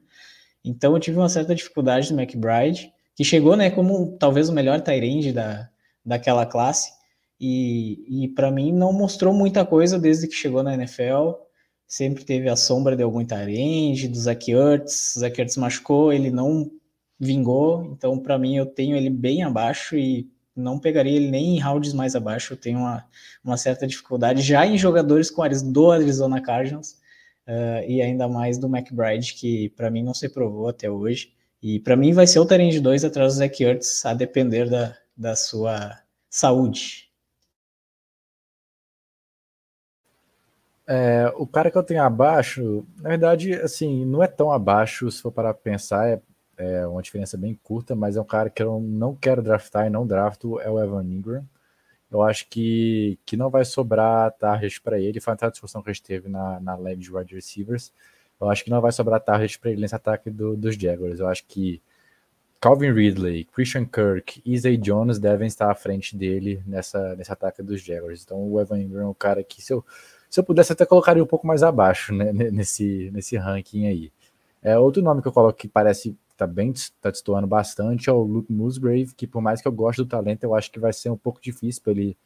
Então 0.67 0.93
eu 0.93 0.99
tive 0.99 1.17
uma 1.17 1.29
certa 1.29 1.55
dificuldade 1.55 2.11
no 2.13 2.19
McBride, 2.21 2.91
que 3.15 3.23
chegou 3.23 3.55
né, 3.55 3.69
como 3.69 4.17
talvez 4.19 4.49
o 4.49 4.53
melhor 4.53 4.81
Tyrande 4.81 5.31
da, 5.31 5.69
daquela 6.05 6.45
classe, 6.45 6.91
e, 7.39 8.23
e 8.25 8.27
para 8.29 8.51
mim 8.51 8.71
não 8.71 8.91
mostrou 8.91 9.33
muita 9.33 9.65
coisa 9.65 9.99
desde 9.99 10.27
que 10.27 10.35
chegou 10.35 10.63
na 10.63 10.73
NFL. 10.73 11.33
Sempre 11.87 12.25
teve 12.25 12.49
a 12.49 12.55
sombra 12.55 12.95
de 12.95 13.03
algum 13.03 13.23
Tyrande, 13.23 14.07
do 14.07 14.17
Zach 14.17 14.51
Ertz, 14.51 15.13
Zach 15.17 15.39
Ertz 15.39 15.55
machucou, 15.55 16.11
ele 16.11 16.29
não 16.29 16.69
vingou, 17.19 17.85
então 17.85 18.19
para 18.19 18.37
mim 18.37 18.57
eu 18.57 18.65
tenho 18.65 18.95
ele 18.95 19.09
bem 19.09 19.43
abaixo 19.43 19.97
e 19.97 20.29
não 20.55 20.79
pegaria 20.79 21.15
ele 21.15 21.29
nem 21.29 21.55
em 21.55 21.59
rounds 21.59 21.93
mais 21.93 22.15
abaixo, 22.15 22.53
eu 22.53 22.57
tenho 22.57 22.79
uma, 22.79 23.05
uma 23.43 23.57
certa 23.57 23.87
dificuldade 23.87 24.41
já 24.41 24.65
em 24.65 24.77
jogadores 24.77 25.31
com 25.31 25.43
do 25.71 25.91
Arizona 25.91 26.41
Cardinals, 26.41 26.97
uh, 27.47 27.83
e 27.87 28.01
ainda 28.01 28.27
mais 28.27 28.57
do 28.57 28.67
McBride, 28.67 29.33
que 29.33 29.69
para 29.69 29.89
mim 29.89 30.03
não 30.03 30.13
se 30.13 30.29
provou 30.29 30.67
até 30.67 30.89
hoje. 30.89 31.33
E 31.61 31.79
para 31.79 31.95
mim 31.95 32.13
vai 32.13 32.27
ser 32.27 32.39
o 32.39 32.45
Tyrande 32.45 32.79
2 32.79 33.05
atrás 33.05 33.33
do 33.33 33.39
Zach 33.39 33.63
Ertz, 33.63 34.05
a 34.05 34.13
depender 34.13 34.69
da, 34.69 34.95
da 35.15 35.35
sua 35.35 35.99
saúde. 36.29 37.07
É, 40.89 41.33
o 41.35 41.45
cara 41.45 41.69
que 41.69 41.77
eu 41.77 41.83
tenho 41.83 42.01
abaixo, 42.01 42.85
na 42.97 43.09
verdade, 43.09 43.53
assim, 43.55 44.05
não 44.05 44.23
é 44.23 44.27
tão 44.27 44.51
abaixo, 44.51 45.11
se 45.11 45.21
for 45.21 45.31
para 45.31 45.53
pensar, 45.53 46.07
é, 46.07 46.21
é, 46.57 46.87
uma 46.87 47.01
diferença 47.01 47.37
bem 47.37 47.53
curta, 47.61 47.93
mas 47.93 48.15
é 48.15 48.21
um 48.21 48.25
cara 48.25 48.49
que 48.49 48.63
eu 48.63 48.79
não 48.79 49.13
quero 49.13 49.41
draftar 49.41 49.87
e 49.87 49.89
não 49.89 50.07
drafto, 50.07 50.61
é 50.61 50.69
o 50.69 50.81
Evan 50.81 51.03
Ingram 51.03 51.45
eu 52.11 52.21
acho 52.23 52.47
que, 52.47 53.19
que 53.25 53.35
não 53.35 53.49
vai 53.49 53.65
sobrar 53.65 54.31
target 54.33 54.81
para 54.81 54.99
ele. 54.99 55.19
Foi 55.19 55.33
uma 55.33 55.51
discussão 55.51 55.81
que 55.81 55.89
a 55.89 55.93
gente 55.93 56.03
teve 56.03 56.29
na, 56.29 56.59
na 56.59 56.75
live 56.75 57.01
de 57.01 57.13
wide 57.13 57.35
receivers. 57.35 57.91
Eu 58.39 58.49
acho 58.49 58.63
que 58.63 58.69
não 58.69 58.81
vai 58.81 58.91
sobrar 58.91 59.19
target 59.19 59.59
para 59.59 59.71
ele 59.71 59.81
nesse 59.81 59.95
ataque 59.95 60.29
do, 60.29 60.55
dos 60.55 60.75
Jaguars. 60.75 61.19
Eu 61.19 61.27
acho 61.27 61.45
que 61.45 61.81
Calvin 62.61 62.91
Ridley, 62.91 63.45
Christian 63.45 63.85
Kirk 63.85 64.41
e 64.45 64.57
Zay 64.57 64.77
Jones 64.77 65.19
devem 65.19 65.47
estar 65.47 65.69
à 65.69 65.75
frente 65.75 66.15
dele 66.15 66.63
nessa, 66.65 67.15
nesse 67.15 67.31
ataque 67.31 67.61
dos 67.61 67.81
Jaguars. 67.81 68.23
Então 68.23 68.51
o 68.51 68.59
Evan 68.59 68.79
Ingram 68.79 69.03
é 69.03 69.07
um 69.07 69.13
cara 69.13 69.43
que, 69.43 69.61
se 69.61 69.73
eu, 69.73 69.85
se 70.29 70.39
eu 70.39 70.43
pudesse, 70.43 70.71
até 70.71 70.85
colocaria 70.85 71.23
um 71.23 71.27
pouco 71.27 71.45
mais 71.45 71.61
abaixo 71.61 72.13
né, 72.13 72.31
nesse, 72.31 73.11
nesse 73.11 73.35
ranking 73.37 73.87
aí. 73.87 74.11
É, 74.61 74.77
outro 74.77 75.03
nome 75.03 75.21
que 75.21 75.27
eu 75.27 75.31
coloco 75.31 75.57
que 75.57 75.67
parece 75.67 76.17
tá 76.37 76.47
bem, 76.47 76.71
tá 77.01 77.09
destoando 77.09 77.47
bastante, 77.47 78.09
é 78.09 78.13
o 78.13 78.21
Luke 78.21 78.51
Musgrave, 78.51 79.13
que 79.15 79.25
por 79.25 79.41
mais 79.41 79.61
que 79.61 79.67
eu 79.67 79.71
goste 79.71 80.03
do 80.03 80.07
talento, 80.07 80.43
eu 80.43 80.53
acho 80.55 80.71
que 80.71 80.79
vai 80.79 80.93
ser 80.93 81.09
um 81.09 81.17
pouco 81.17 81.41
difícil 81.41 81.81
para 81.81 81.91
ele 81.93 82.17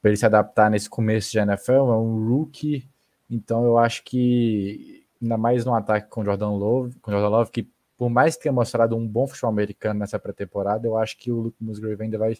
para 0.00 0.10
ele 0.10 0.16
se 0.16 0.24
adaptar 0.24 0.70
nesse 0.70 0.88
começo 0.88 1.30
de 1.32 1.38
NFL, 1.38 1.72
é 1.72 1.96
um 1.96 2.28
rookie, 2.28 2.88
então 3.28 3.64
eu 3.64 3.76
acho 3.76 4.04
que 4.04 5.04
ainda 5.20 5.36
mais 5.36 5.64
no 5.64 5.74
ataque 5.74 6.08
com 6.08 6.24
Jordan 6.24 6.50
Love, 6.50 6.94
com 7.00 7.10
Jordan 7.10 7.28
Love, 7.28 7.50
que 7.50 7.68
por 7.96 8.08
mais 8.08 8.36
que 8.36 8.44
tenha 8.44 8.52
mostrado 8.52 8.96
um 8.96 9.06
bom 9.06 9.26
futebol 9.26 9.50
americano 9.50 9.98
nessa 9.98 10.18
pré-temporada, 10.18 10.86
eu 10.86 10.96
acho 10.96 11.18
que 11.18 11.32
o 11.32 11.40
Luke 11.40 11.56
Musgrave 11.60 12.00
ainda 12.00 12.16
vai 12.16 12.36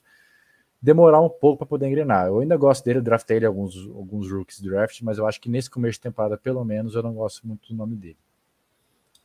demorar 0.80 1.20
um 1.20 1.28
pouco 1.28 1.58
para 1.58 1.66
poder 1.66 1.88
engrenar. 1.88 2.28
Eu 2.28 2.38
ainda 2.38 2.56
gosto 2.56 2.84
dele, 2.84 3.00
draftei 3.00 3.38
ele 3.38 3.46
alguns, 3.46 3.76
alguns 3.88 4.30
rookies 4.30 4.60
draft, 4.60 5.02
mas 5.02 5.18
eu 5.18 5.26
acho 5.26 5.40
que 5.40 5.48
nesse 5.48 5.68
começo 5.68 5.94
de 5.94 6.02
temporada, 6.02 6.38
pelo 6.38 6.64
menos, 6.64 6.94
eu 6.94 7.02
não 7.02 7.12
gosto 7.12 7.44
muito 7.46 7.68
do 7.68 7.74
nome 7.74 7.96
dele. 7.96 8.16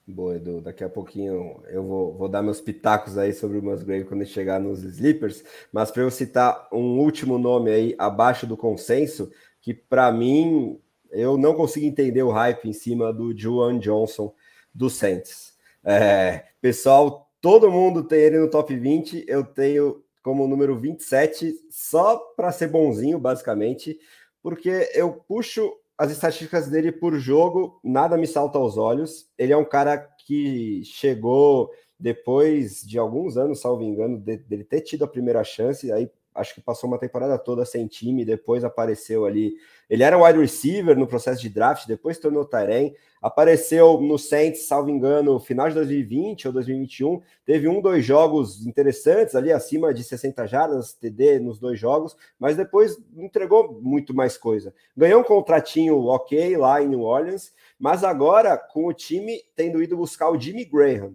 Boa, 0.06 0.36
Edu. 0.36 0.60
Daqui 0.60 0.84
a 0.84 0.90
pouquinho 0.90 1.64
eu 1.70 1.84
vou, 1.84 2.14
vou 2.18 2.28
dar 2.28 2.44
meus 2.44 2.60
pitacos 2.60 3.18
aí 3.18 3.32
sobre 3.32 3.58
o 3.58 3.64
Musgrave 3.64 4.04
quando 4.04 4.26
chegar 4.26 4.60
nos 4.60 4.84
Sleepers, 4.84 5.44
mas 5.72 5.92
para 5.92 6.04
eu 6.04 6.12
citar 6.12 6.68
um 6.74 7.00
último 7.00 7.38
nome 7.38 7.72
aí 7.72 7.96
abaixo 7.98 8.46
do 8.46 8.58
consenso, 8.58 9.32
que 9.62 9.74
para 9.74 10.12
mim 10.12 10.78
eu 11.10 11.38
não 11.38 11.56
consigo 11.56 11.86
entender 11.86 12.22
o 12.22 12.32
hype 12.32 12.68
em 12.68 12.74
cima 12.74 13.14
do 13.14 13.38
Juan 13.38 13.80
Johnson 13.80 14.34
do 14.74 14.90
Saints. 14.90 15.54
É, 15.82 16.48
pessoal, 16.60 17.32
todo 17.40 17.72
mundo 17.72 18.04
tem 18.04 18.20
ele 18.20 18.40
no 18.40 18.50
top 18.50 18.76
20, 18.76 19.24
eu 19.26 19.46
tenho 19.46 20.04
como 20.22 20.48
número 20.48 20.78
27 20.78 21.54
só 21.70 22.18
para 22.36 22.52
ser 22.52 22.68
bonzinho, 22.68 23.20
basicamente, 23.20 23.98
porque 24.42 24.90
eu 24.94 25.14
puxo 25.14 25.74
as 25.98 26.12
estatísticas 26.12 26.68
dele 26.68 26.92
por 26.92 27.18
jogo, 27.18 27.80
nada 27.84 28.18
me 28.18 28.28
salta 28.28 28.58
aos 28.58 28.78
olhos. 28.78 29.28
Ele 29.38 29.54
é 29.54 29.58
um 29.58 29.66
cara 29.66 29.98
que 29.98 30.82
chegou 30.86 31.72
depois 32.00 32.82
de 32.82 32.98
alguns 32.98 33.38
anos, 33.38 33.62
salvo 33.62 33.84
engano, 33.84 34.20
dele 34.20 34.64
ter 34.64 34.82
tido 34.82 35.06
a 35.06 35.08
primeira 35.08 35.44
chance, 35.44 35.92
aí 35.92 36.10
acho 36.36 36.56
que 36.56 36.62
passou 36.62 36.90
uma 36.90 36.98
temporada 36.98 37.38
toda 37.38 37.66
sem 37.66 37.88
time, 37.88 38.26
depois 38.26 38.64
apareceu 38.64 39.26
ali. 39.26 39.56
Ele 39.90 40.04
era 40.04 40.18
wide 40.18 40.40
receiver 40.40 40.98
no 40.98 41.08
processo 41.08 41.42
de 41.42 41.50
draft, 41.50 41.86
depois 41.88 42.18
tornou 42.18 42.46
Tyrene, 42.46 42.96
apareceu 43.22 44.02
no 44.02 44.18
Saints, 44.18 44.68
salvo 44.68 44.90
engano, 44.90 45.40
final 45.40 45.70
de 45.70 45.76
2020 45.76 46.48
ou 46.48 46.54
2021, 46.54 47.22
teve 47.46 47.68
um, 47.68 47.82
dois 47.82 48.04
jogos 48.06 48.66
interessantes 48.66 49.36
ali, 49.36 49.52
acima 49.52 49.94
de 49.94 50.04
60 50.04 50.46
jardas, 50.46 50.94
TD 50.94 51.40
nos 51.40 51.60
dois 51.60 51.80
jogos, 51.80 52.18
mas 52.40 52.58
depois 52.58 52.98
entregou 53.16 53.80
muito 53.82 54.14
mais 54.14 54.38
coisa. 54.38 54.74
Ganhou 54.96 55.22
um 55.22 55.24
contratinho 55.24 55.98
ok 56.06 56.58
lá 56.58 56.82
em 56.82 56.88
New 56.88 57.02
Orleans, 57.02 57.54
mas 57.80 58.04
agora 58.04 58.58
com 58.58 58.88
o 58.88 58.94
time 58.94 59.42
tendo 59.56 59.82
ido 59.82 59.96
buscar 59.96 60.30
o 60.30 60.40
Jimmy 60.40 60.66
Graham, 60.66 61.14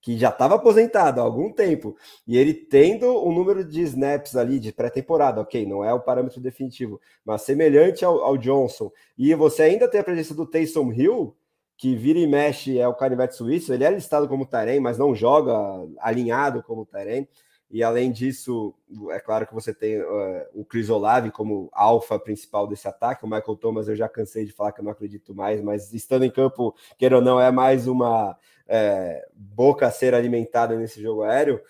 que 0.00 0.16
já 0.16 0.30
estava 0.30 0.54
aposentado 0.54 1.20
há 1.20 1.24
algum 1.24 1.52
tempo, 1.52 1.96
e 2.26 2.36
ele 2.38 2.54
tendo 2.54 3.06
um 3.26 3.32
número 3.32 3.64
de 3.64 3.82
snaps 3.82 4.34
ali 4.34 4.58
de 4.58 4.72
pré-temporada, 4.72 5.40
ok, 5.40 5.66
não 5.66 5.84
é 5.84 5.92
o 5.92 6.00
parâmetro 6.00 6.40
definitivo, 6.40 7.00
mas 7.24 7.42
semelhante 7.42 8.04
ao, 8.04 8.20
ao, 8.20 8.38
Johnson, 8.38 8.90
e 9.16 9.34
você 9.34 9.64
ainda 9.64 9.88
tem 9.88 10.00
a 10.00 10.04
presença 10.04 10.34
do 10.34 10.46
Taysom 10.46 10.92
Hill, 10.92 11.36
que 11.76 11.94
vira 11.94 12.18
e 12.18 12.26
mexe 12.26 12.78
é 12.78 12.86
o 12.86 12.94
canivete 12.94 13.34
suíço, 13.34 13.72
ele 13.72 13.84
é 13.84 13.90
listado 13.90 14.28
como 14.28 14.46
Tarém, 14.46 14.80
mas 14.80 14.98
não 14.98 15.14
joga 15.14 15.54
alinhado 15.98 16.62
como 16.62 16.84
Tarém, 16.84 17.26
e 17.70 17.84
além 17.84 18.10
disso, 18.10 18.74
é 19.10 19.20
claro 19.20 19.46
que 19.46 19.54
você 19.54 19.72
tem 19.72 20.00
uh, 20.00 20.46
o 20.52 20.64
Chris 20.64 20.90
Olave 20.90 21.30
como 21.30 21.70
alfa 21.72 22.18
principal 22.18 22.66
desse 22.66 22.88
ataque. 22.88 23.24
O 23.24 23.28
Michael 23.28 23.56
Thomas 23.56 23.86
eu 23.86 23.94
já 23.94 24.08
cansei 24.08 24.44
de 24.44 24.50
falar 24.52 24.72
que 24.72 24.80
eu 24.80 24.84
não 24.84 24.90
acredito 24.90 25.32
mais, 25.32 25.62
mas 25.62 25.94
estando 25.94 26.24
em 26.24 26.30
campo, 26.30 26.74
queira 26.98 27.16
ou 27.16 27.22
não, 27.22 27.40
é 27.40 27.52
mais 27.52 27.86
uma 27.86 28.36
é, 28.66 29.24
boca 29.32 29.86
a 29.86 29.90
ser 29.90 30.16
alimentada 30.16 30.76
nesse 30.76 31.00
jogo 31.00 31.22
aéreo. 31.22 31.60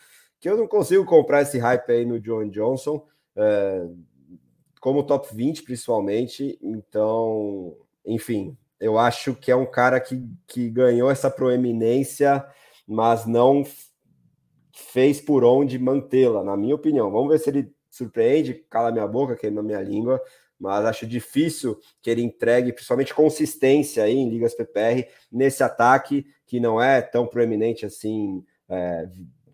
Que 0.40 0.48
eu 0.48 0.56
não 0.56 0.66
consigo 0.66 1.04
comprar 1.04 1.42
esse 1.42 1.58
hype 1.58 1.90
aí 1.90 2.06
no 2.06 2.18
John 2.18 2.48
Johnson, 2.48 3.06
é, 3.36 3.86
como 4.80 5.02
top 5.02 5.28
20 5.34 5.64
principalmente. 5.64 6.58
Então, 6.62 7.76
enfim, 8.06 8.56
eu 8.80 8.98
acho 8.98 9.34
que 9.34 9.50
é 9.50 9.56
um 9.56 9.66
cara 9.66 10.00
que, 10.00 10.26
que 10.46 10.70
ganhou 10.70 11.10
essa 11.10 11.30
proeminência, 11.30 12.42
mas 12.88 13.26
não 13.26 13.62
fez 14.72 15.20
por 15.20 15.44
onde 15.44 15.78
mantê-la, 15.78 16.42
na 16.42 16.56
minha 16.56 16.74
opinião. 16.74 17.10
Vamos 17.10 17.30
ver 17.30 17.38
se 17.38 17.50
ele 17.50 17.72
surpreende, 17.90 18.54
cala 18.70 18.92
minha 18.92 19.06
boca, 19.06 19.36
queima 19.36 19.62
minha 19.62 19.80
língua, 19.82 20.22
mas 20.58 20.84
acho 20.84 21.06
difícil 21.06 21.78
que 22.02 22.10
ele 22.10 22.22
entregue, 22.22 22.72
principalmente 22.72 23.14
consistência 23.14 24.04
aí 24.04 24.16
em 24.16 24.28
ligas 24.28 24.54
PPR, 24.54 25.08
nesse 25.32 25.62
ataque 25.62 26.26
que 26.46 26.60
não 26.60 26.80
é 26.80 27.00
tão 27.00 27.26
proeminente 27.26 27.86
assim 27.86 28.44
é, 28.68 29.08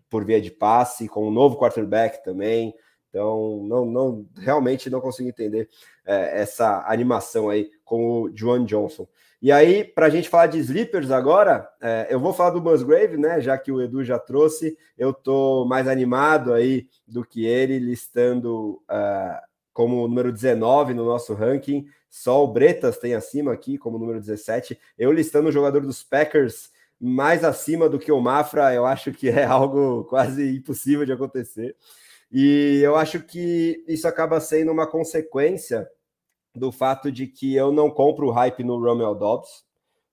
por 0.09 0.25
via 0.25 0.41
de 0.41 0.51
passe, 0.51 1.07
com 1.07 1.27
um 1.27 1.31
novo 1.31 1.57
quarterback 1.57 2.23
também. 2.23 2.73
Então, 3.09 3.63
não, 3.63 3.85
não 3.85 4.27
realmente 4.37 4.89
não 4.89 4.99
consigo 4.99 5.29
entender 5.29 5.69
é, 6.05 6.41
essa 6.41 6.85
animação 6.87 7.49
aí 7.49 7.69
com 7.83 8.21
o 8.21 8.35
Joan 8.35 8.65
Johnson. 8.65 9.07
E 9.39 9.51
aí, 9.51 9.83
para 9.83 10.07
a 10.07 10.09
gente 10.09 10.29
falar 10.29 10.47
de 10.47 10.57
sleepers 10.57 11.11
agora, 11.11 11.69
é, 11.79 12.07
eu 12.09 12.19
vou 12.19 12.33
falar 12.33 12.49
do 12.49 12.61
Musgrave, 12.61 13.17
né? 13.17 13.39
Já 13.39 13.57
que 13.57 13.71
o 13.71 13.81
Edu 13.81 14.03
já 14.03 14.17
trouxe, 14.17 14.75
eu 14.97 15.13
tô 15.13 15.63
mais 15.65 15.87
animado 15.87 16.53
aí 16.53 16.87
do 17.07 17.23
que 17.23 17.45
ele, 17.45 17.77
listando 17.77 18.81
uh, 18.89 19.39
como 19.71 20.07
número 20.07 20.31
19 20.31 20.95
no 20.95 21.05
nosso 21.05 21.35
ranking. 21.35 21.85
Só 22.09 22.43
o 22.43 22.47
Bretas 22.47 22.97
tem 22.97 23.13
acima 23.13 23.53
aqui 23.53 23.77
como 23.77 23.99
número 23.99 24.19
17. 24.19 24.79
Eu 24.97 25.11
listando 25.11 25.49
o 25.49 25.51
jogador 25.51 25.81
dos 25.81 26.03
Packers 26.03 26.71
mais 26.99 27.43
acima 27.43 27.87
do 27.87 27.99
que 27.99 28.11
o 28.11 28.19
Mafra, 28.19 28.73
eu 28.73 28.85
acho 28.85 29.11
que 29.11 29.29
é 29.29 29.43
algo 29.45 30.03
quase 30.05 30.57
impossível 30.57 31.05
de 31.05 31.13
acontecer. 31.13 31.75
E 32.31 32.81
eu 32.83 32.95
acho 32.95 33.21
que 33.21 33.83
isso 33.87 34.07
acaba 34.07 34.39
sendo 34.39 34.71
uma 34.71 34.87
consequência 34.87 35.87
do 36.57 36.71
fato 36.71 37.11
de 37.11 37.27
que 37.27 37.55
eu 37.55 37.71
não 37.71 37.89
compro 37.89 38.27
o 38.27 38.31
hype 38.31 38.63
no 38.63 38.79
Romeo 38.79 39.15
Dobbs. 39.15 39.65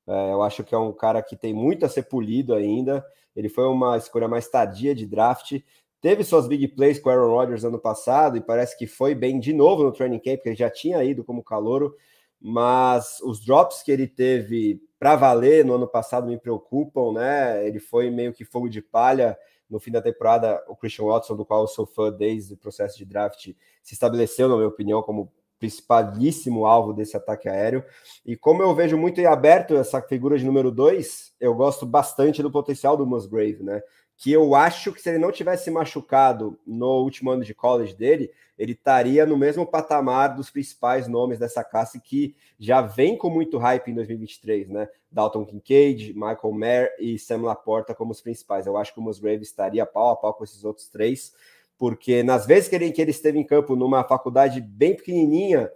É, 0.07 0.33
eu 0.33 0.43
acho 0.43 0.63
que 0.63 0.75
é 0.75 0.79
um 0.79 0.93
cara 0.93 1.23
que 1.23 1.37
tem 1.37 1.53
muito 1.53 1.85
a 1.85 1.89
ser 1.89 2.05
polido 2.05 2.55
ainda. 2.55 3.05
Ele 3.35 3.49
foi 3.49 3.67
uma 3.67 3.97
escolha 3.97 4.29
mais 4.29 4.49
tardia 4.49 4.95
de 4.95 5.07
draft. 5.07 5.61
Teve 6.01 6.23
suas 6.23 6.47
big 6.47 6.69
plays 6.69 6.99
com 7.01 7.09
Aaron 7.09 7.31
Rodgers 7.31 7.65
ano 7.65 7.79
passado 7.79 8.37
e 8.37 8.41
parece 8.41 8.77
que 8.77 8.87
foi 8.87 9.15
bem 9.15 9.41
de 9.41 9.53
novo 9.53 9.83
no 9.83 9.93
training 9.93 10.19
camp, 10.19 10.37
porque 10.37 10.51
ele 10.51 10.57
já 10.57 10.71
tinha 10.71 11.03
ido 11.03 11.25
como 11.25 11.43
calouro. 11.43 11.95
Mas 12.41 13.21
os 13.23 13.43
drops 13.43 13.83
que 13.83 13.91
ele 13.91 14.07
teve 14.07 14.81
para 14.99 15.17
valer 15.17 15.65
no 15.65 15.75
ano 15.75 15.89
passado 15.89 16.27
me 16.27 16.39
preocupam, 16.39 17.13
né? 17.13 17.67
Ele 17.67 17.81
foi 17.81 18.11
meio 18.11 18.35
que 18.35 18.45
fogo 18.45 18.69
de 18.69 18.83
palha 18.83 19.37
no 19.69 19.81
fim 19.81 19.91
da 19.91 20.03
temporada. 20.03 20.63
O 20.69 20.77
Christian 20.77 21.07
Watson, 21.07 21.37
do 21.37 21.45
qual 21.45 21.63
eu 21.63 21.67
sou 21.67 21.87
fã 21.87 22.13
desde 22.13 22.53
o 22.53 22.57
processo 22.57 22.99
de 22.99 23.07
draft, 23.07 23.49
se 23.83 23.95
estabeleceu, 23.95 24.49
na 24.49 24.57
minha 24.57 24.69
opinião, 24.69 25.03
como 25.03 25.33
principalíssimo 25.65 26.67
alvo 26.67 26.93
desse 26.93 27.17
ataque 27.17 27.49
aéreo. 27.49 27.83
E 28.25 28.37
como 28.37 28.63
eu 28.63 28.75
vejo 28.75 28.99
muito 28.99 29.19
em 29.19 29.25
aberto 29.25 29.75
essa 29.77 30.03
figura 30.03 30.37
de 30.37 30.45
número 30.45 30.71
dois, 30.71 31.33
eu 31.41 31.55
gosto 31.55 31.87
bastante 31.87 32.43
do 32.43 32.51
potencial 32.51 32.99
do 32.99 33.07
Musgrave, 33.07 33.63
né? 33.63 33.83
Que 34.17 34.31
eu 34.31 34.55
acho 34.55 34.93
que 34.93 35.01
se 35.01 35.09
ele 35.09 35.19
não 35.19 35.33
tivesse 35.33 35.71
machucado 35.71 36.59
no 36.67 37.03
último 37.03 37.31
ano 37.31 37.43
de 37.43 37.55
college 37.55 37.95
dele, 37.95 38.31
ele 38.59 38.73
estaria 38.73 39.25
no 39.25 39.39
mesmo 39.39 39.67
patamar 39.67 40.37
dos 40.37 40.51
principais 40.51 41.09
nomes 41.09 41.39
dessa 41.39 41.65
classe 41.65 41.99
que 41.99 42.37
já 42.59 42.83
vem 42.83 43.17
com 43.17 43.31
muito 43.31 43.57
hype 43.57 43.91
em 43.91 43.95
2023, 43.95 44.69
né? 44.69 44.89
Dalton 45.11 45.47
Kincaid, 45.47 46.13
Michael 46.13 46.53
Mayer 46.53 46.97
e 47.01 47.19
Sam 47.19 47.43
Laporta 47.43 47.95
como 47.95 48.13
os 48.13 48.21
principais. 48.21 48.67
Eu 48.67 48.77
acho 48.77 48.93
que 48.93 49.01
o 49.01 49.03
Musgrave 49.03 49.43
estaria 49.43 49.87
pau 49.87 50.11
a 50.11 50.17
pau 50.17 50.35
com 50.35 50.45
esses 50.45 50.63
outros 50.63 50.89
três 50.89 51.33
porque 51.79 52.23
nas 52.23 52.47
vezes 52.47 52.69
que 52.69 52.75
ele, 52.75 52.93
que 52.93 53.03
ele 53.03 53.11
esteve 53.11 53.39
em 53.39 53.45
campo 53.45 53.77
numa 53.77 54.05
faculdade 54.05 54.61
bem 54.61 54.95
pequenininha, 54.95 55.71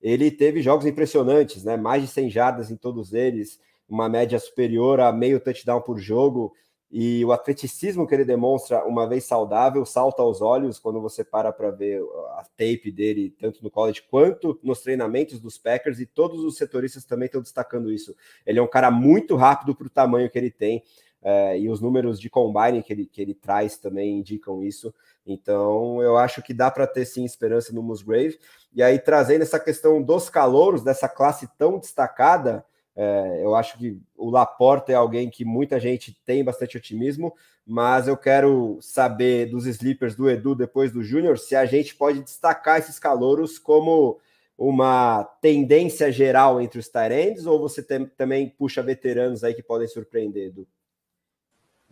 ele 0.00 0.30
teve 0.30 0.60
jogos 0.60 0.86
impressionantes, 0.86 1.64
né? 1.64 1.76
Mais 1.76 2.02
de 2.02 2.08
100 2.08 2.30
jardas 2.30 2.70
em 2.70 2.76
todos 2.76 3.12
eles, 3.12 3.58
uma 3.88 4.08
média 4.08 4.38
superior 4.38 5.00
a 5.00 5.12
meio 5.12 5.40
touchdown 5.40 5.80
por 5.80 5.98
jogo, 5.98 6.52
e 6.96 7.24
o 7.24 7.32
atleticismo 7.32 8.06
que 8.06 8.14
ele 8.14 8.24
demonstra 8.24 8.84
uma 8.84 9.08
vez 9.08 9.24
saudável 9.24 9.84
salta 9.84 10.22
aos 10.22 10.40
olhos 10.40 10.78
quando 10.78 11.00
você 11.00 11.24
para 11.24 11.52
para 11.52 11.72
ver 11.72 12.00
a 12.36 12.44
tape 12.56 12.92
dele, 12.92 13.34
tanto 13.36 13.64
no 13.64 13.70
college 13.70 14.02
quanto 14.08 14.60
nos 14.62 14.80
treinamentos 14.80 15.40
dos 15.40 15.58
Packers, 15.58 15.98
e 15.98 16.06
todos 16.06 16.44
os 16.44 16.56
setoristas 16.56 17.04
também 17.04 17.26
estão 17.26 17.42
destacando 17.42 17.90
isso. 17.90 18.14
Ele 18.46 18.60
é 18.60 18.62
um 18.62 18.68
cara 18.68 18.92
muito 18.92 19.34
rápido 19.34 19.74
para 19.74 19.88
o 19.88 19.90
tamanho 19.90 20.30
que 20.30 20.38
ele 20.38 20.52
tem, 20.52 20.84
é, 21.24 21.58
e 21.58 21.70
os 21.70 21.80
números 21.80 22.20
de 22.20 22.28
combine 22.28 22.82
que 22.82 22.92
ele, 22.92 23.06
que 23.06 23.22
ele 23.22 23.34
traz 23.34 23.78
também 23.78 24.18
indicam 24.18 24.62
isso. 24.62 24.94
Então, 25.26 26.02
eu 26.02 26.18
acho 26.18 26.42
que 26.42 26.52
dá 26.52 26.70
para 26.70 26.86
ter 26.86 27.06
sim 27.06 27.24
esperança 27.24 27.72
no 27.72 27.82
Musgrave. 27.82 28.38
E 28.74 28.82
aí, 28.82 28.98
trazendo 28.98 29.40
essa 29.40 29.58
questão 29.58 30.02
dos 30.02 30.28
calouros, 30.28 30.84
dessa 30.84 31.08
classe 31.08 31.48
tão 31.56 31.78
destacada, 31.78 32.62
é, 32.94 33.40
eu 33.42 33.54
acho 33.54 33.78
que 33.78 33.98
o 34.14 34.28
Laporta 34.28 34.92
é 34.92 34.94
alguém 34.94 35.30
que 35.30 35.44
muita 35.44 35.80
gente 35.80 36.14
tem 36.26 36.44
bastante 36.44 36.76
otimismo, 36.76 37.34
mas 37.66 38.06
eu 38.06 38.16
quero 38.16 38.78
saber 38.82 39.46
dos 39.46 39.66
sleepers 39.66 40.14
do 40.14 40.28
Edu 40.28 40.54
depois 40.54 40.92
do 40.92 41.02
Júnior 41.02 41.38
se 41.38 41.56
a 41.56 41.64
gente 41.64 41.96
pode 41.96 42.22
destacar 42.22 42.78
esses 42.78 42.98
calouros 42.98 43.58
como 43.58 44.20
uma 44.56 45.24
tendência 45.40 46.12
geral 46.12 46.60
entre 46.60 46.78
os 46.78 46.88
Tyrands 46.88 47.46
ou 47.46 47.58
você 47.58 47.82
tem, 47.82 48.06
também 48.06 48.48
puxa 48.50 48.82
veteranos 48.82 49.42
aí 49.42 49.54
que 49.54 49.62
podem 49.62 49.88
surpreender, 49.88 50.48
Edu? 50.48 50.68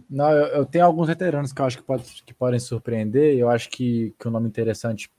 Não, 0.08 0.30
eu, 0.30 0.46
eu, 0.46 0.66
tenho 0.66 0.84
alguns 0.84 1.06
veteranos 1.06 1.52
que 1.52 1.60
eu 1.60 1.64
acho 1.64 1.78
que, 1.78 1.82
pode, 1.84 2.22
que 2.24 2.34
podem 2.34 2.60
surpreender. 2.60 3.36
Eu 3.36 3.48
acho 3.48 3.70
que, 3.70 4.14
que 4.18 4.28
um 4.28 4.30
nome 4.30 4.48
interessante 4.48 5.10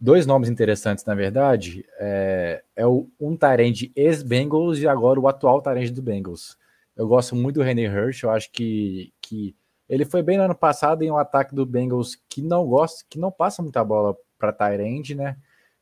dois 0.00 0.26
nomes 0.26 0.48
interessantes, 0.48 1.04
na 1.04 1.14
verdade. 1.14 1.84
É, 1.98 2.62
é 2.74 2.86
o, 2.86 3.08
um 3.20 3.36
Tyrande 3.36 3.92
ex-Bengals 3.96 4.78
e 4.78 4.88
agora 4.88 5.18
o 5.18 5.28
atual 5.28 5.62
Tyrande 5.62 5.90
do 5.90 6.02
Bengals. 6.02 6.56
Eu 6.94 7.06
gosto 7.06 7.34
muito 7.34 7.56
do 7.56 7.62
René 7.62 7.82
Hirsch, 7.82 8.22
eu 8.22 8.30
acho 8.30 8.50
que, 8.50 9.12
que 9.20 9.54
ele 9.88 10.04
foi 10.04 10.22
bem 10.22 10.38
no 10.38 10.44
ano 10.44 10.54
passado 10.54 11.02
em 11.02 11.10
um 11.10 11.18
ataque 11.18 11.54
do 11.54 11.66
Bengals 11.66 12.16
que 12.28 12.40
não 12.40 12.66
gosta, 12.66 13.04
que 13.08 13.18
não 13.18 13.30
passa 13.30 13.62
muita 13.62 13.84
bola 13.84 14.16
para 14.38 14.52
Tyrande, 14.52 15.14
né? 15.14 15.36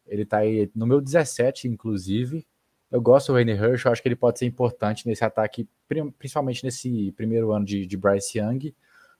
Ele 0.06 0.24
tá 0.24 0.38
aí 0.38 0.70
no 0.74 0.86
meu 0.86 1.00
17, 1.00 1.68
inclusive. 1.68 2.46
Eu 2.94 3.02
gosto 3.02 3.32
do 3.32 3.38
René 3.38 3.54
Hirsch, 3.54 3.86
eu 3.86 3.90
acho 3.90 4.00
que 4.00 4.06
ele 4.06 4.14
pode 4.14 4.38
ser 4.38 4.46
importante 4.46 5.04
nesse 5.08 5.24
ataque, 5.24 5.68
principalmente 6.16 6.62
nesse 6.62 7.10
primeiro 7.16 7.50
ano 7.50 7.64
de, 7.64 7.84
de 7.84 7.96
Bryce 7.96 8.38
Young, 8.38 8.72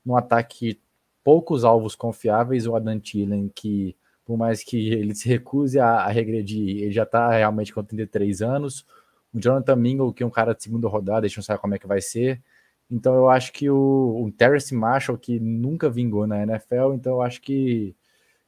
num 0.04 0.16
ataque 0.16 0.80
poucos 1.24 1.64
alvos 1.64 1.96
confiáveis, 1.96 2.68
o 2.68 2.76
Adam 2.76 3.00
Thielen, 3.00 3.50
que 3.52 3.96
por 4.24 4.36
mais 4.36 4.62
que 4.62 4.92
ele 4.92 5.12
se 5.12 5.28
recuse 5.28 5.80
a, 5.80 6.04
a 6.04 6.08
regredir, 6.08 6.84
ele 6.84 6.92
já 6.92 7.02
está 7.02 7.32
realmente 7.32 7.74
com 7.74 7.82
33 7.82 8.42
anos. 8.42 8.86
O 9.32 9.40
Jonathan 9.40 9.74
Mingle, 9.74 10.12
que 10.12 10.22
é 10.22 10.26
um 10.26 10.30
cara 10.30 10.54
de 10.54 10.62
segunda 10.62 10.86
rodada, 10.86 11.26
a 11.26 11.28
gente 11.28 11.38
não 11.38 11.42
sabe 11.42 11.60
como 11.60 11.74
é 11.74 11.78
que 11.80 11.86
vai 11.88 12.00
ser. 12.00 12.40
Então 12.88 13.12
eu 13.16 13.28
acho 13.28 13.52
que 13.52 13.68
o, 13.68 14.24
o 14.24 14.30
Terrence 14.30 14.72
Marshall, 14.72 15.18
que 15.18 15.40
nunca 15.40 15.90
vingou 15.90 16.28
na 16.28 16.40
NFL, 16.44 16.94
então 16.94 17.14
eu 17.14 17.22
acho 17.22 17.42
que, 17.42 17.96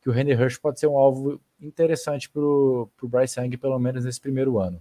que 0.00 0.08
o 0.08 0.16
Henry 0.16 0.34
Hirsch 0.34 0.60
pode 0.60 0.78
ser 0.78 0.86
um 0.86 0.96
alvo 0.96 1.40
interessante 1.60 2.30
para 2.30 2.42
o 2.42 2.88
Bryce 3.02 3.40
Young, 3.40 3.56
pelo 3.56 3.76
menos 3.80 4.04
nesse 4.04 4.20
primeiro 4.20 4.60
ano. 4.60 4.80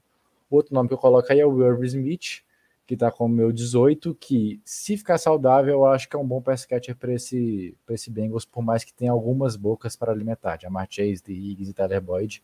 Outro 0.50 0.74
nome 0.74 0.88
que 0.88 0.94
eu 0.94 0.98
coloco 0.98 1.32
aí 1.32 1.40
é 1.40 1.46
o 1.46 1.64
Irv 1.64 1.84
Smith, 1.86 2.44
que 2.86 2.94
está 2.94 3.12
com 3.12 3.26
o 3.26 3.30
meu 3.30 3.52
18, 3.52 4.14
que 4.16 4.62
se 4.64 4.96
ficar 4.96 5.18
saudável, 5.18 5.74
eu 5.74 5.86
acho 5.86 6.08
que 6.08 6.16
é 6.16 6.20
um 6.20 6.28
bom 6.28 6.42
pass 6.42 6.66
catcher 6.66 6.96
para 6.96 7.14
esse, 7.14 7.76
esse 7.90 8.12
Bengals, 8.12 8.46
por 8.46 8.64
mais 8.64 8.84
que 8.84 8.94
tenha 8.94 9.12
algumas 9.12 9.56
bocas 9.56 9.96
para 9.96 10.12
alimentar, 10.12 10.60
Jamar 10.62 10.88
Chase, 10.90 11.24
The 11.24 11.32
Higgs 11.32 11.72
e 11.72 11.74
Tyler 11.74 12.02
Boyd. 12.02 12.44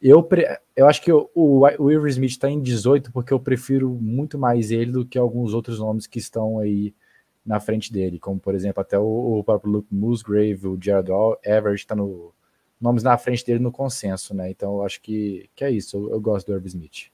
Eu, 0.00 0.28
eu 0.76 0.86
acho 0.86 1.02
que 1.02 1.12
o, 1.12 1.30
o 1.34 1.90
Irv 1.90 2.06
Smith 2.08 2.32
está 2.32 2.48
em 2.48 2.60
18 2.60 3.10
porque 3.10 3.32
eu 3.32 3.40
prefiro 3.40 3.90
muito 3.90 4.38
mais 4.38 4.70
ele 4.70 4.92
do 4.92 5.06
que 5.06 5.18
alguns 5.18 5.54
outros 5.54 5.78
nomes 5.78 6.06
que 6.06 6.18
estão 6.18 6.58
aí 6.58 6.94
na 7.44 7.60
frente 7.60 7.92
dele, 7.92 8.18
como 8.18 8.38
por 8.38 8.54
exemplo 8.54 8.80
até 8.80 8.98
o, 8.98 9.38
o 9.38 9.44
próprio 9.44 9.72
Luke 9.72 9.94
Musgrave, 9.94 10.66
o 10.66 10.78
Jared 10.80 11.10
Everett 11.44 11.82
está 11.82 11.94
no 11.94 12.32
nomes 12.80 13.02
na 13.02 13.16
frente 13.16 13.44
dele 13.46 13.60
no 13.60 13.72
consenso, 13.72 14.34
né? 14.34 14.50
Então 14.50 14.74
eu 14.74 14.84
acho 14.84 15.00
que, 15.00 15.48
que 15.54 15.64
é 15.64 15.70
isso. 15.70 15.96
Eu, 15.96 16.10
eu 16.10 16.20
gosto 16.20 16.46
do 16.46 16.52
Irv 16.52 16.66
Smith. 16.66 17.13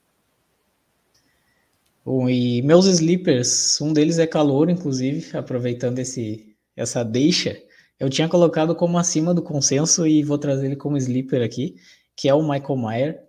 Bom, 2.04 2.28
e 2.28 2.62
meus 2.62 2.86
sleepers, 2.86 3.80
um 3.80 3.92
deles 3.92 4.18
é 4.18 4.26
calor, 4.26 4.70
inclusive, 4.70 5.36
aproveitando 5.36 5.98
esse, 5.98 6.56
essa 6.74 7.04
deixa, 7.04 7.60
eu 8.00 8.08
tinha 8.08 8.26
colocado 8.26 8.74
como 8.74 8.96
acima 8.96 9.34
do 9.34 9.42
consenso 9.42 10.06
e 10.06 10.22
vou 10.22 10.38
trazer 10.38 10.66
ele 10.66 10.76
como 10.76 10.96
sleeper 10.96 11.42
aqui, 11.42 11.76
que 12.16 12.30
é 12.30 12.34
o 12.34 12.42
Michael 12.42 12.76
Mayer. 12.76 13.22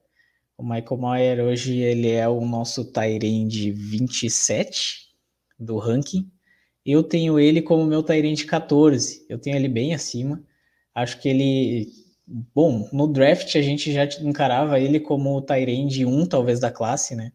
O 0.57 0.63
Michael 0.63 0.97
Mayer 0.97 1.39
hoje 1.41 1.77
ele 1.77 2.09
é 2.09 2.27
o 2.29 2.39
nosso 2.45 2.85
Tyrande 2.85 3.69
27 3.69 5.09
do 5.59 5.77
ranking. 5.77 6.31
Eu 6.85 7.03
tenho 7.03 7.37
ele 7.37 7.61
como 7.61 7.85
meu 7.85 8.01
Tyrande 8.01 8.45
14. 8.45 9.25
Eu 9.27 9.37
tenho 9.37 9.57
ele 9.57 9.67
bem 9.67 9.93
acima. 9.93 10.41
Acho 10.95 11.19
que 11.19 11.27
ele 11.27 11.89
bom, 12.25 12.87
no 12.93 13.11
draft 13.11 13.53
a 13.57 13.61
gente 13.61 13.91
já 13.91 14.05
encarava 14.21 14.79
ele 14.79 15.01
como 15.01 15.35
o 15.35 15.41
Tyrande 15.41 16.05
1 16.05 16.27
talvez 16.27 16.61
da 16.61 16.71
classe, 16.71 17.13
né? 17.13 17.33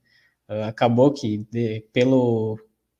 Acabou 0.48 1.12
que 1.12 1.38
de, 1.50 1.80
pelo, 1.92 2.58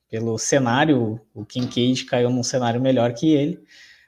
pelo 0.09 0.37
cenário, 0.37 1.19
o 1.33 1.45
Kincaid 1.45 2.05
caiu 2.05 2.29
num 2.29 2.43
cenário 2.43 2.81
melhor 2.81 3.13
que 3.13 3.33
ele, 3.33 3.59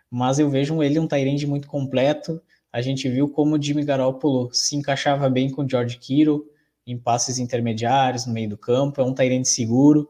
mas 0.10 0.40
eu 0.40 0.50
vejo 0.50 0.82
ele 0.82 1.00
um 1.00 1.08
Tyrande 1.08 1.46
muito 1.48 1.68
completo. 1.68 2.42
A 2.72 2.82
gente 2.82 3.10
viu 3.10 3.30
como 3.30 3.56
o 3.56 3.62
Jimmy 3.62 3.84
Garoppolo 3.84 4.50
se 4.54 4.76
encaixava 4.76 5.30
bem 5.30 5.50
com 5.50 5.64
o 5.64 5.70
George 5.70 5.98
Kittle 5.98 6.44
em 6.86 6.98
passes 6.98 7.38
intermediários 7.38 8.26
no 8.26 8.34
meio 8.34 8.50
do 8.50 8.58
campo, 8.58 9.02
é 9.02 9.04
um 9.04 9.14
Tyrande 9.14 9.48
seguro, 9.48 10.10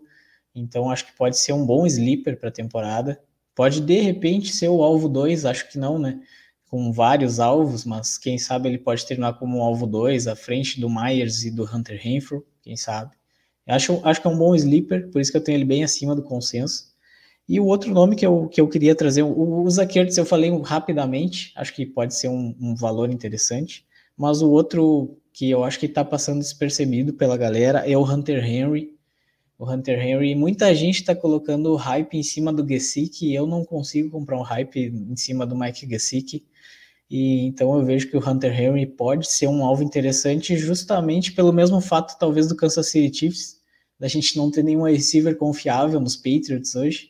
então 0.56 0.90
acho 0.90 1.06
que 1.06 1.16
pode 1.16 1.38
ser 1.38 1.54
um 1.54 1.66
bom 1.66 1.86
sleeper 1.86 2.40
para 2.40 2.50
a 2.50 2.52
temporada. 2.52 3.22
Pode 3.54 3.82
de 3.82 4.00
repente 4.00 4.54
ser 4.54 4.70
o 4.70 4.82
alvo 4.82 5.10
2, 5.10 5.46
acho 5.46 5.70
que 5.70 5.78
não, 5.78 6.00
né? 6.00 6.22
Com 6.70 6.94
vários 6.94 7.40
alvos, 7.40 7.84
mas 7.84 8.18
quem 8.18 8.38
sabe 8.38 8.70
ele 8.70 8.78
pode 8.78 9.06
terminar 9.06 9.34
como 9.34 9.58
um 9.58 9.62
alvo 9.62 9.86
2 9.86 10.28
à 10.28 10.36
frente 10.36 10.80
do 10.80 10.90
Myers 10.90 11.44
e 11.44 11.52
do 11.52 11.64
Hunter 11.64 12.00
Renfrew, 12.02 12.46
quem 12.62 12.78
sabe. 12.78 13.19
Acho, 13.70 14.00
acho 14.04 14.22
que 14.22 14.28
é 14.28 14.30
um 14.30 14.38
bom 14.38 14.56
sleeper, 14.56 15.10
por 15.12 15.22
isso 15.22 15.32
que 15.32 15.38
eu 15.38 15.44
tenho 15.44 15.58
ele 15.58 15.66
bem 15.66 15.84
acima 15.84 16.16
do 16.16 16.24
consenso. 16.24 16.90
E 17.48 17.60
o 17.60 17.66
outro 17.66 17.92
nome 17.92 18.16
que 18.16 18.26
eu, 18.26 18.48
que 18.48 18.62
eu 18.62 18.68
queria 18.68 18.94
trazer, 18.96 19.24
o, 19.24 19.64
o 19.64 19.70
Zakertz 19.70 20.18
eu 20.18 20.26
falei 20.26 20.52
rapidamente, 20.64 21.52
acho 21.56 21.74
que 21.74 21.86
pode 21.86 22.14
ser 22.14 22.28
um, 22.28 22.56
um 22.60 22.76
valor 22.76 23.10
interessante, 23.10 23.86
mas 24.18 24.42
o 24.42 24.50
outro 24.52 25.18
que 25.34 25.50
eu 25.50 25.64
acho 25.64 25.80
que 25.80 25.86
está 25.86 26.04
passando 26.04 26.40
despercebido 26.40 27.14
pela 27.14 27.38
galera 27.38 27.80
é 27.90 27.98
o 27.98 28.04
Hunter 28.04 28.44
Henry. 28.44 28.96
O 29.58 29.70
Hunter 29.70 30.00
Henry, 30.00 30.36
muita 30.36 30.74
gente 30.76 31.00
está 31.00 31.16
colocando 31.16 31.76
hype 31.76 32.16
em 32.16 32.24
cima 32.24 32.52
do 32.52 32.68
Gesicki, 32.68 33.34
eu 33.34 33.48
não 33.48 33.64
consigo 33.64 34.10
comprar 34.10 34.38
um 34.38 34.44
hype 34.44 34.88
em 34.88 35.16
cima 35.16 35.46
do 35.46 35.58
Mike 35.58 35.88
Gesicki. 35.88 36.46
E 37.10 37.46
então 37.46 37.76
eu 37.78 37.84
vejo 37.84 38.10
que 38.10 38.18
o 38.18 38.30
Hunter 38.30 38.62
Henry 38.62 38.86
pode 38.86 39.30
ser 39.30 39.48
um 39.48 39.64
alvo 39.66 39.82
interessante 39.82 40.56
justamente 40.56 41.32
pelo 41.32 41.52
mesmo 41.52 41.82
fato 41.82 42.18
talvez 42.20 42.48
do 42.48 42.56
Kansas 42.56 42.88
City 42.92 43.18
Chiefs 43.18 43.59
da 44.00 44.08
gente 44.08 44.38
não 44.38 44.50
ter 44.50 44.64
nenhum 44.64 44.84
receiver 44.84 45.36
confiável 45.36 46.00
nos 46.00 46.16
Patriots 46.16 46.76
hoje, 46.76 47.10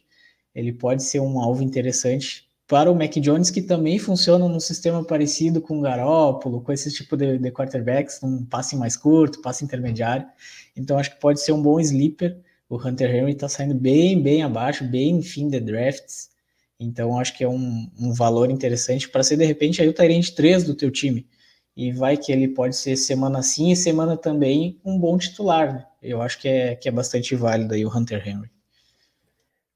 ele 0.56 0.74
pode 0.74 1.04
ser 1.04 1.20
um 1.20 1.40
alvo 1.40 1.62
interessante 1.62 2.50
para 2.68 2.92
o 2.92 2.96
Mac 2.96 3.14
Jones, 3.16 3.50
que 3.50 3.62
também 3.62 3.98
funciona 3.98 4.48
num 4.48 4.60
sistema 4.60 5.04
parecido 5.04 5.60
com 5.60 5.80
o 5.80 5.82
Garoppolo, 5.82 6.62
com 6.62 6.72
esse 6.72 6.92
tipo 6.92 7.16
de, 7.18 7.38
de 7.38 7.52
quarterbacks, 7.52 8.22
um 8.22 8.46
passe 8.46 8.76
mais 8.76 8.96
curto, 8.96 9.42
passe 9.42 9.64
intermediário. 9.64 10.26
Então 10.76 10.98
acho 10.98 11.12
que 11.12 11.20
pode 11.20 11.42
ser 11.42 11.52
um 11.52 11.62
bom 11.62 11.80
sleeper. 11.80 12.38
O 12.68 12.78
Hunter 12.78 13.16
Henry 13.16 13.32
está 13.32 13.50
saindo 13.50 13.74
bem, 13.74 14.22
bem 14.22 14.44
abaixo, 14.44 14.84
bem 14.84 15.22
fim 15.22 15.48
de 15.48 15.60
drafts. 15.60 16.30
Então 16.80 17.20
acho 17.20 17.36
que 17.36 17.44
é 17.44 17.50
um, 17.50 17.90
um 18.00 18.14
valor 18.14 18.52
interessante 18.52 19.10
para 19.10 19.24
ser 19.24 19.38
de 19.38 19.46
repente 19.46 19.82
aí 19.82 19.90
o 19.90 19.94
Tyrant 19.94 20.30
3 20.30 20.64
do 20.64 20.76
teu 20.76 20.92
time 20.92 21.26
e 21.80 21.94
vai 21.94 22.18
que 22.18 22.30
ele 22.30 22.50
pode 22.50 22.76
ser 22.76 22.98
semana 22.98 23.42
sim 23.42 23.72
e 23.72 23.76
semana 23.76 24.18
também 24.18 24.78
um 24.84 25.00
bom 25.00 25.18
titular. 25.18 25.74
Né? 25.74 25.86
Eu 26.04 26.22
acho 26.22 26.38
que 26.38 26.50
é, 26.50 26.76
que 26.76 26.90
é 26.90 26.92
bastante 26.92 27.34
válido 27.38 27.74
aí 27.74 27.86
o 27.86 27.98
Hunter 27.98 28.22
Henry. 28.28 28.52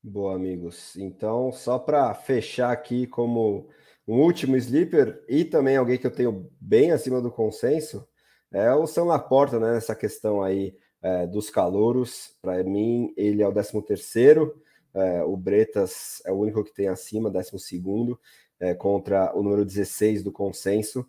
Boa, 0.04 0.36
amigos. 0.36 0.97
Então, 0.97 1.49
só 1.54 1.80
para 1.80 2.14
fechar 2.14 2.74
aqui 2.74 3.08
como 3.08 3.70
um 4.06 4.20
último 4.20 4.58
sleeper 4.58 5.24
e 5.30 5.45
também 5.45 5.78
alguém 5.78 5.97
que 5.97 6.06
eu 6.06 6.12
tenho 6.12 6.51
bem 6.60 6.91
acima 6.91 7.22
do 7.22 7.32
consenso, 7.32 8.06
é 8.51 8.74
o 8.74 8.86
São 8.86 9.06
Laporta, 9.06 9.58
né? 9.58 9.72
Nessa 9.72 9.95
questão 9.95 10.43
aí 10.43 10.76
é, 11.01 11.26
dos 11.26 11.49
calouros. 11.49 12.36
Para 12.41 12.62
mim, 12.66 13.14
ele 13.16 13.41
é 13.41 13.47
o 13.47 13.54
13 13.54 13.82
terceiro. 13.82 14.62
É, 14.93 15.24
o 15.24 15.38
Bretas 15.38 16.22
é 16.26 16.34
o 16.34 16.36
único 16.36 16.66
que 16.66 16.74
tem 16.74 16.89
acima, 16.89 17.32
12 17.32 17.58
segundo, 17.60 18.20
é, 18.60 18.74
contra 18.74 19.34
o 19.34 19.41
número 19.41 19.64
16 19.64 20.22
do 20.22 20.34
consenso. 20.34 21.08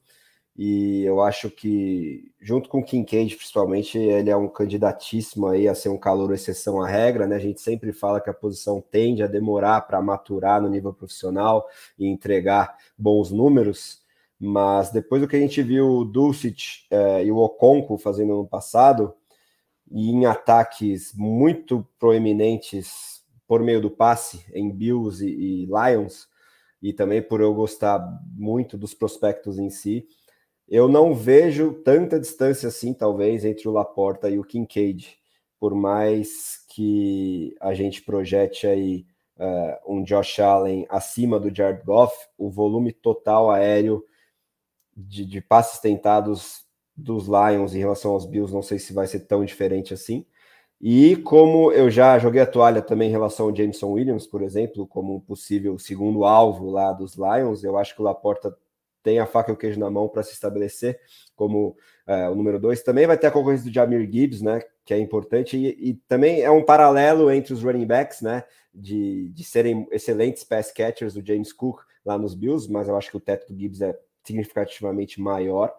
E 0.56 1.02
eu 1.02 1.20
acho 1.20 1.50
que, 1.50 2.32
junto 2.40 2.68
com 2.68 2.78
o 2.78 2.84
Kincaid, 2.84 3.34
principalmente, 3.34 3.98
ele 3.98 4.30
é 4.30 4.36
um 4.36 4.48
candidatíssimo 4.48 5.48
aí 5.48 5.66
a 5.66 5.74
ser 5.74 5.88
um 5.88 5.98
calor 5.98 6.32
exceção 6.32 6.80
à 6.80 6.86
regra, 6.86 7.26
né? 7.26 7.34
A 7.34 7.40
gente 7.40 7.60
sempre 7.60 7.92
fala 7.92 8.20
que 8.20 8.30
a 8.30 8.34
posição 8.34 8.80
tende 8.80 9.22
a 9.22 9.26
demorar 9.26 9.80
para 9.80 10.00
maturar 10.00 10.62
no 10.62 10.68
nível 10.68 10.92
profissional 10.92 11.66
e 11.98 12.06
entregar 12.06 12.76
bons 12.96 13.32
números, 13.32 14.00
mas 14.38 14.92
depois 14.92 15.20
do 15.20 15.26
que 15.26 15.34
a 15.34 15.40
gente 15.40 15.60
viu 15.60 15.88
o 15.88 16.04
Dulcich 16.04 16.86
é, 16.88 17.24
e 17.24 17.32
o 17.32 17.38
Oconco 17.38 17.98
fazendo 17.98 18.36
no 18.36 18.46
passado, 18.46 19.12
e 19.90 20.10
em 20.10 20.24
ataques 20.24 21.12
muito 21.14 21.86
proeminentes 21.98 23.22
por 23.46 23.60
meio 23.60 23.80
do 23.80 23.90
passe 23.90 24.44
em 24.54 24.70
Bills 24.70 25.24
e, 25.24 25.64
e 25.64 25.66
Lions, 25.66 26.28
e 26.80 26.92
também 26.92 27.20
por 27.20 27.40
eu 27.40 27.52
gostar 27.54 28.00
muito 28.32 28.78
dos 28.78 28.94
prospectos 28.94 29.58
em 29.58 29.68
si, 29.68 30.06
eu 30.68 30.88
não 30.88 31.14
vejo 31.14 31.72
tanta 31.84 32.18
distância 32.18 32.68
assim, 32.68 32.94
talvez, 32.94 33.44
entre 33.44 33.68
o 33.68 33.72
Laporta 33.72 34.30
e 34.30 34.38
o 34.38 34.44
Kincaid, 34.44 35.18
por 35.58 35.74
mais 35.74 36.64
que 36.68 37.54
a 37.60 37.74
gente 37.74 38.02
projete 38.02 38.66
aí 38.66 39.06
uh, 39.38 39.94
um 39.94 40.02
Josh 40.02 40.40
Allen 40.40 40.86
acima 40.88 41.38
do 41.38 41.54
Jared 41.54 41.84
Goff, 41.84 42.16
o 42.38 42.50
volume 42.50 42.92
total 42.92 43.50
aéreo 43.50 44.04
de, 44.96 45.24
de 45.24 45.40
passes 45.40 45.80
tentados 45.80 46.64
dos 46.96 47.26
Lions 47.26 47.74
em 47.74 47.78
relação 47.78 48.12
aos 48.12 48.26
Bills, 48.26 48.52
não 48.52 48.62
sei 48.62 48.78
se 48.78 48.92
vai 48.92 49.06
ser 49.06 49.20
tão 49.20 49.44
diferente 49.44 49.92
assim. 49.92 50.24
E 50.80 51.16
como 51.16 51.72
eu 51.72 51.90
já 51.90 52.18
joguei 52.18 52.42
a 52.42 52.46
toalha 52.46 52.82
também 52.82 53.08
em 53.08 53.12
relação 53.12 53.46
ao 53.46 53.56
Jameson 53.56 53.92
Williams, 53.92 54.26
por 54.26 54.42
exemplo, 54.42 54.86
como 54.86 55.16
um 55.16 55.20
possível 55.20 55.78
segundo 55.78 56.24
alvo 56.24 56.70
lá 56.70 56.92
dos 56.92 57.16
Lions, 57.16 57.64
eu 57.64 57.78
acho 57.78 57.94
que 57.94 58.02
o 58.02 58.04
Laporta 58.04 58.56
tem 59.04 59.20
a 59.20 59.26
faca 59.26 59.52
e 59.52 59.54
o 59.54 59.56
queijo 59.56 59.78
na 59.78 59.90
mão 59.90 60.08
para 60.08 60.22
se 60.22 60.32
estabelecer 60.32 60.98
como 61.36 61.76
é, 62.06 62.28
o 62.28 62.34
número 62.34 62.58
dois. 62.58 62.82
Também 62.82 63.06
vai 63.06 63.18
ter 63.18 63.26
a 63.26 63.30
concorrência 63.30 63.70
do 63.70 63.72
Jamir 63.72 64.10
Gibbs, 64.10 64.40
né? 64.40 64.60
Que 64.84 64.94
é 64.94 64.98
importante, 64.98 65.56
e, 65.56 65.90
e, 65.90 65.94
também 66.08 66.40
é 66.40 66.50
um 66.50 66.64
paralelo 66.64 67.30
entre 67.30 67.52
os 67.52 67.62
running 67.62 67.86
backs, 67.86 68.22
né? 68.22 68.42
De, 68.74 69.28
de 69.28 69.44
serem 69.44 69.86
excelentes 69.92 70.42
pass 70.42 70.72
catchers 70.72 71.14
do 71.14 71.24
James 71.24 71.52
Cook 71.52 71.80
lá 72.04 72.18
nos 72.18 72.34
Bills, 72.34 72.70
mas 72.70 72.88
eu 72.88 72.96
acho 72.96 73.10
que 73.10 73.16
o 73.16 73.20
teto 73.20 73.52
do 73.52 73.58
Gibbs 73.58 73.80
é 73.80 73.96
significativamente 74.24 75.20
maior, 75.20 75.72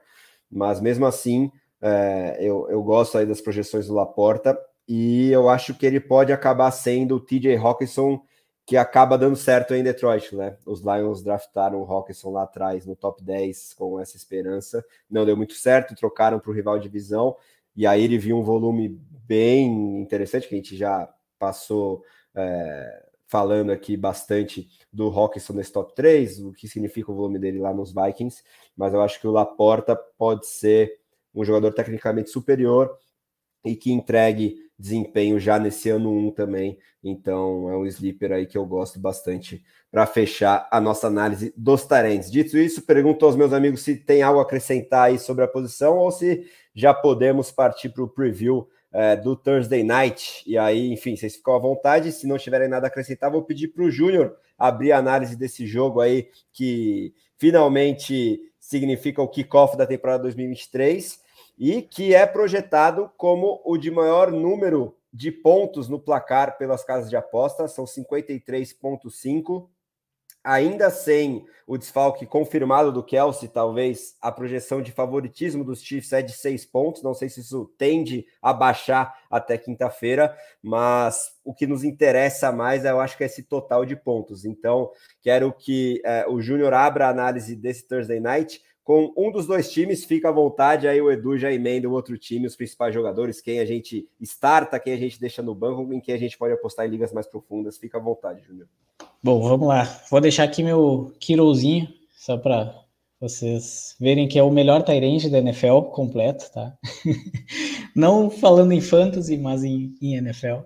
mas 0.50 0.80
mesmo 0.80 1.06
assim 1.06 1.52
é, 1.82 2.38
eu, 2.40 2.68
eu 2.70 2.82
gosto 2.82 3.18
aí 3.18 3.26
das 3.26 3.42
projeções 3.42 3.88
do 3.88 3.94
Laporta 3.94 4.58
e 4.88 5.30
eu 5.32 5.50
acho 5.50 5.74
que 5.74 5.86
ele 5.86 6.00
pode 6.00 6.32
acabar 6.32 6.72
sendo 6.72 7.16
o 7.16 7.20
TJ 7.20 7.58
Hawkinson 7.58 8.22
que 8.66 8.76
acaba 8.76 9.18
dando 9.18 9.36
certo 9.36 9.76
em 9.76 9.84
Detroit, 9.84 10.36
né? 10.36 10.58
Os 10.66 10.82
Lions 10.82 11.22
draftaram 11.22 11.82
o 11.82 11.86
Hawkinson 11.86 12.32
lá 12.32 12.44
atrás 12.44 12.86
no 12.86 12.96
top 12.96 13.24
10 13.24 13.74
com 13.74 14.00
essa 14.00 14.18
esperança. 14.18 14.84
Não 15.10 15.24
deu 15.24 15.38
muito 15.38 15.54
certo, 15.54 15.96
trocaram 15.96 16.40
para 16.40 16.50
o 16.50 16.54
rival 16.54 16.80
de 16.80 16.84
divisão, 16.84 17.36
e 17.76 17.86
aí 17.86 18.04
ele 18.04 18.18
viu 18.18 18.38
um 18.38 18.44
volume 18.44 19.00
bem 19.28 20.02
interessante, 20.02 20.48
que 20.48 20.56
a 20.56 20.58
gente 20.58 20.76
já 20.76 21.08
passou 21.38 22.04
é, 22.34 23.06
falando 23.28 23.72
aqui 23.72 23.96
bastante 23.96 24.68
do 24.92 25.08
Hawkinson 25.10 25.54
nesse 25.54 25.72
top 25.72 25.94
3, 25.94 26.40
o 26.40 26.54
que 26.54 26.68
significa 26.68 27.12
o 27.12 27.16
volume 27.16 27.38
dele 27.38 27.60
lá 27.60 27.74
nos 27.74 27.94
Vikings, 27.94 28.42
mas 28.76 28.94
eu 28.94 29.02
acho 29.02 29.20
que 29.20 29.28
o 29.28 29.32
Laporta 29.32 29.96
pode 30.18 30.48
ser 30.48 31.00
um 31.34 31.44
jogador 31.44 31.74
tecnicamente 31.74 32.30
superior 32.30 32.98
e 33.66 33.76
que 33.76 33.92
entregue 33.92 34.58
desempenho 34.78 35.40
já 35.40 35.58
nesse 35.58 35.90
ano 35.90 36.12
1 36.12 36.32
também. 36.32 36.78
Então 37.04 37.70
é 37.70 37.78
um 37.78 37.86
sleeper 37.86 38.32
aí 38.32 38.46
que 38.46 38.58
eu 38.58 38.66
gosto 38.66 39.00
bastante 39.00 39.64
para 39.92 40.06
fechar 40.06 40.68
a 40.72 40.82
nossa 40.82 41.08
análise 41.08 41.54
dos 41.56 41.86
Tarentes. 41.86 42.32
Dito 42.32 42.58
isso, 42.58 42.82
pergunto 42.82 43.26
aos 43.26 43.36
meus 43.36 43.54
amigos 43.54 43.82
se 43.82 43.96
tem 43.96 44.22
algo 44.22 44.40
a 44.40 44.44
acrescentar 44.44 45.10
aí 45.10 45.20
sobre 45.20 45.44
a 45.44 45.48
posição 45.48 45.98
ou 45.98 46.12
se 46.12 46.46
já 46.74 46.94
podemos 46.94 47.52
partir 47.52 47.90
para 47.90 48.04
o 48.04 48.08
preview 48.08 48.68
é, 48.92 49.16
do 49.16 49.36
Thursday 49.36 49.84
Night. 49.84 50.44
E 50.46 50.58
aí, 50.58 50.92
enfim, 50.92 51.16
vocês 51.16 51.36
ficam 51.36 51.56
à 51.56 51.60
vontade. 51.60 52.12
Se 52.12 52.28
não 52.28 52.38
tiverem 52.38 52.68
nada 52.68 52.88
a 52.88 52.90
acrescentar, 52.90 53.32
vou 53.32 53.44
pedir 53.44 53.70
para 53.70 53.84
o 53.84 53.92
Júnior 53.92 54.36
abrir 54.58 54.92
a 54.92 54.98
análise 54.98 55.36
desse 55.36 55.66
jogo 55.66 56.02
aí 56.02 56.30
que 56.52 57.14
finalmente 57.38 58.42
significa 58.60 59.22
o 59.22 59.28
kickoff 59.28 59.78
da 59.78 59.86
temporada 59.86 60.24
2023 60.24 61.25
e 61.58 61.82
que 61.82 62.14
é 62.14 62.26
projetado 62.26 63.12
como 63.18 63.62
o 63.66 63.78
de 63.78 63.90
maior 63.90 64.32
número 64.32 64.96
de 65.12 65.32
pontos 65.32 65.88
no 65.88 66.00
placar 66.00 66.58
pelas 66.58 66.84
casas 66.84 67.10
de 67.10 67.16
aposta, 67.16 67.68
são 67.68 67.86
53,5. 67.86 69.70
Ainda 70.44 70.92
sem 70.92 71.44
o 71.66 71.76
desfalque 71.76 72.28
confirmado 72.28 72.92
do 72.92 73.04
Kelsey, 73.04 73.50
talvez 73.50 74.16
a 74.22 74.32
projeção 74.32 74.80
de 74.80 74.92
favoritismo 74.92 75.64
dos 75.64 75.82
Chiefs 75.82 76.14
é 76.14 76.22
de 76.22 76.34
seis 76.34 76.64
pontos. 76.64 77.02
Não 77.02 77.16
sei 77.16 77.30
se 77.30 77.40
isso 77.40 77.74
tende 77.80 78.28
a 78.40 78.54
baixar 78.54 79.12
até 79.32 79.58
quinta-feira, 79.58 80.38
mas 80.62 81.32
o 81.44 81.52
que 81.52 81.66
nos 81.66 81.84
interessa 81.84 82.52
mais, 82.52 82.86
eu 82.86 83.00
acho 83.00 83.18
que 83.18 83.24
é 83.24 83.26
esse 83.26 83.42
total 83.42 83.86
de 83.86 83.96
pontos. 83.96 84.46
Então, 84.46 84.92
quero 85.22 85.52
que 85.52 86.00
é, 86.06 86.28
o 86.28 86.40
Júnior 86.40 86.74
abra 86.74 87.08
a 87.08 87.10
análise 87.10 87.56
desse 87.56 87.88
Thursday 87.88 88.20
night 88.20 88.62
com 88.86 89.12
um 89.18 89.32
dos 89.32 89.48
dois 89.48 89.72
times, 89.72 90.06
fica 90.06 90.30
à 90.30 90.32
vontade, 90.32 90.88
aí 90.88 91.02
o 91.02 91.12
Edu 91.12 91.40
já 91.40 91.52
emenda 91.52 91.90
o 91.90 91.92
outro 91.92 92.16
time, 92.20 92.46
os 92.46 92.56
principais 92.56 92.94
jogadores, 92.94 93.42
quem 93.42 93.60
a 93.60 93.66
gente 93.66 94.08
starta, 94.22 94.80
quem 94.80 94.94
a 94.94 94.98
gente 94.98 95.20
deixa 95.20 95.42
no 95.42 95.56
banco, 95.56 95.92
em 95.92 96.00
quem 96.00 96.14
a 96.14 96.20
gente 96.20 96.38
pode 96.38 96.54
apostar 96.54 96.86
em 96.86 96.90
ligas 96.90 97.12
mais 97.12 97.26
profundas, 97.26 97.80
fica 97.80 97.98
à 97.98 98.02
vontade, 98.02 98.44
Júnior. 98.44 98.68
Bom, 99.24 99.42
vamos 99.42 99.68
lá. 99.68 99.86
Vou 100.12 100.22
deixar 100.22 100.44
aqui 100.44 100.62
meu 100.62 101.12
Kirozinho, 101.20 101.88
só 102.16 102.38
para 102.38 102.80
vocês 103.20 103.96
verem 104.00 104.28
que 104.28 104.38
é 104.38 104.44
o 104.44 104.52
melhor 104.52 104.84
Tyrande 104.84 105.32
da 105.32 105.40
NFL 105.40 105.82
completo, 105.92 106.52
tá? 106.54 106.78
Não 107.96 108.30
falando 108.30 108.72
em 108.72 108.82
fantasy, 108.82 109.36
mas 109.36 109.64
em, 109.64 109.96
em 110.00 110.14
NFL. 110.16 110.60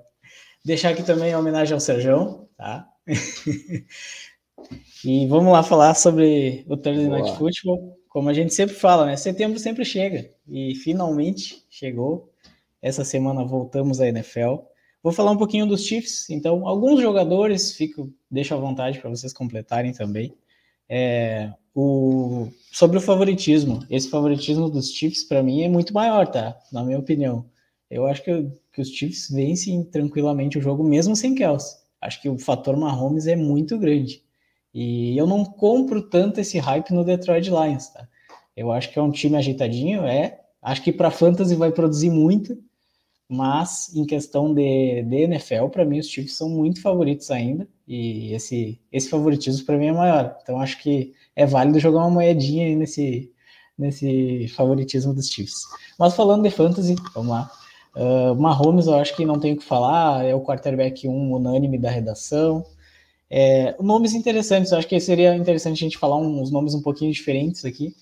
Deixar 0.66 0.90
aqui 0.90 1.04
também 1.04 1.32
a 1.32 1.40
homenagem 1.40 1.74
ao 1.74 1.80
Serjão, 1.80 2.50
tá? 2.58 2.86
e 5.06 5.26
vamos 5.28 5.54
lá 5.54 5.64
falar 5.64 5.94
sobre 5.94 6.66
o 6.68 6.76
Thursday 6.76 7.08
Night 7.08 7.38
Football 7.38 7.99
como 8.10 8.28
a 8.28 8.34
gente 8.34 8.54
sempre 8.54 8.76
fala, 8.76 9.06
né? 9.06 9.16
Setembro 9.16 9.60
sempre 9.60 9.86
chega 9.86 10.30
e 10.48 10.74
finalmente 10.76 11.64
chegou. 11.70 12.34
Essa 12.82 13.06
semana 13.06 13.46
voltamos 13.46 14.02
à 14.02 14.08
NFL. 14.08 14.56
Vou 15.02 15.14
falar 15.14 15.32
um 15.32 15.38
pouquinho 15.38 15.68
dos 15.68 15.86
Chiefs. 15.86 16.30
Então, 16.30 16.68
alguns 16.68 17.00
jogadores, 17.00 17.74
fico, 17.74 18.12
deixo 18.30 18.54
à 18.54 18.58
vontade 18.58 19.00
para 19.00 19.10
vocês 19.10 19.32
completarem 19.32 19.94
também. 19.94 20.34
É, 20.90 21.54
o, 21.74 22.50
sobre 22.72 22.98
o 22.98 23.02
favoritismo, 23.02 23.86
esse 23.90 24.10
favoritismo 24.10 24.70
dos 24.70 24.92
Chiefs 24.92 25.24
para 25.24 25.44
mim 25.44 25.62
é 25.62 25.70
muito 25.70 25.94
maior, 25.94 26.28
tá? 26.28 26.58
Na 26.74 26.84
minha 26.84 26.98
opinião, 26.98 27.46
eu 27.90 28.08
acho 28.08 28.24
que, 28.24 28.52
que 28.74 28.82
os 28.82 28.90
Chiefs 28.90 29.30
vencem 29.30 29.84
tranquilamente 29.84 30.58
o 30.58 30.62
jogo 30.62 30.84
mesmo 30.84 31.16
sem 31.16 31.36
Kelsey. 31.36 31.78
Acho 32.02 32.22
que 32.22 32.30
o 32.30 32.40
fator 32.40 32.76
Mahomes 32.76 33.28
é 33.28 33.36
muito 33.36 33.78
grande. 33.78 34.24
E 34.74 35.18
eu 35.18 35.26
não 35.26 35.44
compro 35.44 36.02
tanto 36.02 36.40
esse 36.40 36.60
hype 36.60 36.92
no 36.92 37.04
Detroit 37.04 37.50
Lions, 37.50 37.90
tá? 37.90 38.08
Eu 38.56 38.72
acho 38.72 38.92
que 38.92 39.00
é 39.00 39.02
um 39.02 39.12
time 39.12 39.38
ajeitadinho, 39.38 40.04
é. 40.06 40.40
Acho 40.62 40.84
que 40.84 40.92
para 40.92 41.10
fantasy 41.10 41.56
vai 41.56 41.72
produzir 41.72 42.10
muito, 42.10 42.58
mas 43.28 43.96
em 43.96 44.06
questão 44.06 44.54
de, 44.54 45.04
de 45.04 45.16
NFL, 45.24 45.68
para 45.68 45.86
mim 45.86 46.00
os 46.00 46.08
Chiefs 46.08 46.36
são 46.36 46.50
muito 46.50 46.82
favoritos 46.82 47.32
ainda, 47.32 47.68
e 47.88 48.34
esse, 48.34 48.80
esse 48.92 49.10
favoritismo 49.10 49.66
para 49.66 49.78
mim 49.78 49.88
é 49.88 49.92
maior. 49.92 50.38
Então 50.44 50.60
acho 50.60 50.82
que 50.82 51.14
é 51.36 51.46
válido 51.46 51.80
jogar 51.80 52.00
uma 52.00 52.10
moedinha 52.10 52.68
aí 52.68 52.76
nesse, 52.76 53.32
nesse 53.78 54.48
favoritismo 54.50 55.14
dos 55.14 55.30
Chiefs. 55.30 55.62
Mas 55.98 56.14
falando 56.14 56.44
de 56.44 56.52
fantasy, 56.52 56.96
vamos 57.14 57.32
lá. 57.32 57.52
Uh, 57.96 58.36
Mahomes, 58.36 58.88
eu 58.88 58.96
acho 58.96 59.16
que 59.16 59.26
não 59.26 59.40
tenho 59.40 59.56
o 59.56 59.58
que 59.58 59.66
falar, 59.66 60.26
é 60.26 60.36
o 60.36 60.42
quarterback 60.42 61.08
1 61.08 61.34
unânime 61.34 61.78
da 61.78 61.90
redação. 61.90 62.66
É, 63.30 63.76
nomes 63.82 64.14
interessantes, 64.14 64.74
acho 64.74 64.88
que 64.88 65.00
seria 65.00 65.36
interessante 65.36 65.74
a 65.74 65.88
gente 65.88 65.98
falar 65.98 66.18
uns 66.18 66.52
nomes 66.52 66.74
um 66.74 66.82
pouquinho 66.82 67.12
diferentes 67.12 67.64
aqui. 67.64 67.94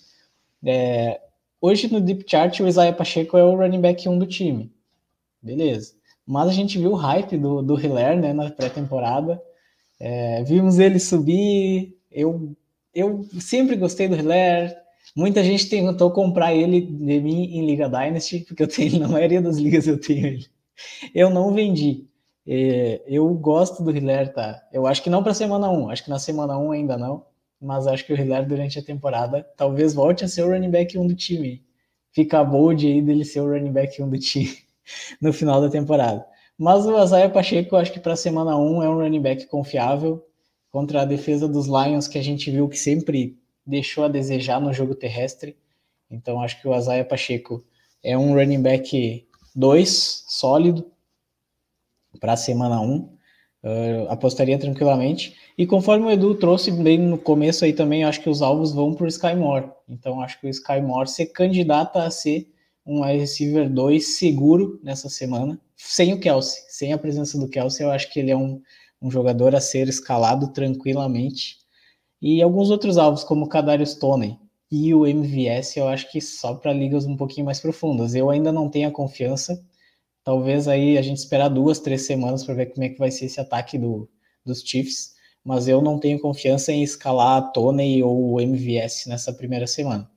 É, 0.66 1.20
hoje 1.60 1.92
no 1.92 2.00
Deep 2.00 2.26
Chart, 2.28 2.60
o 2.60 2.68
Isaiah 2.68 2.94
Pacheco 2.94 3.38
é 3.38 3.44
o 3.44 3.56
running 3.56 3.82
back 3.82 4.08
1 4.08 4.18
do 4.18 4.26
time. 4.26 4.72
Beleza. 5.42 5.94
Mas 6.26 6.50
a 6.50 6.54
gente 6.54 6.78
viu 6.78 6.92
o 6.92 6.96
hype 6.96 7.38
do, 7.38 7.62
do 7.62 7.80
Hiller 7.80 8.20
né, 8.20 8.34
na 8.34 8.50
pré-temporada. 8.50 9.42
É, 10.00 10.44
vimos 10.44 10.80
ele 10.80 11.00
subir. 11.00 11.98
Eu, 12.12 12.56
eu 12.94 13.26
sempre 13.40 13.76
gostei 13.76 14.08
do 14.08 14.16
Hiller. 14.16 14.76
Muita 15.16 15.44
gente 15.44 15.70
tentou 15.70 16.12
comprar 16.12 16.54
ele 16.54 16.82
de 16.82 17.20
mim 17.20 17.58
em 17.58 17.66
Liga 17.66 17.90
Dynasty, 17.90 18.42
porque 18.42 18.64
eu 18.64 18.68
tenho 18.68 19.00
na 19.00 19.08
maioria 19.08 19.42
das 19.42 19.58
ligas 19.58 19.88
eu 19.88 20.00
tenho 20.00 20.28
ele. 20.28 20.46
Eu 21.14 21.30
não 21.30 21.54
vendi. 21.54 22.06
É, 22.48 23.02
eu 23.06 23.28
gosto 23.34 23.84
do 23.84 23.92
Hiller, 23.92 24.34
tá? 24.34 24.66
Eu 24.72 24.88
acho 24.88 25.04
que 25.04 25.10
não 25.10 25.22
para 25.22 25.34
semana 25.34 25.70
1, 25.70 25.90
acho 25.90 26.04
que 26.06 26.10
na 26.10 26.18
semana 26.18 26.58
1 26.58 26.72
ainda 26.72 26.98
não, 26.98 27.26
mas 27.60 27.86
acho 27.88 28.06
que 28.06 28.14
o 28.14 28.16
Hiller 28.16 28.48
durante 28.48 28.80
a 28.80 28.84
temporada 28.84 29.46
talvez 29.58 29.94
volte 29.94 30.24
a 30.24 30.30
ser 30.30 30.44
o 30.44 30.50
running 30.50 30.72
back 30.72 30.98
1 30.98 31.08
do 31.08 31.14
time. 31.14 31.62
Fica 32.14 32.44
bold 32.46 32.88
aí 32.88 33.02
dele 33.02 33.26
ser 33.26 33.42
o 33.42 33.50
running 33.50 33.74
back 33.74 34.02
1 34.02 34.10
do 34.10 34.18
time 34.18 34.58
no 35.22 35.34
final 35.34 35.60
da 35.60 35.70
temporada. 35.70 36.26
Mas 36.58 36.86
o 36.86 36.96
Azaia 36.96 37.30
Pacheco, 37.30 37.76
acho 37.76 37.92
que 37.92 38.00
para 38.00 38.16
semana 38.16 38.58
1 38.58 38.84
é 38.84 38.90
um 38.90 38.98
running 38.98 39.22
back 39.22 39.46
confiável 39.48 40.26
contra 40.72 41.02
a 41.02 41.06
defesa 41.06 41.48
dos 41.50 41.68
Lions, 41.68 42.08
que 42.08 42.18
a 42.18 42.24
gente 42.24 42.50
viu 42.50 42.70
que 42.70 42.80
sempre 42.80 43.38
deixou 43.66 44.06
a 44.06 44.08
desejar 44.08 44.62
no 44.62 44.72
jogo 44.72 44.96
terrestre. 44.96 45.58
Então 46.10 46.42
acho 46.42 46.62
que 46.62 46.68
o 46.68 46.74
Azaia 46.74 47.04
Pacheco 47.04 47.64
é 48.02 48.18
um 48.18 48.34
running 48.34 48.62
back 48.62 49.28
2 49.54 50.24
sólido 50.28 50.90
para 52.20 52.34
a 52.34 52.38
semana 52.38 52.80
1. 52.82 52.96
Uh, 52.96 53.10
ah, 53.64 54.14
apostaria 54.14 54.58
tranquilamente. 54.58 55.36
E 55.58 55.66
conforme 55.66 56.06
o 56.06 56.12
Edu 56.12 56.36
trouxe 56.36 56.72
bem 56.72 56.98
no 57.00 57.18
começo 57.18 57.66
aí 57.66 57.74
também, 57.74 58.04
acho 58.04 58.22
que 58.22 58.30
os 58.30 58.42
alvos 58.42 58.72
vão 58.72 58.94
por 58.94 59.08
Sky 59.08 59.36
Moore. 59.36 59.72
Então 59.90 60.22
acho 60.22 60.40
que 60.40 60.48
o 60.48 60.50
Sky 60.50 60.82
Moore 60.82 61.10
se 61.10 61.26
candidata 61.26 62.04
a 62.04 62.12
ser 62.12 62.48
um 62.86 63.02
receiver 63.02 63.70
2 63.70 64.18
seguro 64.18 64.80
nessa 64.82 65.10
semana, 65.10 65.60
sem 65.76 66.14
o 66.14 66.20
Kelsey. 66.20 66.64
Sem 66.70 66.94
a 66.94 66.98
presença 66.98 67.38
do 67.38 67.50
Kelsey, 67.50 67.86
eu 67.86 67.92
acho 67.92 68.12
que 68.12 68.20
ele 68.20 68.32
é 68.32 68.38
um, 68.38 68.62
um 69.02 69.12
jogador 69.12 69.54
a 69.56 69.60
ser 69.60 69.90
escalado 69.90 70.54
tranquilamente. 70.54 71.58
E 72.22 72.42
alguns 72.42 72.70
outros 72.70 72.98
alvos, 72.98 73.24
como 73.24 73.46
o 73.46 73.50
Kadarius 73.50 73.96
Toney 73.96 74.38
e 74.72 74.94
o 74.94 75.06
MVS, 75.06 75.78
eu 75.78 75.88
acho 75.88 76.12
que 76.12 76.22
só 76.22 76.54
para 76.56 76.74
ligas 76.74 77.06
um 77.06 77.18
pouquinho 77.18 77.46
mais 77.46 77.60
profundas. 77.60 78.16
Eu 78.16 78.30
ainda 78.30 78.52
não 78.52 78.70
tenho 78.70 78.88
a 78.88 78.92
confiança 78.92 79.62
Talvez 80.28 80.68
aí 80.68 80.98
a 80.98 81.02
gente 81.02 81.20
esperar 81.20 81.48
duas, 81.48 81.80
três 81.80 82.02
semanas 82.02 82.44
para 82.44 82.54
ver 82.54 82.66
como 82.66 82.84
é 82.84 82.90
que 82.90 83.00
vai 83.00 83.10
ser 83.10 83.28
esse 83.28 83.40
ataque 83.40 83.78
do, 83.78 84.10
dos 84.46 84.60
Chiefs, 84.60 85.14
mas 85.42 85.70
eu 85.70 85.82
não 85.82 85.98
tenho 85.98 86.20
confiança 86.20 86.74
em 86.74 86.84
escalar 86.84 87.38
a 87.38 87.42
Tony 87.44 88.04
ou 88.04 88.34
o 88.34 88.42
MVS 88.42 89.06
nessa 89.08 89.32
primeira 89.32 89.66
semana. 89.66 90.12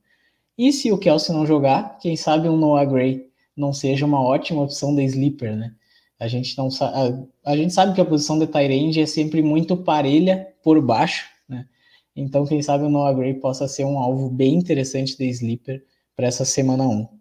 E 0.58 0.72
se 0.72 0.90
o 0.90 0.98
Kelsey 0.98 1.32
não 1.32 1.46
jogar, 1.46 1.96
quem 1.98 2.16
sabe 2.16 2.48
um 2.48 2.56
Noah 2.56 2.84
Gray 2.86 3.30
não 3.56 3.72
seja 3.72 4.04
uma 4.04 4.20
ótima 4.20 4.62
opção 4.62 4.96
de 4.96 5.04
sleeper, 5.04 5.54
né? 5.54 5.76
A 6.18 6.26
gente 6.26 6.58
não 6.58 6.68
a, 6.80 7.52
a 7.52 7.56
gente 7.56 7.72
sabe 7.72 7.94
que 7.94 8.00
a 8.00 8.04
posição 8.04 8.36
de 8.36 8.48
Tyrande 8.48 9.00
é 9.00 9.06
sempre 9.06 9.40
muito 9.44 9.76
parelha 9.76 10.52
por 10.60 10.84
baixo, 10.84 11.24
né? 11.48 11.68
Então, 12.16 12.44
quem 12.44 12.60
sabe 12.60 12.82
o 12.82 12.90
Noah 12.90 13.16
Gray 13.16 13.34
possa 13.34 13.68
ser 13.68 13.84
um 13.84 13.96
alvo 13.96 14.28
bem 14.28 14.54
interessante 14.56 15.16
de 15.16 15.26
sleeper 15.26 15.84
para 16.16 16.26
essa 16.26 16.44
semana 16.44 16.82
1. 16.82 17.19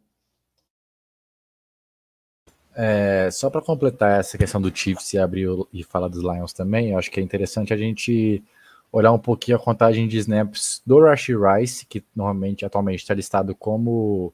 É, 2.82 3.30
só 3.30 3.50
para 3.50 3.62
completar 3.62 4.22
essa 4.22 4.38
questão 4.38 4.62
do 4.62 4.74
Chiefs 4.74 5.12
e 5.12 5.18
abrir 5.18 5.50
e 5.74 5.84
falar 5.84 6.08
dos 6.08 6.22
Lions 6.22 6.54
também, 6.54 6.92
eu 6.92 6.98
acho 6.98 7.12
que 7.12 7.20
é 7.20 7.24
interessante 7.24 7.74
a 7.74 7.78
gente 7.78 8.42
olhar 8.90 9.12
um 9.12 9.20
pouquinho 9.20 9.58
a 9.58 9.60
contagem 9.60 10.08
de 10.08 10.18
snaps 10.18 10.82
do 10.86 10.98
Rashi 11.02 11.34
Rice, 11.36 11.86
que 11.86 12.02
normalmente, 12.16 12.64
atualmente, 12.66 13.02
está 13.02 13.14
listado 13.14 13.54
como 13.54 14.34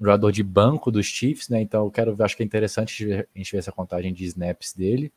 jogador 0.00 0.32
de 0.32 0.42
banco 0.42 0.90
dos 0.90 1.06
Chiefs, 1.06 1.48
né? 1.48 1.60
Então 1.60 1.84
eu 1.84 1.90
quero 1.92 2.16
acho 2.18 2.36
que 2.36 2.42
é 2.42 2.46
interessante 2.46 3.04
a 3.12 3.38
gente 3.38 3.52
ver 3.52 3.58
essa 3.58 3.70
contagem 3.70 4.12
de 4.12 4.24
snaps 4.24 4.74
dele. 4.74 5.12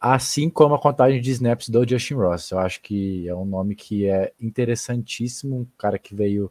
Assim 0.00 0.50
como 0.50 0.74
a 0.74 0.80
contagem 0.80 1.20
de 1.20 1.30
snaps 1.30 1.68
do 1.68 1.88
Justin 1.88 2.14
Ross. 2.14 2.50
Eu 2.50 2.58
acho 2.58 2.80
que 2.82 3.28
é 3.28 3.34
um 3.36 3.44
nome 3.44 3.76
que 3.76 4.08
é 4.08 4.32
interessantíssimo, 4.40 5.60
um 5.60 5.66
cara 5.78 5.96
que 5.96 6.12
veio 6.12 6.50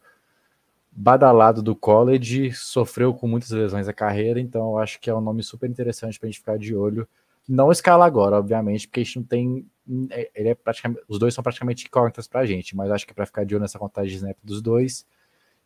badalado 0.96 1.62
do 1.62 1.76
college, 1.76 2.52
sofreu 2.54 3.14
com 3.14 3.28
muitas 3.28 3.50
lesões 3.50 3.88
a 3.88 3.94
carreira, 3.94 4.40
então 4.40 4.72
eu 4.72 4.78
acho 4.78 5.00
que 5.00 5.10
é 5.10 5.16
um 5.16 5.22
nome 5.22 5.42
super 5.42 5.70
interessante 5.70 6.20
para 6.20 6.28
a 6.28 6.32
gente 6.32 6.40
ficar 6.40 6.58
de 6.58 6.76
olho. 6.76 7.08
Não 7.48 7.72
escala 7.72 8.06
agora, 8.06 8.38
obviamente, 8.38 8.88
porque 8.88 9.02
a 9.02 9.04
gente 9.04 9.18
não 9.18 9.24
tem. 9.26 9.68
É, 10.12 10.32
ele 10.36 10.50
é 10.50 10.56
praticamente, 10.56 11.02
os 11.08 11.20
dois 11.20 11.34
são 11.34 11.44
praticamente 11.44 11.86
incógnitas 11.86 12.28
para 12.28 12.42
a 12.42 12.46
gente, 12.46 12.76
mas 12.76 12.92
acho 12.92 13.06
que 13.06 13.12
é 13.12 13.16
para 13.16 13.26
ficar 13.26 13.44
de 13.44 13.56
olho 13.56 13.62
nessa 13.62 13.80
contagem 13.80 14.12
de 14.12 14.18
snap 14.18 14.38
dos 14.44 14.62
dois. 14.62 15.06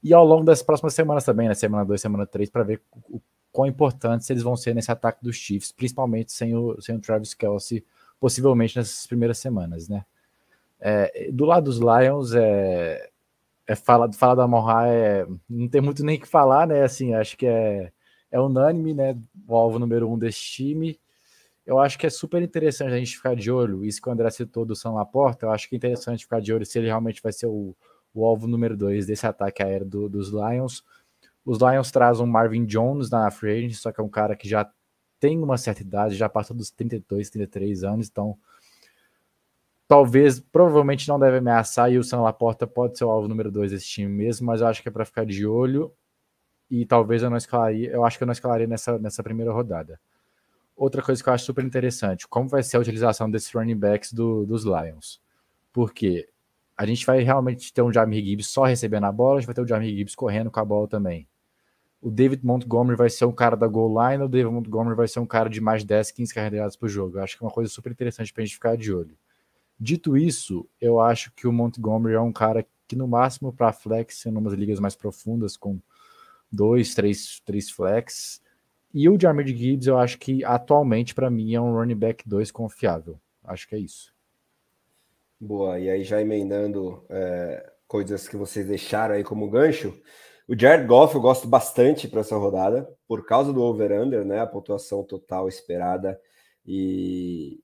E 0.01 0.13
ao 0.13 0.25
longo 0.25 0.43
das 0.43 0.63
próximas 0.63 0.93
semanas 0.93 1.23
também, 1.23 1.47
né? 1.47 1.53
Semana 1.53 1.83
2, 1.83 1.99
semana 1.99 2.25
3, 2.25 2.49
para 2.49 2.63
ver 2.63 2.81
o, 3.09 3.21
quão 3.51 3.67
importantes 3.67 4.29
eles 4.29 4.43
vão 4.43 4.55
ser 4.55 4.73
nesse 4.73 4.91
ataque 4.91 5.23
dos 5.23 5.35
Chiefs, 5.35 5.71
principalmente 5.71 6.31
sem 6.31 6.55
o, 6.55 6.79
sem 6.81 6.95
o 6.95 6.99
Travis 6.99 7.33
Kelsey, 7.33 7.83
possivelmente 8.19 8.77
nessas 8.77 9.05
primeiras 9.05 9.37
semanas, 9.37 9.89
né? 9.89 10.05
É, 10.79 11.31
do 11.31 11.45
lado 11.45 11.65
dos 11.65 11.79
Lions, 11.79 12.33
é, 12.33 13.09
é 13.67 13.75
fala, 13.75 14.11
fala 14.13 14.35
da 14.35 14.47
Morra, 14.47 14.87
é, 14.87 15.27
não 15.49 15.67
tem 15.67 15.81
muito 15.81 16.03
nem 16.03 16.19
que 16.19 16.27
falar, 16.27 16.65
né? 16.65 16.83
Assim, 16.83 17.13
acho 17.13 17.37
que 17.37 17.45
é, 17.45 17.91
é 18.31 18.39
unânime, 18.39 18.93
né? 18.93 19.17
O 19.47 19.55
alvo 19.55 19.77
número 19.77 20.09
um 20.09 20.17
desse 20.17 20.39
time. 20.39 20.99
Eu 21.65 21.77
acho 21.79 21.99
que 21.99 22.07
é 22.07 22.09
super 22.09 22.41
interessante 22.41 22.93
a 22.93 22.97
gente 22.97 23.17
ficar 23.17 23.35
de 23.35 23.51
olho. 23.51 23.83
Isso 23.83 24.01
que 24.01 24.07
o 24.07 24.11
André 24.11 24.29
citou 24.29 24.65
do 24.65 24.75
São 24.75 24.95
Laporta, 24.95 25.45
eu 25.45 25.51
acho 25.51 25.67
que 25.67 25.75
é 25.75 25.77
interessante 25.77 26.23
ficar 26.23 26.39
de 26.39 26.53
olho 26.53 26.65
se 26.65 26.79
ele 26.79 26.87
realmente 26.87 27.21
vai 27.21 27.33
ser 27.33 27.47
o, 27.47 27.75
o 28.13 28.25
alvo 28.25 28.47
número 28.47 28.77
dois 28.77 29.05
desse 29.05 29.27
ataque 29.27 29.61
aéreo 29.61 29.85
do, 29.85 30.09
dos 30.09 30.29
Lions. 30.29 30.83
Os 31.45 31.59
Lions 31.59 31.91
trazem 31.91 32.23
um 32.23 32.27
Marvin 32.27 32.65
Jones 32.65 33.09
na 33.09 33.29
frente, 33.29 33.75
só 33.75 33.91
que 33.91 33.99
é 33.99 34.03
um 34.03 34.09
cara 34.09 34.35
que 34.35 34.47
já 34.47 34.69
tem 35.19 35.37
uma 35.39 35.57
certa 35.57 35.81
idade, 35.81 36.15
já 36.15 36.29
passou 36.29 36.55
dos 36.55 36.71
32, 36.71 37.29
33 37.29 37.83
anos, 37.83 38.07
então 38.07 38.37
talvez, 39.87 40.39
provavelmente 40.39 41.07
não 41.07 41.19
deve 41.19 41.37
ameaçar 41.37 41.91
e 41.91 41.97
o 41.97 42.03
Sam 42.03 42.21
Laporta 42.21 42.67
pode 42.67 42.97
ser 42.97 43.05
o 43.05 43.09
alvo 43.09 43.27
número 43.27 43.51
2 43.51 43.71
desse 43.71 43.87
time 43.87 44.11
mesmo, 44.11 44.45
mas 44.45 44.61
eu 44.61 44.67
acho 44.67 44.81
que 44.81 44.89
é 44.89 44.91
para 44.91 45.05
ficar 45.05 45.25
de 45.25 45.45
olho 45.45 45.93
e 46.69 46.85
talvez 46.85 47.23
eu 47.23 47.29
não 47.29 47.37
escalaria, 47.37 47.89
eu 47.91 48.03
acho 48.03 48.17
que 48.17 48.23
eu 48.23 48.27
não 48.27 48.33
escalaria 48.33 48.67
nessa, 48.67 48.99
nessa 48.99 49.23
primeira 49.23 49.51
rodada. 49.51 49.99
Outra 50.75 51.01
coisa 51.01 51.23
que 51.23 51.29
eu 51.29 51.33
acho 51.33 51.45
super 51.45 51.63
interessante, 51.63 52.27
como 52.27 52.49
vai 52.49 52.61
ser 52.61 52.77
a 52.77 52.79
utilização 52.79 53.31
desses 53.31 53.51
running 53.51 53.77
backs 53.77 54.13
do, 54.13 54.45
dos 54.45 54.63
Lions. 54.63 55.19
Porque 55.73 56.27
a 56.77 56.85
gente 56.85 57.05
vai 57.05 57.21
realmente 57.23 57.73
ter 57.73 57.81
um 57.81 57.91
Jamie 57.91 58.23
Gibbs 58.23 58.47
só 58.47 58.65
recebendo 58.65 59.05
a 59.05 59.11
bola, 59.11 59.37
a 59.37 59.39
gente 59.39 59.47
vai 59.47 59.55
ter 59.55 59.61
o 59.61 59.67
Jamie 59.67 59.95
Gibbs 59.95 60.13
correndo 60.13 60.51
com 60.51 60.59
a 60.59 60.65
bola 60.65 60.87
também. 60.87 61.27
O 61.99 62.11
David 62.11 62.45
Montgomery 62.45 62.95
vai 62.95 63.09
ser 63.09 63.25
um 63.25 63.31
cara 63.31 63.55
da 63.55 63.67
goal 63.67 63.89
line, 63.89 64.23
o 64.23 64.27
David 64.27 64.53
Montgomery 64.53 64.95
vai 64.95 65.07
ser 65.07 65.19
um 65.19 65.25
cara 65.25 65.49
de 65.49 65.59
mais 65.59 65.83
10, 65.83 66.11
15 66.11 66.33
carregadas 66.33 66.75
por 66.75 66.87
jogo. 66.87 67.17
Eu 67.17 67.23
acho 67.23 67.35
que 67.35 67.43
é 67.43 67.47
uma 67.47 67.51
coisa 67.51 67.71
super 67.71 67.91
interessante 67.91 68.31
para 68.31 68.43
a 68.43 68.45
gente 68.45 68.53
ficar 68.53 68.77
de 68.77 68.93
olho. 68.93 69.17
Dito 69.79 70.17
isso, 70.17 70.67
eu 70.81 70.99
acho 70.99 71.31
que 71.33 71.47
o 71.47 71.53
Montgomery 71.53 72.15
é 72.15 72.19
um 72.19 72.33
cara 72.33 72.65
que, 72.87 72.95
no 72.95 73.07
máximo, 73.07 73.53
para 73.53 73.71
flex, 73.71 74.25
em 74.25 74.35
umas 74.35 74.53
ligas 74.53 74.79
mais 74.79 74.95
profundas, 74.95 75.55
com 75.55 75.79
dois, 76.51 76.95
três, 76.95 77.41
três 77.45 77.69
flex. 77.69 78.41
E 78.93 79.07
o 79.09 79.19
Jared 79.19 79.55
Gibbs, 79.55 79.87
eu 79.87 79.97
acho 79.97 80.17
que 80.17 80.43
atualmente, 80.43 81.13
para 81.13 81.29
mim, 81.29 81.53
é 81.53 81.61
um 81.61 81.73
running 81.73 81.95
back 81.95 82.27
2 82.27 82.51
confiável. 82.51 83.19
Acho 83.43 83.67
que 83.67 83.75
é 83.75 83.79
isso. 83.79 84.13
Boa, 85.39 85.79
e 85.79 85.89
aí 85.89 86.03
já 86.03 86.19
emendando 86.19 87.05
é, 87.09 87.71
coisas 87.87 88.27
que 88.27 88.35
vocês 88.35 88.65
deixaram 88.65 89.15
aí 89.15 89.23
como 89.23 89.49
gancho. 89.49 89.93
O 90.47 90.57
Jared 90.57 90.87
Goff 90.87 91.13
eu 91.13 91.21
gosto 91.21 91.47
bastante 91.47 92.07
para 92.07 92.21
essa 92.21 92.35
rodada, 92.35 92.89
por 93.07 93.25
causa 93.25 93.53
do 93.53 93.61
over-under, 93.61 94.25
né? 94.25 94.39
A 94.39 94.47
pontuação 94.47 95.03
total 95.03 95.47
esperada. 95.47 96.19
E, 96.65 97.61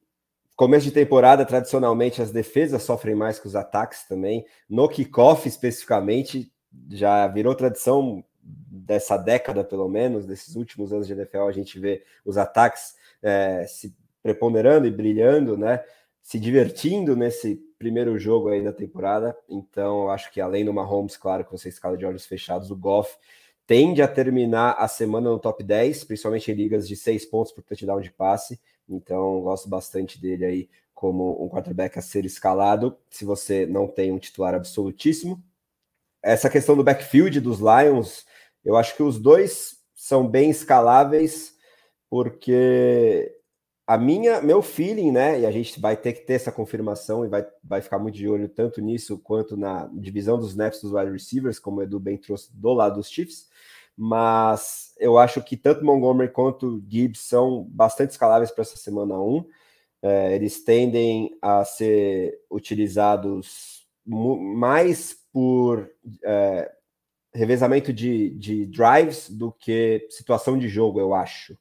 Começo 0.56 0.86
de 0.86 0.92
temporada, 0.92 1.46
tradicionalmente, 1.46 2.22
as 2.22 2.32
defesas 2.32 2.84
sofrem 2.84 3.16
mais 3.16 3.40
que 3.40 3.48
os 3.48 3.56
ataques 3.56 4.08
também. 4.08 4.46
No 4.70 4.88
kickoff, 4.88 5.48
especificamente, 5.48 6.52
já 6.92 7.28
virou 7.28 7.56
tradição 7.56 8.24
dessa 8.42 9.18
década, 9.18 9.64
pelo 9.64 9.88
menos, 9.90 10.26
desses 10.26 10.56
últimos 10.56 10.94
anos 10.94 11.08
de 11.08 11.14
NFL, 11.14 11.48
a 11.48 11.52
gente 11.52 11.80
vê 11.80 12.04
os 12.24 12.38
ataques 12.38 12.96
é, 13.22 13.66
se 13.68 13.96
preponderando 14.22 14.86
e 14.86 14.92
brilhando, 14.92 15.58
né? 15.58 15.84
Se 16.22 16.40
divertindo 16.40 17.16
nesse 17.16 17.56
primeiro 17.80 18.18
jogo 18.20 18.50
aí 18.50 18.64
da 18.64 18.72
temporada. 18.72 19.36
Então, 19.50 20.10
acho 20.10 20.32
que 20.32 20.40
além 20.40 20.64
do 20.64 20.74
Mahomes, 20.74 21.18
claro 21.18 21.44
que 21.44 21.52
você 21.52 21.68
escala 21.68 21.98
de 21.98 22.06
olhos 22.06 22.26
fechados, 22.26 22.70
o 22.70 22.76
Goff 22.76 23.18
tende 23.66 24.02
a 24.02 24.08
terminar 24.08 24.76
a 24.78 24.88
semana 24.88 25.30
no 25.30 25.40
top 25.40 25.64
10, 25.64 26.04
principalmente 26.04 26.52
em 26.52 26.56
ligas 26.56 26.88
de 26.88 26.96
seis 26.96 27.26
pontos 27.26 27.52
por 27.52 27.64
touchdown 27.64 28.00
de 28.00 28.12
passe. 28.12 28.60
Então, 28.88 29.42
gosto 29.42 29.70
bastante 29.70 30.20
dele 30.20 30.46
aí 30.46 30.70
como 30.94 31.44
um 31.44 31.50
quarterback 31.50 32.00
a 32.00 32.02
ser 32.02 32.26
escalado, 32.26 32.98
se 33.10 33.26
você 33.26 33.66
não 33.66 33.88
tem 33.88 34.12
um 34.12 34.20
titular 34.20 34.54
absolutíssimo. 34.54 35.44
Essa 36.22 36.50
questão 36.50 36.78
do 36.78 36.84
backfield 36.84 37.42
dos 37.42 37.60
Lions, 37.60 38.26
eu 38.64 38.78
acho 38.78 38.96
que 38.96 39.04
os 39.04 39.20
dois 39.20 39.82
são 39.94 40.28
bem 40.28 40.50
escaláveis, 40.50 41.56
porque 42.10 43.38
a 43.86 43.98
minha, 43.98 44.42
meu 44.42 44.62
feeling, 44.62 45.12
né? 45.12 45.42
E 45.42 45.46
a 45.46 45.52
gente 45.52 45.78
vai 45.80 45.98
ter 45.98 46.14
que 46.14 46.22
ter 46.22 46.34
essa 46.34 46.52
confirmação 46.52 47.26
e 47.26 47.28
vai, 47.28 47.46
vai 47.62 47.82
ficar 47.82 48.00
muito 48.00 48.16
de 48.16 48.28
olho 48.30 48.48
tanto 48.48 48.80
nisso 48.80 49.18
quanto 49.18 49.58
na 49.58 49.90
divisão 49.94 50.38
dos 50.38 50.52
snaps 50.52 50.82
dos 50.82 50.94
wide 50.94 51.12
receivers, 51.12 51.60
como 51.60 51.80
o 51.80 51.84
Edu 51.84 52.00
bem 52.00 52.18
trouxe 52.18 52.50
do 52.56 52.74
lado 52.74 52.96
dos 52.96 53.10
Chiefs 53.10 53.50
mas 53.96 54.93
eu 55.04 55.18
acho 55.18 55.42
que 55.44 55.58
tanto 55.58 55.84
Montgomery 55.84 56.32
quanto 56.32 56.82
Gibbs 56.88 57.20
são 57.20 57.66
bastante 57.70 58.12
escaláveis 58.12 58.52
para 58.52 58.62
essa 58.62 58.78
semana 58.78 59.20
1. 59.20 59.46
É, 60.02 60.36
eles 60.36 60.64
tendem 60.64 61.38
a 61.42 61.66
ser 61.66 62.40
utilizados 62.50 63.86
mais 64.06 65.16
por 65.32 65.90
é, 66.24 66.72
revezamento 67.34 67.92
de, 67.92 68.30
de 68.32 68.66
drives 68.66 69.30
do 69.30 69.52
que 69.52 70.08
situação 70.10 70.58
de 70.58 70.68
jogo, 70.68 71.00
eu 71.00 71.14
acho. 71.14 71.58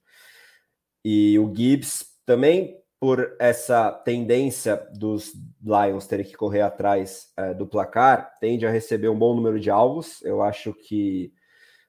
E 1.04 1.38
o 1.38 1.52
Gibbs 1.54 2.06
também 2.24 2.80
por 3.00 3.34
essa 3.40 3.90
tendência 3.90 4.76
dos 4.94 5.32
Lions 5.60 6.06
terem 6.06 6.24
que 6.24 6.36
correr 6.36 6.60
atrás 6.60 7.32
é, 7.36 7.52
do 7.52 7.66
placar, 7.66 8.38
tende 8.38 8.64
a 8.64 8.70
receber 8.70 9.08
um 9.08 9.18
bom 9.18 9.34
número 9.34 9.58
de 9.58 9.70
alvos. 9.70 10.22
Eu 10.22 10.40
acho 10.40 10.72
que 10.72 11.32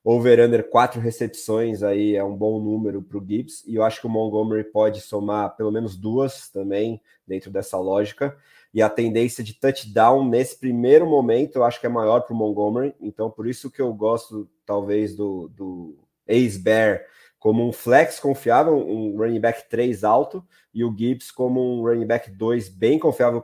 over-under 0.03 0.69
quatro 0.69 0.99
recepções 0.99 1.81
aí 1.81 2.15
é 2.15 2.23
um 2.23 2.35
bom 2.35 2.59
número 2.59 3.01
para 3.01 3.17
o 3.17 3.25
Gibbs, 3.25 3.63
e 3.65 3.75
eu 3.75 3.83
acho 3.83 4.01
que 4.01 4.07
o 4.07 4.09
Montgomery 4.09 4.65
pode 4.65 4.99
somar 4.99 5.55
pelo 5.55 5.71
menos 5.71 5.95
duas 5.95 6.49
também 6.49 7.01
dentro 7.25 7.49
dessa 7.49 7.77
lógica. 7.77 8.37
E 8.73 8.81
a 8.81 8.89
tendência 8.89 9.43
de 9.43 9.53
touchdown 9.53 10.27
nesse 10.27 10.59
primeiro 10.59 11.05
momento 11.05 11.57
eu 11.57 11.63
acho 11.63 11.79
que 11.79 11.85
é 11.85 11.89
maior 11.89 12.21
para 12.21 12.33
o 12.33 12.37
Montgomery, 12.37 12.93
então 12.99 13.29
por 13.29 13.47
isso 13.47 13.71
que 13.71 13.81
eu 13.81 13.93
gosto 13.93 14.49
talvez 14.65 15.15
do, 15.15 15.47
do 15.49 15.97
Ace-Bear 16.27 17.05
como 17.39 17.67
um 17.67 17.73
flex 17.73 18.21
confiável, 18.21 18.73
um 18.73 19.17
running 19.17 19.41
back 19.41 19.69
3 19.69 20.05
alto, 20.05 20.45
e 20.73 20.81
o 20.83 20.95
Gibbs 20.97 21.29
como 21.29 21.61
um 21.61 21.83
running 21.83 22.07
back 22.07 22.31
2 22.31 22.69
bem 22.69 22.97
confiável 22.97 23.43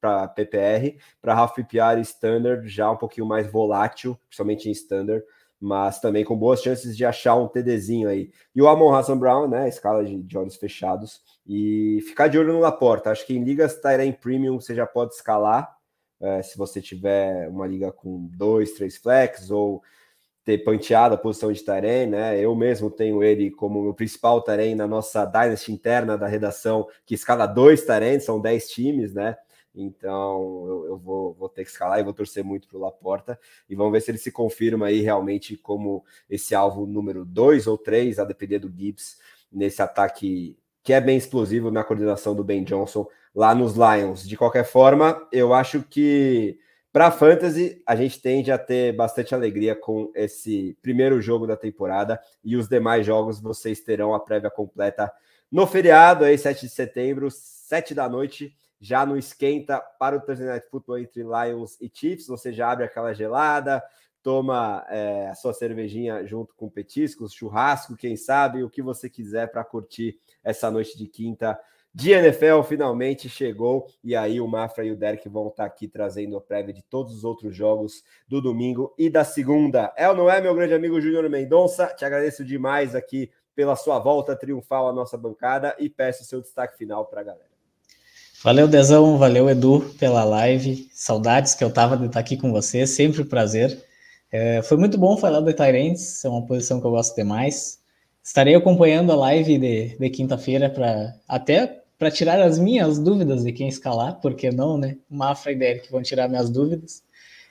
para 0.00 0.28
PPR, 0.28 0.98
para 1.20 1.34
half 1.34 1.54
PPR 1.54 1.98
standard 2.02 2.68
já 2.68 2.90
um 2.90 2.96
pouquinho 2.96 3.26
mais 3.26 3.50
volátil, 3.50 4.18
principalmente 4.28 4.68
em 4.68 4.72
standard, 4.72 5.24
mas 5.60 6.00
também 6.00 6.24
com 6.24 6.36
boas 6.36 6.62
chances 6.62 6.96
de 6.96 7.04
achar 7.04 7.34
um 7.34 7.48
TDzinho 7.48 8.08
aí. 8.08 8.30
E 8.54 8.62
o 8.62 8.68
Amon 8.68 8.94
Hassan 8.94 9.18
Brown, 9.18 9.48
né? 9.48 9.68
Escala 9.68 10.04
de, 10.04 10.22
de 10.22 10.38
olhos 10.38 10.56
fechados. 10.56 11.20
E 11.46 12.00
ficar 12.06 12.28
de 12.28 12.38
olho 12.38 12.52
no 12.52 12.60
Laporta. 12.60 13.10
Acho 13.10 13.26
que 13.26 13.34
em 13.34 13.42
ligas 13.42 13.80
Tyrene 13.80 14.12
Premium 14.12 14.60
você 14.60 14.74
já 14.74 14.86
pode 14.86 15.14
escalar. 15.14 15.76
É, 16.20 16.42
se 16.42 16.56
você 16.56 16.80
tiver 16.80 17.48
uma 17.48 17.66
liga 17.66 17.92
com 17.92 18.28
dois, 18.32 18.72
três 18.72 18.96
flex, 18.96 19.50
ou 19.50 19.82
ter 20.44 20.58
panteado 20.58 21.14
a 21.14 21.18
posição 21.18 21.52
de 21.52 21.62
Tyrene, 21.62 22.12
né? 22.12 22.40
Eu 22.40 22.54
mesmo 22.54 22.90
tenho 22.90 23.22
ele 23.22 23.50
como 23.50 23.82
meu 23.82 23.92
principal 23.92 24.42
Tyrene 24.42 24.74
na 24.74 24.86
nossa 24.86 25.24
Dynasty 25.24 25.72
interna 25.72 26.16
da 26.16 26.26
redação, 26.26 26.86
que 27.04 27.14
escala 27.14 27.46
dois 27.46 27.84
Tyrene, 27.84 28.20
são 28.20 28.40
dez 28.40 28.70
times, 28.70 29.12
né? 29.12 29.36
Então 29.80 30.66
eu, 30.66 30.86
eu 30.88 30.96
vou, 30.98 31.34
vou, 31.34 31.48
ter 31.48 31.64
que 31.64 31.70
escalar 31.70 31.98
e 31.98 32.02
vou 32.02 32.12
torcer 32.12 32.44
muito 32.44 32.66
para 32.68 32.76
o 32.76 32.80
Laporta. 32.80 33.38
E 33.68 33.74
vamos 33.74 33.92
ver 33.92 34.00
se 34.00 34.10
ele 34.10 34.18
se 34.18 34.32
confirma 34.32 34.86
aí 34.86 35.00
realmente 35.00 35.56
como 35.56 36.04
esse 36.28 36.54
alvo 36.54 36.86
número 36.86 37.24
2 37.24 37.66
ou 37.66 37.78
3, 37.78 38.18
a 38.18 38.24
depender 38.24 38.58
do 38.58 38.68
Gibbs, 38.68 39.18
nesse 39.50 39.80
ataque 39.80 40.56
que 40.82 40.92
é 40.92 41.00
bem 41.00 41.16
explosivo 41.16 41.70
na 41.70 41.84
coordenação 41.84 42.34
do 42.34 42.42
Ben 42.42 42.64
Johnson 42.64 43.06
lá 43.34 43.54
nos 43.54 43.74
Lions. 43.74 44.26
De 44.26 44.36
qualquer 44.36 44.64
forma, 44.64 45.28
eu 45.30 45.52
acho 45.52 45.82
que 45.82 46.58
para 46.90 47.10
Fantasy 47.10 47.82
a 47.86 47.94
gente 47.94 48.20
tende 48.20 48.50
a 48.50 48.58
ter 48.58 48.96
bastante 48.96 49.34
alegria 49.34 49.76
com 49.76 50.10
esse 50.14 50.76
primeiro 50.80 51.20
jogo 51.20 51.46
da 51.46 51.56
temporada 51.56 52.18
e 52.42 52.56
os 52.56 52.68
demais 52.68 53.04
jogos 53.04 53.38
vocês 53.40 53.80
terão 53.80 54.14
a 54.14 54.20
prévia 54.20 54.50
completa 54.50 55.12
no 55.50 55.66
feriado 55.66 56.24
aí 56.24 56.36
7 56.36 56.62
de 56.66 56.72
setembro, 56.72 57.30
7 57.30 57.94
da 57.94 58.08
noite 58.08 58.54
já 58.80 59.04
no 59.04 59.16
esquenta 59.16 59.80
para 59.98 60.16
o 60.16 60.20
Thursday 60.20 60.48
Night 60.48 60.68
Football 60.70 60.98
entre 60.98 61.22
Lions 61.22 61.80
e 61.80 61.90
Chiefs. 61.92 62.26
Você 62.26 62.52
já 62.52 62.70
abre 62.70 62.84
aquela 62.84 63.12
gelada, 63.12 63.82
toma 64.22 64.84
é, 64.88 65.28
a 65.28 65.34
sua 65.34 65.52
cervejinha 65.52 66.26
junto 66.26 66.54
com 66.54 66.68
petiscos, 66.68 67.32
churrasco, 67.32 67.96
quem 67.96 68.16
sabe, 68.16 68.62
o 68.62 68.70
que 68.70 68.82
você 68.82 69.08
quiser 69.08 69.50
para 69.50 69.64
curtir 69.64 70.18
essa 70.42 70.70
noite 70.70 70.96
de 70.96 71.06
quinta 71.06 71.58
de 71.94 72.12
NFL 72.12 72.62
finalmente 72.62 73.28
chegou 73.28 73.88
e 74.04 74.14
aí 74.14 74.40
o 74.40 74.46
Mafra 74.46 74.84
e 74.84 74.92
o 74.92 74.96
Derek 74.96 75.28
vão 75.28 75.48
estar 75.48 75.64
tá 75.64 75.66
aqui 75.66 75.88
trazendo 75.88 76.36
a 76.36 76.40
prévia 76.40 76.72
de 76.72 76.82
todos 76.82 77.12
os 77.12 77.24
outros 77.24 77.56
jogos 77.56 78.04
do 78.28 78.40
domingo 78.40 78.94
e 78.96 79.10
da 79.10 79.24
segunda. 79.24 79.92
É 79.96 80.08
ou 80.08 80.14
não 80.14 80.30
é, 80.30 80.40
meu 80.40 80.54
grande 80.54 80.74
amigo 80.74 81.00
Júnior 81.00 81.28
Mendonça? 81.28 81.86
Te 81.88 82.04
agradeço 82.04 82.44
demais 82.44 82.94
aqui 82.94 83.30
pela 83.54 83.74
sua 83.74 83.98
volta 83.98 84.36
triunfal 84.36 84.88
à 84.88 84.92
nossa 84.92 85.18
bancada 85.18 85.74
e 85.78 85.88
peço 85.88 86.24
seu 86.24 86.40
destaque 86.40 86.76
final 86.76 87.06
para 87.06 87.22
a 87.22 87.24
galera. 87.24 87.57
Valeu, 88.42 88.68
Dezão, 88.68 89.18
valeu, 89.18 89.50
Edu, 89.50 89.80
pela 89.98 90.22
live. 90.22 90.88
Saudades 90.92 91.54
que 91.54 91.64
eu 91.64 91.72
tava 91.72 91.96
de 91.96 92.06
estar 92.06 92.20
aqui 92.20 92.36
com 92.36 92.52
você, 92.52 92.86
sempre 92.86 93.22
um 93.22 93.26
prazer. 93.26 93.82
É, 94.30 94.62
foi 94.62 94.76
muito 94.76 94.96
bom 94.96 95.16
falar 95.16 95.40
do 95.40 95.52
Tyrants, 95.52 96.24
é 96.24 96.28
uma 96.28 96.46
posição 96.46 96.80
que 96.80 96.86
eu 96.86 96.90
gosto 96.92 97.16
demais. 97.16 97.80
Estarei 98.22 98.54
acompanhando 98.54 99.10
a 99.10 99.16
live 99.16 99.58
de, 99.58 99.96
de 99.98 100.10
quinta-feira 100.10 100.70
para 100.70 101.14
até 101.26 101.82
para 101.98 102.12
tirar 102.12 102.40
as 102.40 102.60
minhas 102.60 102.96
dúvidas 102.96 103.42
de 103.42 103.52
quem 103.52 103.66
escalar, 103.66 104.20
porque 104.20 104.52
não, 104.52 104.78
né? 104.78 104.96
Mafra 105.10 105.50
e 105.50 105.56
Derek 105.56 105.90
vão 105.90 106.00
tirar 106.00 106.28
minhas 106.28 106.48
dúvidas. 106.48 107.02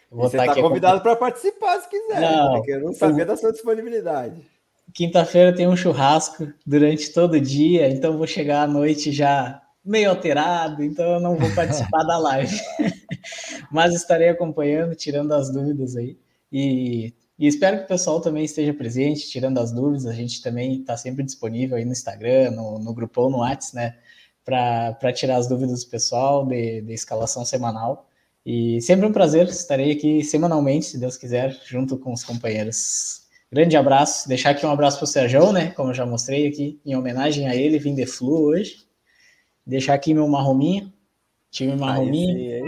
você 0.10 0.38
está 0.38 0.56
convidado 0.56 1.02
para 1.02 1.18
participar 1.18 1.82
se 1.82 1.90
quiser, 1.90 2.22
não, 2.22 2.56
porque 2.56 2.72
eu 2.72 2.80
não 2.80 2.94
sabia 2.94 3.26
da 3.26 3.36
sua 3.36 3.52
disponibilidade. 3.52 4.42
Quinta-feira 4.94 5.54
tem 5.54 5.68
um 5.68 5.76
churrasco 5.76 6.48
durante 6.66 7.12
todo 7.12 7.34
o 7.34 7.42
dia, 7.42 7.90
então 7.90 8.18
vou 8.18 8.26
chegar 8.26 8.62
à 8.62 8.68
noite 8.68 9.12
já 9.12 9.62
meio 9.88 10.10
alterado, 10.10 10.84
então 10.84 11.14
eu 11.14 11.20
não 11.20 11.36
vou 11.36 11.50
participar 11.56 12.04
da 12.04 12.18
live. 12.18 12.60
Mas 13.72 13.94
estarei 13.96 14.30
acompanhando, 14.30 14.96
tirando 14.96 15.32
as 15.34 15.52
dúvidas 15.52 15.96
aí. 15.96 16.18
E, 16.52 17.14
e, 17.40 17.48
espero 17.48 17.78
que 17.80 17.84
o 17.86 17.88
pessoal 17.88 18.22
também 18.22 18.44
esteja 18.44 18.74
presente, 18.74 19.30
tirando 19.30 19.60
as 19.60 19.72
dúvidas. 19.72 20.06
A 20.06 20.14
gente 20.14 20.42
também 20.42 20.82
está 20.82 20.98
sempre 20.98 21.24
disponível 21.24 21.78
aí 21.78 21.86
no 21.86 21.92
Instagram, 21.92 22.52
no, 22.52 22.80
no 22.80 22.94
grupão, 22.94 23.30
no 23.30 23.40
WhatsApp, 23.40 23.76
né? 23.76 23.96
Para 24.44 25.14
tirar 25.14 25.38
as 25.38 25.48
dúvidas 25.48 25.84
do 25.84 25.90
pessoal 25.90 26.46
de, 26.46 26.82
de 26.82 26.94
escalação 26.94 27.44
semanal. 27.44 28.08
E 28.46 28.82
sempre 28.82 29.06
um 29.06 29.12
prazer, 29.12 29.48
estarei 29.48 29.92
aqui 29.92 30.24
semanalmente, 30.24 30.86
se 30.86 30.98
Deus 30.98 31.18
quiser, 31.18 31.58
junto 31.66 31.98
com 31.98 32.14
os 32.14 32.24
companheiros. 32.24 33.28
Grande 33.52 33.76
abraço, 33.76 34.28
deixar 34.28 34.52
aqui 34.52 34.66
um 34.66 34.72
abraço 34.72 34.98
para 34.98 35.04
o 35.06 35.08
Sérgio, 35.08 35.52
né? 35.52 35.72
Como 35.72 35.90
eu 35.90 35.94
já 35.94 36.06
mostrei 36.06 36.48
aqui, 36.48 36.80
em 36.86 36.96
homenagem 36.96 37.48
a 37.48 37.56
ele, 37.56 37.78
vim 37.78 37.94
de 37.94 38.06
Flu 38.06 38.44
hoje. 38.44 38.87
Deixar 39.68 39.96
aqui 39.96 40.14
meu 40.14 40.26
marrominho, 40.30 40.94
time 41.52 41.76
marrominho. 41.76 42.66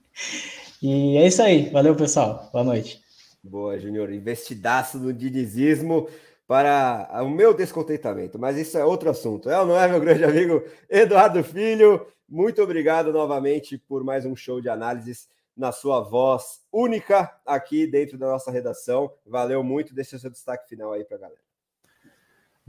e 0.82 1.18
é 1.18 1.26
isso 1.26 1.42
aí. 1.42 1.68
Valeu, 1.68 1.94
pessoal. 1.94 2.48
Boa 2.50 2.64
noite. 2.64 3.02
Boa, 3.44 3.78
Júnior. 3.78 4.10
Investidaço 4.10 4.98
do 4.98 5.12
didizismo 5.12 6.08
para 6.46 7.06
o 7.22 7.28
meu 7.28 7.52
descontentamento, 7.52 8.38
mas 8.38 8.56
isso 8.56 8.78
é 8.78 8.84
outro 8.84 9.10
assunto. 9.10 9.50
É 9.50 9.60
ou 9.60 9.66
não 9.66 9.78
é, 9.78 9.86
meu 9.86 10.00
grande 10.00 10.24
amigo 10.24 10.64
Eduardo 10.88 11.44
Filho? 11.44 12.06
Muito 12.26 12.62
obrigado 12.62 13.12
novamente 13.12 13.76
por 13.76 14.02
mais 14.02 14.24
um 14.24 14.34
show 14.34 14.58
de 14.58 14.70
análises 14.70 15.28
na 15.54 15.70
sua 15.70 16.00
voz 16.00 16.62
única 16.72 17.30
aqui 17.44 17.86
dentro 17.86 18.16
da 18.16 18.26
nossa 18.26 18.50
redação. 18.50 19.12
Valeu 19.26 19.62
muito. 19.62 19.94
Deixa 19.94 20.18
seu 20.18 20.30
destaque 20.30 20.66
final 20.66 20.94
aí 20.94 21.04
para 21.04 21.18
a 21.18 21.20
galera. 21.20 21.47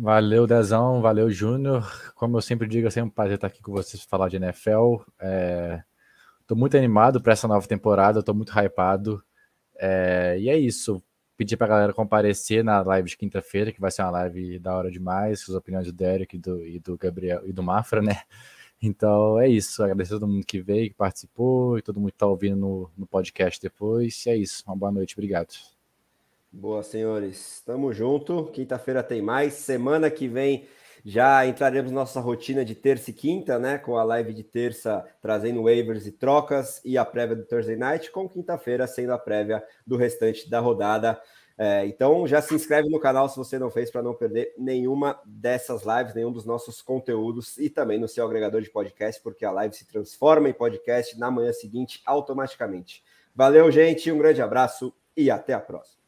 Valeu, 0.02 0.48
Dezão. 0.48 1.02
Valeu, 1.02 1.30
Júnior. 1.30 1.86
Como 2.16 2.38
eu 2.38 2.42
sempre 2.42 2.70
digo, 2.70 2.88
é 2.88 2.90
sempre 2.90 3.10
um 3.10 3.14
prazer 3.14 3.36
estar 3.36 3.48
aqui 3.48 3.62
com 3.62 3.74
vocês 3.74 4.02
para 4.02 4.10
falar 4.10 4.30
de 4.30 4.38
NFL. 4.38 5.02
É... 5.20 5.84
muito 6.52 6.78
animado 6.78 7.22
para 7.22 7.34
essa 7.34 7.50
nova 7.50 7.68
temporada, 7.68 8.20
estou 8.20 8.34
muito 8.34 8.54
hypado. 8.58 9.22
É... 9.78 10.38
E 10.40 10.50
é 10.50 10.58
isso. 10.58 11.04
Pedir 11.36 11.58
para 11.58 11.68
a 11.68 11.70
galera 11.70 11.94
comparecer 11.94 12.64
na 12.64 12.82
live 12.82 13.10
de 13.10 13.18
quinta-feira, 13.18 13.74
que 13.74 13.82
vai 13.82 13.92
ser 13.92 14.04
uma 14.04 14.12
live 14.12 14.58
da 14.60 14.74
hora 14.74 14.90
demais, 14.90 15.44
com 15.44 15.52
as 15.52 15.58
opiniões 15.58 15.88
do 15.88 15.94
Derek 15.94 16.36
e 16.38 16.40
do, 16.40 16.66
e 16.66 16.80
do 16.80 16.98
Gabriel 16.98 17.42
e 17.46 17.52
do 17.52 17.62
Mafra, 17.62 18.02
né? 18.02 18.22
Então 18.82 19.40
é 19.40 19.50
isso. 19.50 19.84
Agradecer 19.84 20.16
a 20.16 20.20
todo 20.20 20.30
mundo 20.30 20.46
que 20.46 20.62
veio, 20.62 20.90
que 20.90 20.96
participou, 20.96 21.78
e 21.78 21.82
todo 21.82 22.00
mundo 22.00 22.12
que 22.12 22.16
está 22.16 22.28
ouvindo 22.28 22.56
no, 22.56 22.92
no 22.98 23.08
podcast 23.08 23.62
depois. 23.62 24.26
E 24.26 24.30
é 24.30 24.38
isso. 24.38 24.64
Uma 24.66 24.78
boa 24.78 24.92
noite. 24.94 25.16
Obrigado. 25.16 25.79
Boa, 26.52 26.82
senhores. 26.82 27.62
Tamo 27.64 27.94
junto. 27.94 28.46
Quinta-feira 28.48 29.04
tem 29.04 29.22
mais. 29.22 29.54
Semana 29.54 30.10
que 30.10 30.28
vem 30.28 30.68
já 31.06 31.46
entraremos 31.46 31.92
nossa 31.92 32.20
rotina 32.20 32.66
de 32.66 32.76
terça 32.76 33.12
e 33.12 33.14
quinta, 33.14 33.60
né? 33.60 33.78
Com 33.78 33.98
a 33.98 34.04
live 34.04 34.34
de 34.34 34.44
terça 34.44 35.06
trazendo 35.22 35.64
waivers 35.64 36.08
e 36.08 36.12
trocas 36.12 36.82
e 36.84 36.98
a 36.98 37.06
prévia 37.06 37.36
do 37.36 37.46
Thursday 37.46 37.76
Night, 37.76 38.12
com 38.12 38.28
quinta-feira 38.28 38.88
sendo 38.88 39.14
a 39.14 39.18
prévia 39.18 39.64
do 39.86 39.96
restante 39.96 40.50
da 40.50 40.60
rodada. 40.60 41.22
É, 41.56 41.86
então 41.86 42.26
já 42.26 42.42
se 42.42 42.56
inscreve 42.56 42.90
no 42.90 43.00
canal 43.00 43.28
se 43.30 43.38
você 43.38 43.60
não 43.60 43.70
fez 43.70 43.92
para 43.92 44.02
não 44.02 44.16
perder 44.16 44.54
nenhuma 44.58 45.20
dessas 45.26 45.84
lives, 45.84 46.16
nenhum 46.16 46.32
dos 46.32 46.46
nossos 46.46 46.82
conteúdos 46.82 47.58
e 47.58 47.70
também 47.70 48.00
no 48.00 48.08
seu 48.08 48.26
agregador 48.26 48.62
de 48.62 48.70
podcast, 48.72 49.22
porque 49.22 49.46
a 49.46 49.52
live 49.52 49.76
se 49.76 49.86
transforma 49.86 50.50
em 50.50 50.54
podcast 50.54 51.20
na 51.20 51.30
manhã 51.30 51.52
seguinte 51.52 52.02
automaticamente. 52.06 53.04
Valeu, 53.36 53.70
gente, 53.70 54.12
um 54.12 54.18
grande 54.18 54.42
abraço 54.42 54.94
e 55.16 55.30
até 55.30 55.54
a 55.54 55.60
próxima. 55.60 55.99